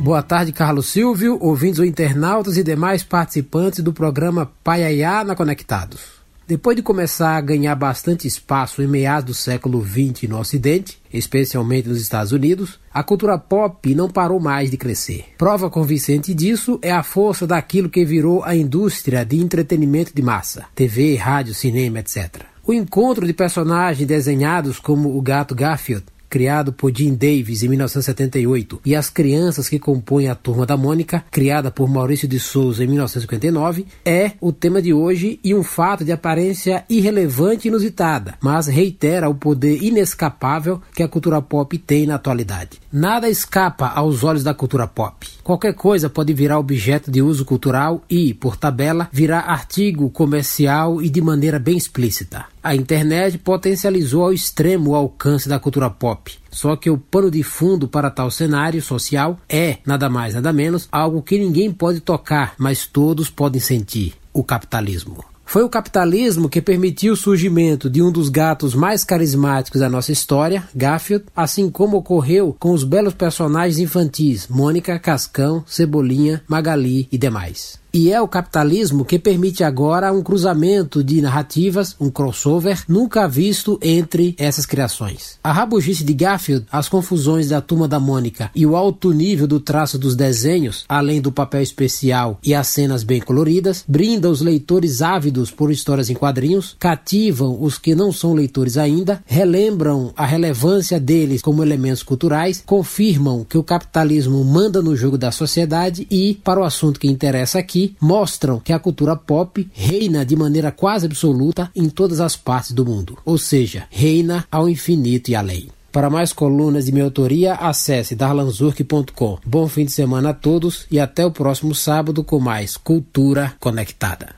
Boa 0.00 0.20
tarde, 0.20 0.52
Carlos 0.52 0.86
Silvio, 0.86 1.38
ouvintes 1.40 1.78
ou 1.78 1.84
internautas 1.84 2.56
e 2.56 2.64
demais 2.64 3.04
participantes 3.04 3.80
do 3.84 3.92
programa 3.92 4.50
Paiaiá 4.64 5.22
na 5.22 5.36
Conectados. 5.36 6.19
Depois 6.50 6.74
de 6.74 6.82
começar 6.82 7.36
a 7.36 7.40
ganhar 7.40 7.76
bastante 7.76 8.26
espaço 8.26 8.82
em 8.82 8.86
meados 8.88 9.24
do 9.24 9.34
século 9.34 9.86
XX 9.86 10.28
no 10.28 10.36
Ocidente, 10.36 11.00
especialmente 11.14 11.88
nos 11.88 12.00
Estados 12.00 12.32
Unidos, 12.32 12.80
a 12.92 13.04
cultura 13.04 13.38
pop 13.38 13.94
não 13.94 14.10
parou 14.10 14.40
mais 14.40 14.68
de 14.68 14.76
crescer. 14.76 15.26
Prova 15.38 15.70
convincente 15.70 16.34
disso 16.34 16.76
é 16.82 16.90
a 16.90 17.04
força 17.04 17.46
daquilo 17.46 17.88
que 17.88 18.04
virou 18.04 18.42
a 18.42 18.56
indústria 18.56 19.24
de 19.24 19.36
entretenimento 19.36 20.12
de 20.12 20.22
massa: 20.22 20.66
TV, 20.74 21.14
rádio, 21.14 21.54
cinema, 21.54 22.00
etc. 22.00 22.42
O 22.66 22.74
encontro 22.74 23.24
de 23.28 23.32
personagens 23.32 24.08
desenhados 24.08 24.80
como 24.80 25.16
o 25.16 25.22
gato 25.22 25.54
Garfield 25.54 26.04
criado 26.30 26.72
por 26.72 26.96
Jim 26.96 27.14
Davis 27.14 27.64
em 27.64 27.68
1978, 27.68 28.80
e 28.86 28.94
As 28.94 29.10
Crianças 29.10 29.68
que 29.68 29.80
Compõem 29.80 30.28
a 30.28 30.34
Turma 30.36 30.64
da 30.64 30.76
Mônica, 30.76 31.24
criada 31.30 31.72
por 31.72 31.88
Maurício 31.88 32.28
de 32.28 32.38
Souza 32.38 32.84
em 32.84 32.86
1959, 32.86 33.84
é 34.04 34.32
o 34.40 34.52
tema 34.52 34.80
de 34.80 34.94
hoje 34.94 35.40
e 35.42 35.52
um 35.52 35.64
fato 35.64 36.04
de 36.04 36.12
aparência 36.12 36.84
irrelevante 36.88 37.66
e 37.66 37.68
inusitada, 37.68 38.34
mas 38.40 38.68
reitera 38.68 39.28
o 39.28 39.34
poder 39.34 39.82
inescapável 39.82 40.80
que 40.94 41.02
a 41.02 41.08
cultura 41.08 41.42
pop 41.42 41.76
tem 41.76 42.06
na 42.06 42.14
atualidade. 42.14 42.80
Nada 42.92 43.28
escapa 43.28 43.88
aos 43.88 44.22
olhos 44.22 44.44
da 44.44 44.54
cultura 44.54 44.86
pop. 44.86 45.26
Qualquer 45.50 45.74
coisa 45.74 46.08
pode 46.08 46.32
virar 46.32 46.60
objeto 46.60 47.10
de 47.10 47.20
uso 47.20 47.44
cultural 47.44 48.04
e, 48.08 48.32
por 48.32 48.56
tabela, 48.56 49.08
virar 49.10 49.40
artigo 49.40 50.08
comercial 50.08 51.02
e 51.02 51.08
de 51.08 51.20
maneira 51.20 51.58
bem 51.58 51.76
explícita. 51.76 52.44
A 52.62 52.72
internet 52.72 53.36
potencializou 53.36 54.22
ao 54.22 54.32
extremo 54.32 54.90
o 54.90 54.94
alcance 54.94 55.48
da 55.48 55.58
cultura 55.58 55.90
pop. 55.90 56.38
Só 56.52 56.76
que 56.76 56.88
o 56.88 56.96
pano 56.96 57.32
de 57.32 57.42
fundo 57.42 57.88
para 57.88 58.12
tal 58.12 58.30
cenário 58.30 58.80
social 58.80 59.40
é, 59.48 59.78
nada 59.84 60.08
mais 60.08 60.34
nada 60.34 60.52
menos, 60.52 60.88
algo 60.92 61.20
que 61.20 61.36
ninguém 61.36 61.72
pode 61.72 61.98
tocar, 61.98 62.54
mas 62.56 62.86
todos 62.86 63.28
podem 63.28 63.60
sentir: 63.60 64.14
o 64.32 64.44
capitalismo. 64.44 65.29
Foi 65.50 65.64
o 65.64 65.68
capitalismo 65.68 66.48
que 66.48 66.62
permitiu 66.62 67.12
o 67.12 67.16
surgimento 67.16 67.90
de 67.90 68.00
um 68.00 68.12
dos 68.12 68.28
gatos 68.28 68.72
mais 68.72 69.02
carismáticos 69.02 69.80
da 69.80 69.88
nossa 69.88 70.12
história, 70.12 70.62
Garfield, 70.72 71.24
assim 71.34 71.68
como 71.68 71.96
ocorreu 71.96 72.54
com 72.56 72.70
os 72.70 72.84
belos 72.84 73.14
personagens 73.14 73.80
infantis 73.80 74.46
Mônica, 74.46 74.96
Cascão, 75.00 75.64
Cebolinha, 75.66 76.40
Magali 76.46 77.08
e 77.10 77.18
demais. 77.18 77.79
E 77.92 78.12
é 78.12 78.20
o 78.20 78.28
capitalismo 78.28 79.04
que 79.04 79.18
permite 79.18 79.64
agora 79.64 80.12
um 80.12 80.22
cruzamento 80.22 81.02
de 81.02 81.20
narrativas, 81.20 81.96
um 81.98 82.10
crossover 82.10 82.84
nunca 82.88 83.28
visto 83.28 83.78
entre 83.82 84.34
essas 84.38 84.64
criações. 84.64 85.38
A 85.42 85.52
rabugice 85.52 86.04
de 86.04 86.14
Garfield, 86.14 86.66
as 86.70 86.88
confusões 86.88 87.48
da 87.48 87.60
turma 87.60 87.88
da 87.88 87.98
Mônica 87.98 88.50
e 88.54 88.64
o 88.64 88.76
alto 88.76 89.12
nível 89.12 89.46
do 89.46 89.58
traço 89.58 89.98
dos 89.98 90.14
desenhos, 90.14 90.84
além 90.88 91.20
do 91.20 91.32
papel 91.32 91.62
especial 91.62 92.38
e 92.44 92.54
as 92.54 92.68
cenas 92.68 93.02
bem 93.02 93.20
coloridas, 93.20 93.84
brinda 93.88 94.30
os 94.30 94.40
leitores 94.40 95.02
ávidos 95.02 95.50
por 95.50 95.70
histórias 95.70 96.10
em 96.10 96.14
quadrinhos, 96.14 96.76
cativam 96.78 97.60
os 97.60 97.78
que 97.78 97.94
não 97.94 98.12
são 98.12 98.34
leitores 98.34 98.76
ainda, 98.76 99.22
relembram 99.26 100.12
a 100.16 100.24
relevância 100.24 101.00
deles 101.00 101.42
como 101.42 101.62
elementos 101.62 102.02
culturais, 102.02 102.62
confirmam 102.64 103.44
que 103.44 103.58
o 103.58 103.64
capitalismo 103.64 104.44
manda 104.44 104.80
no 104.80 104.96
jogo 104.96 105.18
da 105.18 105.30
sociedade 105.30 106.06
e, 106.10 106.38
para 106.44 106.60
o 106.60 106.64
assunto 106.64 107.00
que 107.00 107.08
interessa 107.08 107.58
aqui, 107.58 107.79
mostram 108.00 108.58
que 108.58 108.72
a 108.72 108.78
cultura 108.78 109.14
pop 109.16 109.68
reina 109.72 110.24
de 110.24 110.36
maneira 110.36 110.70
quase 110.70 111.06
absoluta 111.06 111.70
em 111.74 111.88
todas 111.88 112.20
as 112.20 112.36
partes 112.36 112.72
do 112.72 112.84
mundo, 112.84 113.18
ou 113.24 113.38
seja, 113.38 113.84
reina 113.90 114.44
ao 114.50 114.68
infinito 114.68 115.30
e 115.30 115.34
além. 115.34 115.68
Para 115.92 116.08
mais 116.08 116.32
colunas 116.32 116.84
de 116.84 116.92
minha 116.92 117.04
autoria, 117.04 117.54
acesse 117.54 118.14
darlanzurk.com. 118.14 119.38
Bom 119.44 119.66
fim 119.66 119.84
de 119.84 119.92
semana 119.92 120.30
a 120.30 120.34
todos 120.34 120.86
e 120.90 121.00
até 121.00 121.26
o 121.26 121.32
próximo 121.32 121.74
sábado 121.74 122.22
com 122.22 122.38
mais 122.38 122.76
Cultura 122.76 123.54
Conectada. 123.58 124.36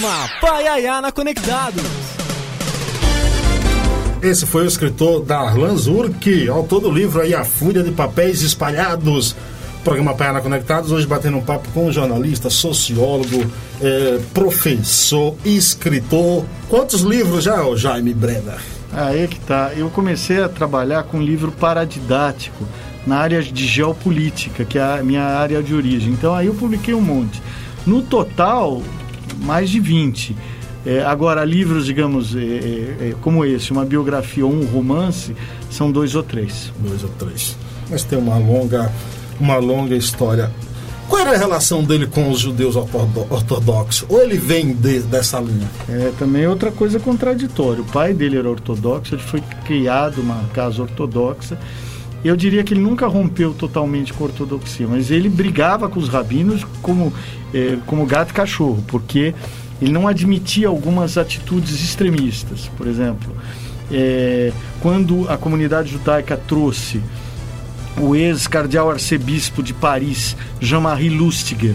Programa 0.00 0.28
Paiayana 0.40 1.12
Conectados. 1.12 2.19
Esse 4.22 4.44
foi 4.44 4.64
o 4.64 4.66
escritor 4.66 5.22
Darlan 5.22 5.74
Zurk, 5.76 6.46
autor 6.50 6.80
do 6.80 6.90
livro 6.90 7.22
aí 7.22 7.34
A 7.34 7.42
Fúria 7.42 7.82
de 7.82 7.90
Papéis 7.90 8.42
Espalhados. 8.42 9.34
Programa 9.82 10.14
Paiana 10.14 10.42
Conectados, 10.42 10.92
hoje 10.92 11.06
batendo 11.06 11.38
um 11.38 11.40
papo 11.40 11.66
com 11.72 11.90
jornalista, 11.90 12.50
sociólogo, 12.50 13.50
eh, 13.80 14.20
professor, 14.34 15.34
escritor. 15.42 16.44
Quantos 16.68 17.00
livros 17.00 17.44
já, 17.44 17.64
ô 17.64 17.74
Jaime 17.78 18.12
Brenner? 18.12 18.60
Aí 18.92 19.22
é 19.22 19.26
que 19.26 19.40
tá. 19.40 19.72
Eu 19.74 19.88
comecei 19.88 20.42
a 20.42 20.50
trabalhar 20.50 21.04
com 21.04 21.22
livro 21.22 21.50
paradidático 21.50 22.68
na 23.06 23.16
área 23.16 23.42
de 23.42 23.66
geopolítica, 23.66 24.66
que 24.66 24.78
é 24.78 24.82
a 24.82 25.02
minha 25.02 25.24
área 25.24 25.62
de 25.62 25.74
origem. 25.74 26.12
Então 26.12 26.34
aí 26.34 26.48
eu 26.48 26.54
publiquei 26.54 26.92
um 26.92 27.00
monte. 27.00 27.40
No 27.86 28.02
total, 28.02 28.82
mais 29.38 29.70
de 29.70 29.80
20. 29.80 30.36
É, 30.84 31.02
agora, 31.02 31.44
livros, 31.44 31.84
digamos, 31.84 32.34
é, 32.34 32.40
é, 32.40 33.14
como 33.20 33.44
esse, 33.44 33.70
uma 33.70 33.84
biografia 33.84 34.46
ou 34.46 34.52
um 34.52 34.64
romance, 34.64 35.36
são 35.70 35.90
dois 35.92 36.14
ou 36.14 36.22
três. 36.22 36.72
Dois 36.78 37.02
ou 37.02 37.10
três. 37.10 37.56
Mas 37.90 38.02
tem 38.02 38.18
uma 38.18 38.38
longa, 38.38 38.90
uma 39.38 39.56
longa 39.56 39.94
história. 39.94 40.50
Qual 41.10 41.20
era 41.20 41.32
a 41.32 41.36
relação 41.36 41.82
dele 41.82 42.06
com 42.06 42.30
os 42.30 42.38
judeus 42.38 42.76
ortodoxos? 42.76 44.06
Ou 44.08 44.22
ele 44.22 44.38
vem 44.38 44.72
de, 44.72 45.00
dessa 45.00 45.40
linha? 45.40 45.68
É 45.88 46.12
também 46.16 46.46
outra 46.46 46.70
coisa 46.70 47.00
contraditória. 47.00 47.82
O 47.82 47.84
pai 47.84 48.14
dele 48.14 48.38
era 48.38 48.48
ortodoxo, 48.48 49.16
ele 49.16 49.22
foi 49.22 49.42
criado 49.64 50.20
uma 50.20 50.44
casa 50.54 50.80
ortodoxa. 50.80 51.58
Eu 52.24 52.36
diria 52.36 52.62
que 52.62 52.74
ele 52.74 52.80
nunca 52.80 53.08
rompeu 53.08 53.52
totalmente 53.52 54.12
com 54.12 54.22
a 54.22 54.26
ortodoxia, 54.28 54.86
mas 54.86 55.10
ele 55.10 55.28
brigava 55.28 55.88
com 55.88 55.98
os 55.98 56.08
rabinos 56.08 56.64
como, 56.80 57.12
é, 57.52 57.76
como 57.86 58.06
gato 58.06 58.30
e 58.30 58.34
cachorro, 58.34 58.84
porque 58.86 59.34
ele 59.80 59.92
não 59.92 60.06
admitia 60.06 60.68
algumas 60.68 61.16
atitudes 61.16 61.82
extremistas. 61.82 62.70
Por 62.76 62.86
exemplo, 62.86 63.34
é, 63.90 64.52
quando 64.80 65.28
a 65.28 65.36
comunidade 65.36 65.90
judaica 65.90 66.36
trouxe 66.36 67.00
o 67.98 68.14
ex-cardeal 68.14 68.90
arcebispo 68.90 69.62
de 69.62 69.74
Paris, 69.74 70.36
Jean-Marie 70.60 71.10
Lustiger, 71.10 71.74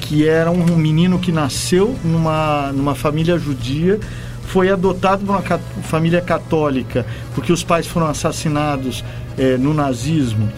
que 0.00 0.26
era 0.26 0.50
um 0.50 0.76
menino 0.76 1.18
que 1.18 1.32
nasceu 1.32 1.96
numa, 2.04 2.72
numa 2.72 2.94
família 2.94 3.38
judia, 3.38 3.98
foi 4.46 4.70
adotado 4.70 5.24
por 5.24 5.32
uma 5.32 5.42
cat 5.42 5.62
família 5.82 6.20
católica, 6.20 7.04
porque 7.34 7.52
os 7.52 7.62
pais 7.62 7.86
foram 7.86 8.06
assassinados 8.06 9.04
é, 9.36 9.56
no 9.56 9.74
nazismo. 9.74 10.48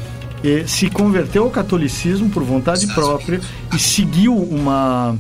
Se 0.66 0.88
converteu 0.88 1.44
ao 1.44 1.50
catolicismo 1.50 2.30
por 2.30 2.42
vontade 2.42 2.86
própria 2.94 3.40
e 3.74 3.78
seguiu 3.78 4.34
uma, 4.34 5.14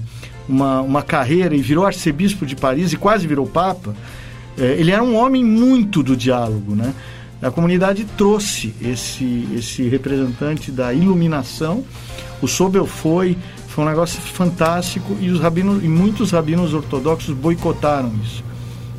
uma, 0.50 0.80
uma 0.80 1.02
carreira 1.02 1.54
e 1.54 1.62
virou 1.62 1.86
arcebispo 1.86 2.44
de 2.44 2.56
Paris 2.56 2.92
e 2.92 2.96
quase 2.96 3.26
virou 3.26 3.46
papa. 3.46 3.94
É, 4.58 4.72
ele 4.78 4.90
era 4.90 5.02
um 5.02 5.16
homem 5.16 5.44
muito 5.44 6.02
do 6.02 6.16
diálogo, 6.16 6.74
né? 6.74 6.92
A 7.40 7.50
comunidade 7.50 8.04
trouxe 8.18 8.74
esse, 8.82 9.48
esse 9.56 9.88
representante 9.88 10.70
da 10.70 10.92
iluminação. 10.92 11.82
O 12.42 12.48
Sobel 12.48 12.86
foi, 12.86 13.36
foi 13.68 13.84
um 13.84 13.88
negócio 13.88 14.20
fantástico 14.20 15.16
e 15.20 15.30
os 15.30 15.40
rabinos 15.40 15.82
e 15.82 15.88
muitos 15.88 16.32
rabinos 16.32 16.74
ortodoxos 16.74 17.34
boicotaram 17.34 18.12
isso. 18.22 18.44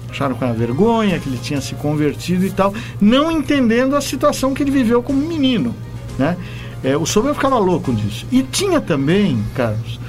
Acharam 0.10 0.36
com 0.36 0.44
a 0.44 0.52
vergonha 0.52 1.20
que 1.20 1.30
ele 1.30 1.38
tinha 1.38 1.62
se 1.62 1.76
convertido 1.76 2.46
e 2.46 2.52
tal, 2.52 2.74
não 3.00 3.32
entendendo 3.32 3.96
a 3.96 4.02
situação 4.02 4.54
que 4.54 4.64
ele 4.64 4.72
viveu 4.72 5.04
como 5.04 5.20
menino, 5.26 5.76
né? 6.18 6.36
É, 6.84 6.98
o 6.98 7.06
Sobel 7.06 7.36
ficava 7.36 7.60
louco 7.60 7.94
disso. 7.94 8.26
E 8.32 8.42
tinha 8.42 8.82
também, 8.82 9.42
Carlos, 9.56 10.01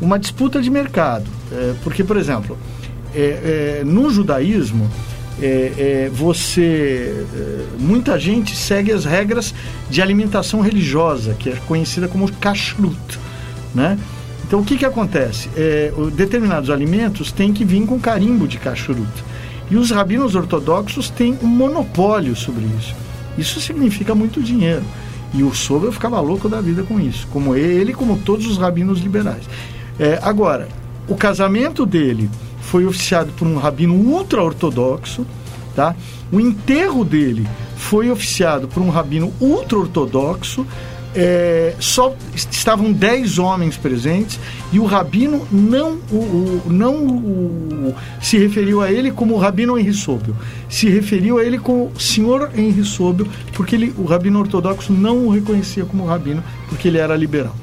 uma 0.00 0.18
disputa 0.18 0.60
de 0.60 0.70
mercado, 0.70 1.26
é, 1.52 1.74
porque, 1.82 2.04
por 2.04 2.16
exemplo, 2.16 2.58
é, 3.14 3.80
é 3.80 3.84
no 3.84 4.10
judaísmo 4.10 4.90
é, 5.40 5.46
é, 6.06 6.10
você 6.12 7.26
é, 7.34 7.64
muita 7.78 8.18
gente 8.18 8.56
segue 8.56 8.90
as 8.90 9.04
regras 9.04 9.54
de 9.90 10.00
alimentação 10.00 10.60
religiosa 10.60 11.34
que 11.34 11.50
é 11.50 11.56
conhecida 11.66 12.08
como 12.08 12.30
kashrut 12.32 13.18
né? 13.74 13.98
Então 14.46 14.60
o 14.60 14.64
que 14.64 14.78
que 14.78 14.84
acontece? 14.84 15.50
Determinados 16.14 16.70
alimentos 16.70 17.32
têm 17.32 17.52
que 17.52 17.64
vir 17.64 17.84
com 17.84 17.98
carimbo 17.98 18.46
de 18.46 18.58
kashrut. 18.58 19.10
E 19.68 19.76
os 19.76 19.90
rabinos 19.90 20.36
ortodoxos 20.36 21.10
têm 21.10 21.36
um 21.42 21.48
monopólio 21.48 22.36
sobre 22.36 22.64
isso. 22.78 22.94
Isso 23.36 23.60
significa 23.60 24.14
muito 24.14 24.40
dinheiro. 24.40 24.84
E 25.34 25.42
o 25.42 25.52
Sobel 25.52 25.90
ficava 25.90 26.20
louco 26.20 26.48
da 26.48 26.60
vida 26.60 26.84
com 26.84 27.00
isso 27.00 27.26
como 27.32 27.54
ele 27.54 27.92
como 27.92 28.16
todos 28.18 28.46
os 28.46 28.56
rabinos 28.56 29.00
liberais 29.00 29.42
é, 29.98 30.18
agora 30.22 30.68
o 31.08 31.14
casamento 31.14 31.86
dele 31.86 32.28
foi 32.60 32.84
oficiado 32.84 33.32
por 33.32 33.46
um 33.46 33.56
rabino 33.56 33.94
ultra-ortodoxo, 33.94 35.24
tá? 35.74 35.94
O 36.32 36.40
enterro 36.40 37.04
dele 37.04 37.46
foi 37.76 38.10
oficiado 38.10 38.66
por 38.66 38.82
um 38.82 38.90
rabino 38.90 39.32
ultra-ortodoxo, 39.40 40.66
é, 41.14 41.74
só 41.78 42.14
estavam 42.34 42.92
dez 42.92 43.38
homens 43.38 43.76
presentes 43.76 44.38
e 44.70 44.78
o 44.78 44.84
rabino 44.84 45.46
não, 45.50 45.98
o, 46.10 46.16
o 46.16 46.62
não 46.66 46.94
o, 47.06 47.94
se 48.20 48.36
referiu 48.36 48.82
a 48.82 48.92
ele 48.92 49.10
como 49.10 49.34
o 49.34 49.38
rabino 49.38 49.78
Henri 49.78 49.94
Sobel, 49.94 50.34
se 50.68 50.90
referiu 50.90 51.38
a 51.38 51.44
ele 51.44 51.58
como 51.58 51.90
senhor 51.98 52.50
Henri 52.54 52.84
Sobel, 52.84 53.26
porque 53.54 53.76
ele, 53.76 53.94
o 53.96 54.04
rabino 54.04 54.40
ortodoxo 54.40 54.92
não 54.92 55.26
o 55.26 55.30
reconhecia 55.30 55.86
como 55.86 56.04
rabino, 56.04 56.44
porque 56.68 56.88
ele 56.88 56.98
era 56.98 57.16
liberal. 57.16 57.54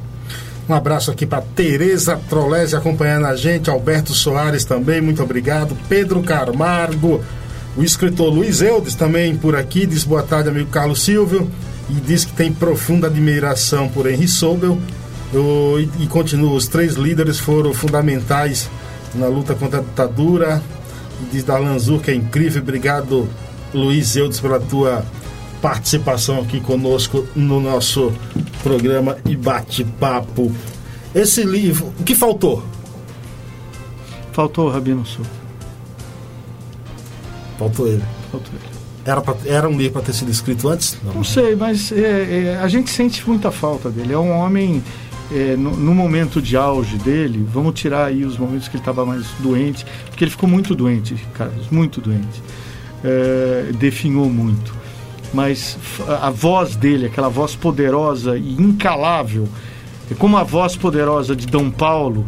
Um 0.67 0.73
abraço 0.73 1.11
aqui 1.11 1.25
para 1.25 1.41
Tereza 1.41 2.19
Trolese 2.29 2.75
acompanhando 2.75 3.25
a 3.25 3.35
gente, 3.35 3.69
Alberto 3.69 4.13
Soares 4.13 4.63
também, 4.63 5.01
muito 5.01 5.21
obrigado. 5.21 5.77
Pedro 5.89 6.23
Carmargo, 6.23 7.21
o 7.75 7.83
escritor 7.83 8.33
Luiz 8.33 8.61
Eudes 8.61 8.95
também 8.95 9.35
por 9.35 9.55
aqui, 9.55 9.85
diz 9.85 10.05
boa 10.05 10.23
tarde, 10.23 10.47
amigo 10.47 10.69
Carlos 10.69 11.03
Silvio, 11.03 11.49
e 11.89 11.93
diz 11.95 12.23
que 12.23 12.31
tem 12.31 12.53
profunda 12.53 13.07
admiração 13.07 13.89
por 13.89 14.07
Henry 14.07 14.27
Sobel. 14.27 14.79
Eu, 15.33 15.77
e, 15.79 16.03
e 16.03 16.07
continua, 16.07 16.53
os 16.53 16.67
três 16.67 16.93
líderes 16.93 17.39
foram 17.39 17.73
fundamentais 17.73 18.69
na 19.15 19.27
luta 19.27 19.53
contra 19.55 19.79
a 19.79 19.81
ditadura. 19.83 20.61
E 21.21 21.25
diz 21.31 21.43
Darlan 21.43 21.77
Zur 21.77 22.01
que 22.01 22.11
é 22.11 22.15
incrível. 22.15 22.61
Obrigado, 22.61 23.27
Luiz 23.73 24.15
Eudes, 24.15 24.39
pela 24.39 24.59
tua 24.59 25.03
participação 25.63 26.41
aqui 26.41 26.59
conosco 26.59 27.25
no 27.33 27.61
nosso 27.61 28.11
programa 28.61 29.17
e 29.25 29.33
bate-papo. 29.33 30.51
Esse 31.15 31.43
livro, 31.43 31.93
o 31.97 32.03
que 32.03 32.13
faltou? 32.13 32.61
Faltou 34.33 34.67
o 34.67 34.69
Rabino 34.69 35.05
Sul. 35.05 35.25
Faltou 37.57 37.87
ele. 37.87 38.03
Faltou 38.29 38.51
ele. 38.53 38.73
Era, 39.05 39.21
pra, 39.21 39.35
era 39.45 39.69
um 39.69 39.77
livro 39.77 39.93
para 39.93 40.01
ter 40.01 40.13
sido 40.13 40.29
escrito 40.29 40.67
antes? 40.67 40.97
Não, 41.01 41.13
Não 41.13 41.23
sei, 41.23 41.55
mas 41.55 41.93
é, 41.93 42.55
é, 42.55 42.59
a 42.61 42.67
gente 42.67 42.89
sente 42.89 43.25
muita 43.25 43.49
falta 43.49 43.89
dele. 43.89 44.11
É 44.11 44.17
um 44.17 44.31
homem, 44.31 44.83
é, 45.31 45.55
no, 45.55 45.77
no, 45.77 45.93
momento 45.93 46.41
de 46.41 46.57
auge 46.57 46.97
dele, 46.97 47.47
vamos 47.53 47.79
tirar 47.79 48.07
aí 48.07 48.25
os 48.25 48.37
momentos 48.37 48.67
que 48.67 48.75
ele 48.75 48.81
estava 48.81 49.05
mais 49.05 49.27
doente, 49.39 49.85
porque 50.09 50.25
ele 50.25 50.31
ficou 50.31 50.49
muito 50.49 50.75
doente, 50.75 51.15
Carlos, 51.33 51.69
muito 51.71 52.01
doente. 52.01 52.43
É, 53.01 53.71
definhou 53.77 54.29
muito 54.29 54.82
mas 55.33 55.77
a 56.21 56.29
voz 56.29 56.75
dele, 56.75 57.07
aquela 57.07 57.29
voz 57.29 57.55
poderosa 57.55 58.37
e 58.37 58.53
incalável, 58.53 59.47
como 60.19 60.37
a 60.37 60.43
voz 60.43 60.75
poderosa 60.75 61.35
de 61.35 61.47
Dom 61.47 61.71
Paulo, 61.71 62.25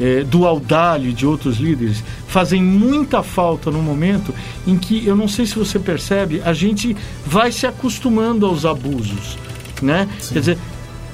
eh, 0.00 0.22
do 0.24 0.46
Audálio 0.46 1.10
e 1.10 1.12
de 1.12 1.26
outros 1.26 1.56
líderes 1.56 2.04
fazem 2.28 2.62
muita 2.62 3.22
falta 3.22 3.70
no 3.70 3.82
momento 3.82 4.32
em 4.66 4.76
que, 4.76 5.04
eu 5.06 5.16
não 5.16 5.26
sei 5.26 5.44
se 5.44 5.58
você 5.58 5.78
percebe, 5.78 6.40
a 6.44 6.52
gente 6.52 6.96
vai 7.26 7.50
se 7.50 7.66
acostumando 7.66 8.46
aos 8.46 8.64
abusos. 8.64 9.36
Né? 9.82 10.08
Quer 10.32 10.38
dizer, 10.38 10.58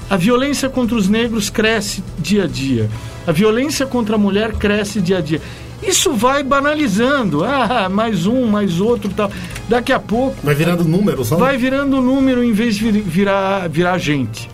a 0.09 0.17
violência 0.17 0.69
contra 0.69 0.95
os 0.95 1.09
negros 1.09 1.49
cresce 1.49 2.03
dia 2.19 2.43
a 2.43 2.47
dia. 2.47 2.89
A 3.25 3.31
violência 3.31 3.87
contra 3.87 4.15
a 4.15 4.19
mulher 4.19 4.53
cresce 4.53 5.01
dia 5.01 5.17
a 5.17 5.21
dia. 5.21 5.41
Isso 5.87 6.13
vai 6.13 6.43
banalizando. 6.43 7.43
Ah, 7.43 7.87
mais 7.89 8.25
um, 8.25 8.47
mais 8.47 8.79
outro 8.81 9.09
tal. 9.11 9.31
Daqui 9.69 9.91
a 9.93 9.99
pouco. 9.99 10.35
Vai 10.43 10.55
virando 10.55 10.83
número, 10.83 11.23
só? 11.23 11.35
Vai 11.37 11.57
virando 11.57 12.01
número 12.01 12.43
em 12.43 12.51
vez 12.53 12.75
de 12.75 12.91
vir- 12.91 13.01
virar, 13.03 13.67
virar 13.69 13.97
gente. 13.97 14.49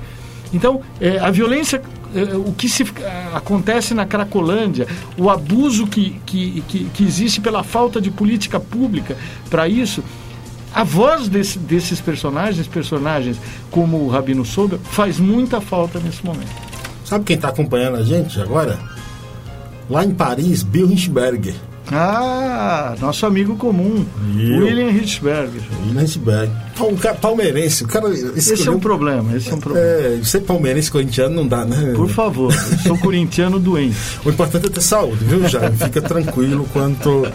Então, 0.54 0.82
é, 1.00 1.18
a 1.20 1.32
violência. 1.32 1.82
é, 2.14 2.36
o 2.36 2.52
que 2.52 2.68
se, 2.68 2.86
acontece 3.34 3.94
na 3.94 4.06
Cracolândia, 4.06 4.86
o 5.18 5.30
abuso 5.30 5.88
que, 5.88 6.20
que, 6.26 6.62
que, 6.68 6.84
que 6.94 7.04
existe 7.04 7.40
pela 7.40 7.64
falta 7.64 8.02
de 8.02 8.12
política 8.12 8.60
pública 8.60 9.16
para 9.50 9.66
isso, 9.70 10.04
a 10.74 10.84
voz 10.84 11.30
desse- 11.30 11.58
desses 11.60 12.02
personagens, 12.02 12.68
personagens 12.68 13.38
como 13.70 13.98
o 13.98 14.10
Rabino 14.10 14.44
Sobel, 14.44 14.80
faz 14.84 15.20
muita 15.20 15.62
falta 15.62 16.00
nesse 16.00 16.26
momento. 16.26 16.52
Sabe 17.06 17.24
quem 17.26 17.36
está 17.38 17.48
acompanhando 17.50 17.98
a 17.98 18.04
gente 18.04 18.40
agora? 18.42 18.78
Lá 19.92 20.06
em 20.06 20.12
Paris, 20.12 20.64
Bill 20.64 20.90
Hinchberger. 20.90 21.54
Ah, 21.92 22.96
nosso 23.02 23.26
amigo 23.26 23.58
comum, 23.58 24.06
Eu. 24.38 24.64
William 24.64 24.90
Hirschberger. 24.90 25.62
William 25.86 26.06
cara 26.96 27.16
palmeirense. 27.16 27.84
O 27.84 27.88
cara 27.90 28.08
Esse 28.10 28.66
é 28.66 28.72
um 28.72 28.80
problema, 28.80 29.36
esse 29.36 29.50
é 29.50 29.54
um 29.54 29.60
problema. 29.60 29.86
É, 29.86 30.22
ser 30.24 30.40
palmeirense 30.42 30.90
corintiano 30.90 31.36
não 31.36 31.46
dá, 31.46 31.66
né? 31.66 31.92
Por 31.94 32.08
favor, 32.08 32.54
sou 32.88 32.98
corintiano 32.98 33.60
doente. 33.60 33.98
O 34.24 34.30
importante 34.30 34.68
é 34.68 34.70
ter 34.70 34.80
saúde, 34.80 35.26
viu, 35.26 35.46
Jaime? 35.50 35.76
Fica 35.76 36.02
tranquilo 36.02 36.66
quanto, 36.72 37.28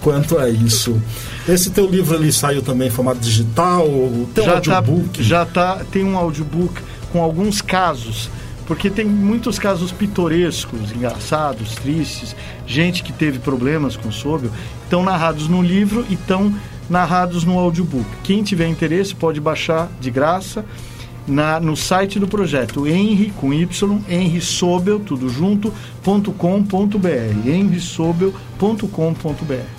quanto 0.00 0.38
a 0.38 0.48
isso. 0.48 0.96
Esse 1.48 1.70
teu 1.70 1.90
livro 1.90 2.14
ali 2.14 2.30
saiu 2.32 2.62
também 2.62 2.86
em 2.86 2.92
formato 2.92 3.18
digital, 3.18 3.88
tem 4.32 4.44
um 4.44 4.46
já 4.46 4.60
tá, 4.60 4.76
audiobook. 4.76 5.22
já 5.24 5.44
tá, 5.44 5.80
tem 5.90 6.04
um 6.04 6.16
audiobook 6.16 6.80
com 7.12 7.20
alguns 7.20 7.60
casos, 7.60 8.30
porque 8.66 8.90
tem 8.90 9.06
muitos 9.06 9.58
casos 9.58 9.92
pitorescos, 9.92 10.92
engraçados, 10.92 11.74
tristes, 11.76 12.36
gente 12.66 13.02
que 13.02 13.12
teve 13.12 13.38
problemas 13.38 13.96
com 13.96 14.08
o 14.08 14.12
Sobel, 14.12 14.50
estão 14.82 15.02
narrados 15.02 15.48
no 15.48 15.62
livro 15.62 16.04
e 16.10 16.14
estão 16.14 16.52
narrados 16.90 17.44
no 17.44 17.58
audiobook. 17.58 18.04
Quem 18.22 18.42
tiver 18.42 18.68
interesse 18.68 19.14
pode 19.14 19.40
baixar 19.40 19.88
de 20.00 20.10
graça 20.10 20.64
na, 21.26 21.60
no 21.60 21.76
site 21.76 22.18
do 22.18 22.28
projeto, 22.28 22.86
Henry, 22.86 23.32
com 23.36 23.52
Y, 23.52 24.00
Henry 24.08 24.40
Sobel, 24.40 25.00
tudo 25.00 25.28
junto, 25.28 25.70
ponto 26.02 26.32
com, 26.32 26.62
ponto 26.62 26.98
br, 26.98 27.34
henrysobel.com.br. 27.44 29.76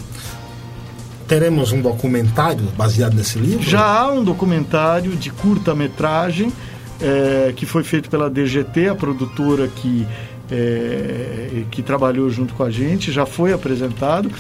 Teremos 1.27 1.73
um 1.73 1.81
documentário 1.81 2.65
baseado 2.77 3.13
nesse 3.13 3.38
livro? 3.38 3.61
Já 3.61 3.83
há 3.83 4.11
um 4.11 4.23
documentário 4.23 5.15
de 5.15 5.29
curta-metragem 5.29 6.53
eh, 7.02 7.54
que 7.56 7.66
foi 7.66 7.84
feito 7.84 8.10
pela 8.10 8.30
DGT, 8.30 8.89
a 8.89 8.95
produtora 8.95 9.68
que, 9.68 10.06
eh, 10.52 11.64
que 11.70 11.82
trabalhou 11.82 12.30
junto 12.30 12.54
com 12.54 12.64
a 12.64 12.72
gente, 12.72 13.12
já 13.12 13.26
foi 13.26 13.54
apresentado. 13.54 14.32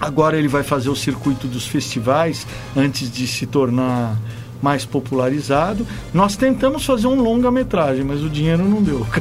Agora 0.00 0.36
ele 0.36 0.48
vai 0.48 0.62
fazer 0.62 0.90
o 0.90 0.96
circuito 0.96 1.46
dos 1.46 1.66
festivais 1.66 2.46
antes 2.76 3.10
de 3.10 3.26
se 3.26 3.46
tornar 3.46 4.16
mais 4.60 4.84
popularizado. 4.84 5.86
Nós 6.12 6.36
tentamos 6.36 6.84
fazer 6.84 7.06
um 7.06 7.20
longa-metragem, 7.20 8.04
mas 8.04 8.22
o 8.22 8.28
dinheiro 8.28 8.64
não 8.68 8.82
deu. 8.82 9.06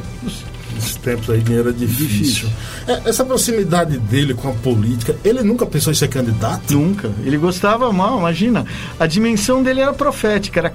Nesses 0.76 0.98
tempos 0.98 1.30
aí, 1.30 1.40
dinheiro 1.40 1.70
é 1.70 1.72
difícil. 1.72 2.08
Difícil. 2.08 2.50
É, 2.86 3.10
essa 3.10 3.24
proximidade 3.24 3.98
dele 3.98 4.34
com 4.34 4.50
a 4.50 4.52
política, 4.52 5.16
ele 5.24 5.42
nunca 5.42 5.66
pensou 5.66 5.92
em 5.94 5.96
ser 5.96 6.10
candidato? 6.10 6.74
Nunca. 6.74 7.10
Ele 7.24 7.38
gostava 7.38 7.92
mal, 7.94 8.20
imagina. 8.20 8.66
A 9.00 9.08
dimensão 9.08 9.64
dele 9.64 9.80
era 9.80 9.94
profética, 9.94 10.60
era 10.60 10.74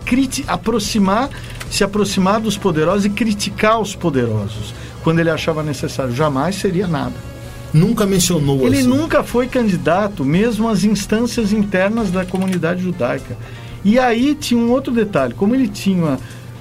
aproximar, 0.49 1.29
se 1.71 1.85
aproximar 1.85 2.41
dos 2.41 2.59
poderosos 2.59 3.05
e 3.05 3.11
criticar 3.11 3.81
os 3.81 3.95
poderosos 3.95 4.75
quando 5.03 5.21
ele 5.21 5.31
achava 5.31 5.62
necessário. 5.62 6.12
Jamais 6.14 6.57
seria 6.57 6.87
nada. 6.87 7.14
Nunca 7.73 8.05
mencionou 8.05 8.66
Ele 8.66 8.79
assim. 8.79 8.89
nunca 8.89 9.23
foi 9.23 9.47
candidato, 9.47 10.25
mesmo 10.25 10.68
às 10.68 10.83
instâncias 10.83 11.53
internas 11.53 12.11
da 12.11 12.25
comunidade 12.25 12.83
judaica. 12.83 13.37
E 13.85 13.97
aí 13.99 14.35
tinha 14.35 14.61
um 14.61 14.71
outro 14.71 14.93
detalhe, 14.93 15.33
como 15.35 15.55
ele 15.55 15.68
tinha 15.68 16.18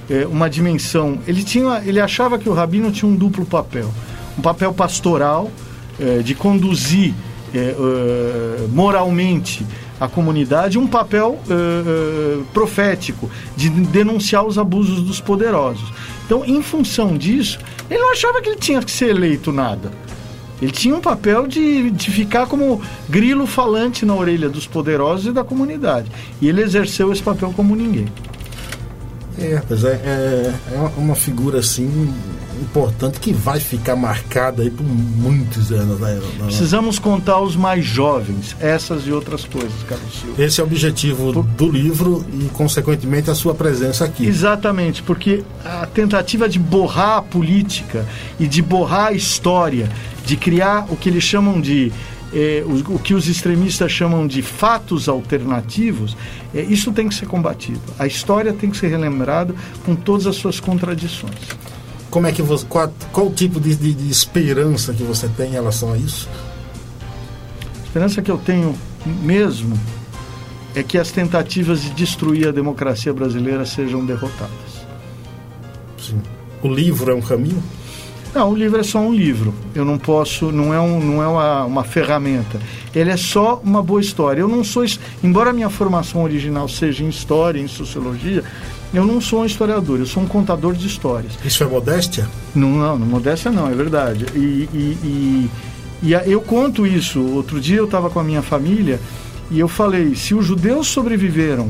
eh, 0.08 0.24
uma 0.26 0.48
dimensão, 0.48 1.18
ele 1.26 1.42
tinha, 1.42 1.82
ele 1.84 2.00
achava 2.00 2.38
que 2.38 2.48
o 2.48 2.52
rabino 2.52 2.92
tinha 2.92 3.10
um 3.10 3.16
duplo 3.16 3.44
papel, 3.44 3.92
um 4.38 4.40
papel 4.40 4.72
pastoral 4.72 5.50
eh, 5.98 6.20
de 6.24 6.34
conduzir 6.34 7.12
eh, 7.52 7.74
moralmente 8.72 9.66
a 10.00 10.08
comunidade, 10.08 10.78
um 10.78 10.86
papel 10.86 11.38
eh, 11.48 11.52
eh, 11.52 12.42
profético 12.54 13.30
de 13.54 13.68
denunciar 13.68 14.46
os 14.46 14.56
abusos 14.56 15.02
dos 15.02 15.20
poderosos. 15.20 15.92
Então, 16.24 16.42
em 16.44 16.62
função 16.62 17.18
disso, 17.18 17.58
ele 17.90 18.00
não 18.00 18.12
achava 18.12 18.40
que 18.40 18.48
ele 18.48 18.58
tinha 18.58 18.80
que 18.80 18.90
ser 18.90 19.10
eleito 19.10 19.52
nada. 19.52 19.90
Ele 20.62 20.72
tinha 20.72 20.94
um 20.94 21.00
papel 21.00 21.46
de, 21.46 21.90
de 21.90 22.10
ficar 22.10 22.46
como 22.46 22.80
grilo 23.08 23.46
falante 23.46 24.06
na 24.06 24.14
orelha 24.14 24.48
dos 24.48 24.66
poderosos 24.66 25.26
e 25.26 25.32
da 25.32 25.44
comunidade. 25.44 26.10
E 26.40 26.48
ele 26.48 26.62
exerceu 26.62 27.12
esse 27.12 27.22
papel 27.22 27.52
como 27.54 27.76
ninguém. 27.76 28.06
É, 29.38 29.62
pois 29.66 29.84
é, 29.84 29.92
é, 29.92 30.54
é 30.74 30.90
uma 30.98 31.14
figura 31.14 31.60
assim 31.60 32.12
importante 32.60 33.18
que 33.18 33.32
vai 33.32 33.58
ficar 33.58 33.96
marcada 33.96 34.62
aí 34.62 34.70
por 34.70 34.84
muitos 34.84 35.72
anos. 35.72 35.98
Né? 36.00 36.20
Precisamos 36.44 36.98
contar 36.98 37.40
os 37.40 37.56
mais 37.56 37.84
jovens, 37.84 38.56
essas 38.60 39.06
e 39.06 39.12
outras 39.12 39.44
coisas, 39.44 39.82
Carlos 39.88 40.20
Silva. 40.20 40.42
Esse 40.42 40.60
é 40.60 40.64
o 40.64 40.66
objetivo 40.66 41.32
do 41.32 41.70
livro 41.70 42.24
e, 42.32 42.44
consequentemente, 42.50 43.30
a 43.30 43.34
sua 43.34 43.54
presença 43.54 44.04
aqui. 44.04 44.26
Exatamente, 44.26 45.02
porque 45.02 45.42
a 45.64 45.86
tentativa 45.86 46.48
de 46.48 46.58
borrar 46.58 47.18
a 47.18 47.22
política 47.22 48.06
e 48.38 48.46
de 48.46 48.62
borrar 48.62 49.06
a 49.08 49.12
história, 49.12 49.90
de 50.24 50.36
criar 50.36 50.86
o 50.90 50.96
que 50.96 51.08
eles 51.08 51.24
chamam 51.24 51.60
de. 51.60 51.92
eh, 52.32 52.62
o, 52.64 52.94
o 52.94 52.98
que 52.98 53.14
os 53.14 53.26
extremistas 53.28 53.90
chamam 53.90 54.26
de 54.26 54.40
fatos 54.42 55.08
alternativos, 55.08 56.16
eh, 56.54 56.64
isso 56.68 56.92
tem 56.92 57.08
que 57.08 57.14
ser 57.14 57.26
combatido. 57.26 57.80
A 57.98 58.06
história 58.06 58.52
tem 58.52 58.70
que 58.70 58.76
ser 58.76 58.88
relembrada 58.88 59.54
com 59.84 59.96
todas 59.96 60.26
as 60.26 60.36
suas 60.36 60.60
contradições. 60.60 61.34
Como 62.10 62.26
é 62.26 62.32
que 62.32 62.42
você, 62.42 62.66
qual, 62.68 62.92
qual 63.12 63.26
o 63.28 63.32
tipo 63.32 63.60
de, 63.60 63.74
de- 63.76 63.94
de 63.94 64.10
esperança 64.10 64.92
que 64.92 65.02
você 65.02 65.28
tem 65.28 65.48
em 65.50 65.52
relação 65.52 65.92
a 65.92 65.96
isso? 65.96 66.28
A 67.80 67.84
esperança 67.86 68.20
que 68.22 68.30
eu 68.30 68.38
tenho 68.38 68.74
mesmo 69.22 69.78
é 70.74 70.82
que 70.82 70.98
as 70.98 71.10
tentativas 71.10 71.82
de 71.82 71.90
destruir 71.90 72.48
a 72.48 72.52
democracia 72.52 73.12
brasileira 73.12 73.64
sejam 73.64 74.04
derrotadas. 74.04 74.50
Sim. 75.98 76.20
O 76.62 76.68
livro 76.68 77.10
é 77.10 77.14
um 77.14 77.20
caminho? 77.20 77.62
Não, 78.34 78.50
o 78.52 78.56
livro 78.56 78.78
é 78.78 78.82
só 78.84 79.00
um 79.00 79.12
livro. 79.12 79.52
Eu 79.74 79.84
não 79.84 79.98
posso, 79.98 80.52
não 80.52 80.72
é, 80.72 80.80
um, 80.80 81.00
não 81.00 81.22
é 81.22 81.26
uma, 81.26 81.64
uma 81.64 81.84
ferramenta. 81.84 82.60
Ele 82.94 83.10
é 83.10 83.16
só 83.16 83.60
uma 83.64 83.82
boa 83.82 84.00
história. 84.00 84.40
Eu 84.40 84.48
não 84.48 84.62
sou, 84.62 84.84
embora 85.22 85.50
a 85.50 85.52
minha 85.52 85.68
formação 85.70 86.22
original 86.22 86.68
seja 86.68 87.02
em 87.02 87.08
história, 87.08 87.60
em 87.60 87.66
sociologia, 87.66 88.44
eu 88.92 89.06
não 89.06 89.20
sou 89.20 89.42
um 89.42 89.44
historiador, 89.46 89.98
eu 89.98 90.06
sou 90.06 90.22
um 90.22 90.26
contador 90.26 90.74
de 90.74 90.86
histórias. 90.86 91.32
Isso 91.44 91.62
é 91.62 91.66
modéstia? 91.66 92.28
Não, 92.54 92.70
não, 92.70 92.98
não 92.98 93.06
modéstia 93.06 93.50
não, 93.50 93.68
é 93.68 93.74
verdade. 93.74 94.26
E, 94.34 94.38
e, 94.72 94.98
e, 95.04 95.50
e 96.02 96.14
a- 96.14 96.24
eu 96.26 96.40
conto 96.40 96.86
isso. 96.86 97.20
Outro 97.20 97.60
dia 97.60 97.76
eu 97.76 97.84
estava 97.84 98.10
com 98.10 98.18
a 98.20 98.24
minha 98.24 98.42
família 98.42 99.00
e 99.50 99.58
eu 99.60 99.68
falei: 99.68 100.14
se 100.14 100.34
os 100.34 100.44
judeus 100.46 100.88
sobreviveram 100.88 101.68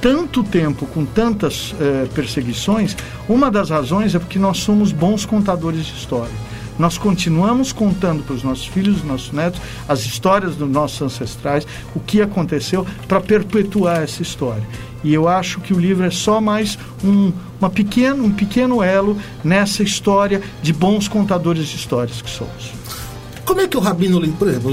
tanto 0.00 0.42
tempo 0.42 0.84
com 0.86 1.04
tantas 1.04 1.74
eh, 1.80 2.06
perseguições, 2.14 2.96
uma 3.28 3.50
das 3.50 3.70
razões 3.70 4.14
é 4.14 4.18
porque 4.18 4.38
nós 4.38 4.58
somos 4.58 4.90
bons 4.90 5.24
contadores 5.24 5.86
de 5.86 5.92
história. 5.94 6.32
Nós 6.78 6.96
continuamos 6.98 7.72
contando 7.72 8.22
para 8.22 8.34
os 8.34 8.42
nossos 8.42 8.66
filhos 8.66 9.02
nossos 9.04 9.32
netos 9.32 9.60
as 9.88 10.00
histórias 10.00 10.56
dos 10.56 10.68
nossos 10.68 11.00
ancestrais, 11.02 11.66
o 11.94 12.00
que 12.00 12.22
aconteceu, 12.22 12.86
para 13.06 13.20
perpetuar 13.20 14.02
essa 14.02 14.22
história. 14.22 14.66
E 15.04 15.12
eu 15.12 15.28
acho 15.28 15.60
que 15.60 15.74
o 15.74 15.80
livro 15.80 16.04
é 16.04 16.10
só 16.10 16.40
mais 16.40 16.78
um, 17.04 17.32
uma 17.60 17.68
pequeno, 17.68 18.24
um 18.24 18.32
pequeno 18.32 18.82
elo 18.82 19.16
nessa 19.42 19.82
história 19.82 20.40
de 20.62 20.72
bons 20.72 21.08
contadores 21.08 21.66
de 21.66 21.76
histórias 21.76 22.22
que 22.22 22.30
somos. 22.30 22.72
Como 23.44 23.60
é 23.60 23.66
que 23.66 23.76
o 23.76 23.80
Rabino, 23.80 24.20
por 24.34 24.48
exemplo, 24.48 24.70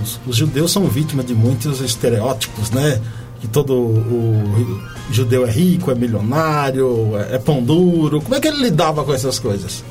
os, 0.00 0.20
os 0.26 0.36
judeus 0.36 0.70
são 0.70 0.86
vítimas 0.86 1.26
de 1.26 1.34
muitos 1.34 1.80
estereótipos, 1.80 2.70
né? 2.70 3.00
Que 3.40 3.48
todo 3.48 3.74
o 3.74 4.80
judeu 5.10 5.44
é 5.44 5.50
rico, 5.50 5.90
é 5.90 5.94
milionário, 5.94 7.16
é, 7.16 7.34
é 7.34 7.38
pão 7.38 7.62
duro. 7.62 8.22
Como 8.22 8.34
é 8.34 8.40
que 8.40 8.46
ele 8.46 8.62
lidava 8.62 9.04
com 9.04 9.12
essas 9.12 9.38
coisas? 9.40 9.84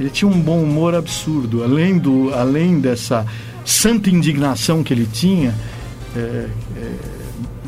Ele 0.00 0.08
tinha 0.08 0.30
um 0.30 0.40
bom 0.40 0.62
humor 0.62 0.94
absurdo, 0.94 1.62
além, 1.62 1.98
do, 1.98 2.32
além 2.32 2.80
dessa 2.80 3.26
santa 3.66 4.08
indignação 4.08 4.82
que 4.82 4.94
ele 4.94 5.06
tinha, 5.06 5.54
é, 6.16 6.18
é, 6.18 6.92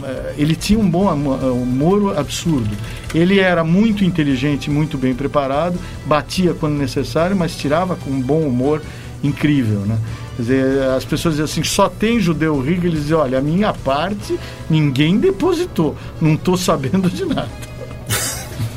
é, 0.03 0.35
ele 0.39 0.57
tinha 0.57 0.78
um 0.78 0.89
bom 0.89 1.11
amo- 1.11 1.35
humor 1.53 2.18
absurdo. 2.18 2.74
Ele 3.14 3.39
era 3.39 3.62
muito 3.62 4.03
inteligente, 4.03 4.70
muito 4.70 4.97
bem 4.97 5.14
preparado, 5.14 5.78
batia 6.07 6.55
quando 6.55 6.78
necessário, 6.78 7.37
mas 7.37 7.55
tirava 7.55 7.97
com 7.97 8.18
bom 8.18 8.41
humor 8.41 8.80
incrível, 9.22 9.80
né? 9.80 9.99
Quer 10.35 10.43
dizer, 10.43 10.83
as 10.97 11.05
pessoas 11.05 11.35
dizem 11.35 11.45
assim, 11.45 11.62
só 11.62 11.87
tem 11.91 12.18
judeu 12.18 12.59
rico, 12.62 12.87
eles 12.87 13.01
dizem, 13.03 13.16
olha, 13.16 13.39
a 13.39 13.43
minha 13.43 13.74
parte 13.74 14.39
ninguém 14.70 15.18
depositou, 15.18 15.95
não 16.18 16.33
estou 16.33 16.57
sabendo 16.57 17.11
de 17.11 17.26
nada. 17.26 17.51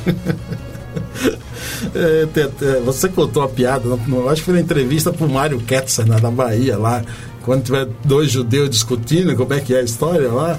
É, 1.94 2.80
você 2.84 3.08
contou 3.08 3.42
a 3.42 3.48
piada, 3.48 3.88
acho 4.30 4.42
que 4.42 4.46
foi 4.46 4.54
na 4.54 4.60
entrevista 4.60 5.12
pro 5.12 5.28
Mário 5.28 5.58
Ketzer, 5.60 6.06
na 6.06 6.18
da 6.18 6.30
Bahia, 6.30 6.76
lá, 6.76 7.02
quando 7.42 7.64
tiver 7.64 7.86
dois 8.04 8.30
judeus 8.30 8.70
discutindo 8.70 9.34
como 9.36 9.54
é 9.54 9.60
que 9.60 9.74
é 9.74 9.80
a 9.80 9.82
história 9.82 10.28
lá. 10.28 10.58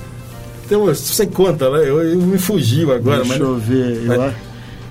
Então, 0.65 0.85
você 0.85 1.25
conta, 1.25 1.69
né? 1.69 1.79
Eu, 1.79 2.03
eu 2.03 2.17
me 2.17 2.37
fugiu 2.37 2.93
agora. 2.93 3.23
Deixa 3.23 3.33
mas... 3.33 3.41
eu 3.41 3.57
ver. 3.57 4.01
Mas... 4.05 4.17
Eu... 4.17 4.33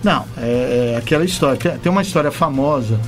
Não, 0.02 0.24
é, 0.38 0.92
é, 0.94 0.96
aquela 0.96 1.24
história. 1.24 1.78
Tem 1.82 1.90
uma 1.90 2.02
história 2.02 2.30
famosa 2.30 2.98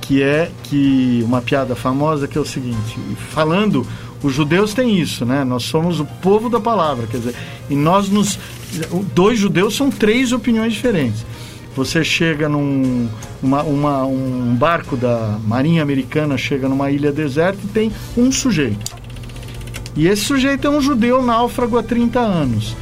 que 0.00 0.22
é 0.22 0.50
que 0.62 1.22
uma 1.24 1.42
piada 1.42 1.74
famosa 1.74 2.28
que 2.28 2.38
é 2.38 2.40
o 2.40 2.44
seguinte, 2.44 2.96
falando 3.30 3.84
os 4.22 4.32
judeus 4.32 4.72
têm 4.72 4.98
isso, 4.98 5.24
né? 5.24 5.44
Nós 5.44 5.64
somos 5.64 6.00
o 6.00 6.04
povo 6.04 6.48
da 6.48 6.60
palavra, 6.60 7.06
quer 7.06 7.18
dizer, 7.18 7.34
e 7.68 7.74
nós 7.74 8.08
nos 8.08 8.38
dois 9.14 9.38
judeus 9.38 9.76
são 9.76 9.90
três 9.90 10.32
opiniões 10.32 10.72
diferentes. 10.72 11.24
Você 11.76 12.02
chega 12.02 12.48
num 12.48 13.06
uma, 13.42 13.62
uma, 13.62 14.04
um 14.06 14.56
barco 14.56 14.96
da 14.96 15.38
Marinha 15.46 15.82
Americana 15.82 16.38
chega 16.38 16.68
numa 16.68 16.90
ilha 16.90 17.12
deserta 17.12 17.58
e 17.62 17.68
tem 17.68 17.92
um 18.16 18.32
sujeito. 18.32 18.96
E 19.94 20.08
esse 20.08 20.22
sujeito 20.22 20.66
é 20.66 20.70
um 20.70 20.80
judeu 20.80 21.22
náufrago 21.22 21.76
há 21.78 21.82
30 21.82 22.18
anos. 22.18 22.74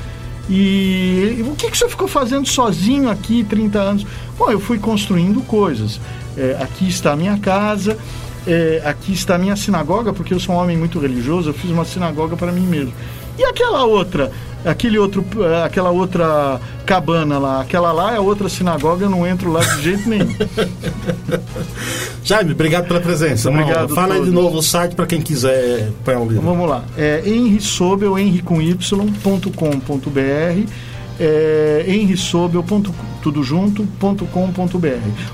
E 0.48 1.44
o 1.48 1.56
que, 1.56 1.70
que 1.70 1.76
senhor 1.76 1.90
ficou 1.90 2.06
fazendo 2.06 2.46
sozinho 2.46 3.10
aqui 3.10 3.42
30 3.44 3.78
anos? 3.78 4.06
Bom, 4.38 4.50
eu 4.50 4.60
fui 4.60 4.78
construindo 4.78 5.40
coisas. 5.42 6.00
É, 6.36 6.58
aqui 6.60 6.88
está 6.88 7.12
a 7.12 7.16
minha 7.16 7.38
casa, 7.38 7.98
é, 8.46 8.82
aqui 8.84 9.12
está 9.12 9.36
a 9.36 9.38
minha 9.38 9.56
sinagoga, 9.56 10.12
porque 10.12 10.34
eu 10.34 10.40
sou 10.40 10.54
um 10.54 10.58
homem 10.58 10.76
muito 10.76 10.98
religioso, 10.98 11.50
eu 11.50 11.54
fiz 11.54 11.70
uma 11.70 11.84
sinagoga 11.84 12.36
para 12.36 12.52
mim 12.52 12.66
mesmo. 12.66 12.92
E 13.38 13.44
aquela 13.44 13.84
outra, 13.84 14.30
aquele 14.64 14.98
outro, 14.98 15.24
aquela 15.64 15.90
outra 15.90 16.60
cabana 16.86 17.38
lá, 17.38 17.60
aquela 17.60 17.92
lá 17.92 18.14
é 18.14 18.20
outra 18.20 18.48
sinagoga, 18.48 19.04
eu 19.04 19.10
não 19.10 19.26
entro 19.26 19.52
lá 19.52 19.60
de 19.60 19.82
jeito 19.82 20.08
nenhum. 20.08 20.34
Jaime, 22.24 22.52
obrigado 22.52 22.86
pela 22.86 23.00
presença. 23.00 23.50
Obrigado. 23.50 23.94
Fala 23.94 24.14
aí 24.14 24.24
de 24.24 24.30
novo 24.30 24.58
o 24.58 24.62
site 24.62 24.94
para 24.94 25.06
quem 25.06 25.20
quiser 25.20 25.90
pegar 26.04 26.20
o 26.20 26.26
livro. 26.26 26.42
Vamos 26.42 26.68
lá. 26.68 26.84
É 26.96 27.22
henrisobel, 27.26 28.18
henri 28.18 28.40
com 28.40 28.62
y.com.br 28.62 30.20
é. 31.20 31.54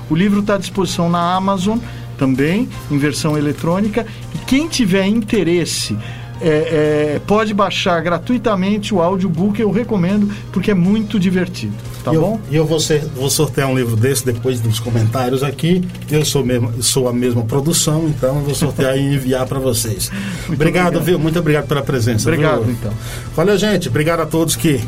O 0.09 0.15
livro 0.15 0.39
está 0.41 0.55
à 0.55 0.57
disposição 0.57 1.09
na 1.09 1.35
Amazon 1.35 1.77
também, 2.17 2.69
em 2.89 2.97
versão 2.97 3.37
eletrônica. 3.37 4.05
E 4.35 4.37
quem 4.45 4.67
tiver 4.67 5.07
interesse 5.07 5.97
é, 6.41 7.15
é, 7.15 7.21
pode 7.25 7.53
baixar 7.53 8.01
gratuitamente 8.01 8.93
o 8.93 9.01
audiobook, 9.01 9.61
eu 9.61 9.71
recomendo, 9.71 10.33
porque 10.51 10.71
é 10.71 10.73
muito 10.73 11.19
divertido. 11.19 11.73
Tá 12.03 12.13
e 12.13 12.17
bom? 12.17 12.39
E 12.49 12.55
eu, 12.55 12.63
eu 12.63 12.67
vou, 12.67 12.79
ser, 12.79 13.05
vou, 13.15 13.29
sortear 13.29 13.69
um 13.69 13.75
livro 13.75 13.95
desse 13.95 14.25
depois 14.25 14.59
dos 14.59 14.79
comentários 14.79 15.43
aqui. 15.43 15.83
Eu 16.09 16.25
sou, 16.25 16.43
mesmo, 16.43 16.81
sou 16.81 17.07
a 17.07 17.13
mesma 17.13 17.43
produção, 17.43 18.07
então 18.07 18.37
eu 18.37 18.43
vou 18.43 18.55
sortear 18.55 18.97
e 18.97 19.15
enviar 19.15 19.45
para 19.45 19.59
vocês. 19.59 20.11
Obrigado, 20.49 20.87
obrigado, 20.87 21.01
viu? 21.01 21.19
Muito 21.19 21.39
obrigado 21.39 21.67
pela 21.67 21.81
presença. 21.81 22.27
Obrigado, 22.27 22.63
viu? 22.63 22.73
então. 22.73 22.91
Valeu, 23.35 23.57
gente. 23.57 23.87
Obrigado 23.87 24.21
a 24.21 24.25
todos 24.25 24.55
que 24.55 24.81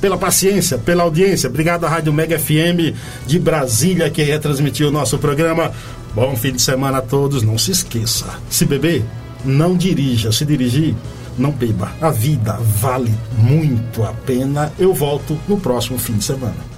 pela 0.00 0.16
paciência, 0.16 0.78
pela 0.78 1.02
audiência. 1.02 1.48
Obrigado 1.48 1.84
à 1.84 1.88
Rádio 1.88 2.12
Mega 2.12 2.38
FM 2.38 2.94
de 3.26 3.38
Brasília 3.38 4.08
que 4.10 4.22
retransmitiu 4.22 4.88
o 4.88 4.90
nosso 4.90 5.18
programa. 5.18 5.72
Bom 6.14 6.34
fim 6.34 6.52
de 6.52 6.62
semana 6.62 6.98
a 6.98 7.02
todos. 7.02 7.42
Não 7.42 7.58
se 7.58 7.70
esqueça, 7.70 8.26
se 8.48 8.64
beber, 8.64 9.04
não 9.44 9.76
dirija. 9.76 10.32
Se 10.32 10.44
dirigir, 10.44 10.94
não 11.36 11.50
beba. 11.50 11.92
A 12.00 12.10
vida 12.10 12.58
vale 12.80 13.14
muito 13.36 14.02
a 14.02 14.12
pena. 14.12 14.72
Eu 14.78 14.92
volto 14.92 15.38
no 15.48 15.58
próximo 15.58 15.98
fim 15.98 16.14
de 16.14 16.24
semana. 16.24 16.68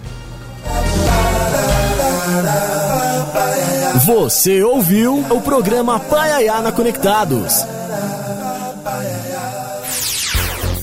Você 4.07 4.63
ouviu 4.63 5.19
o 5.19 5.41
programa 5.41 5.99
Paiaiana 5.99 6.73
Conectados. 6.73 7.65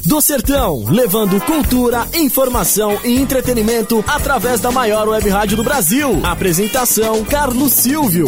Do 0.06 0.22
Sertão, 0.22 0.86
levando 0.88 1.40
cultura, 1.42 2.08
informação 2.14 2.98
e 3.04 3.20
entretenimento 3.20 4.04
através 4.08 4.62
da 4.62 4.72
maior 4.72 5.10
web 5.10 5.28
rádio 5.28 5.58
do 5.58 5.64
Brasil. 5.64 6.22
Apresentação: 6.24 7.26
Carlos 7.26 7.74
Silvio. 7.74 8.28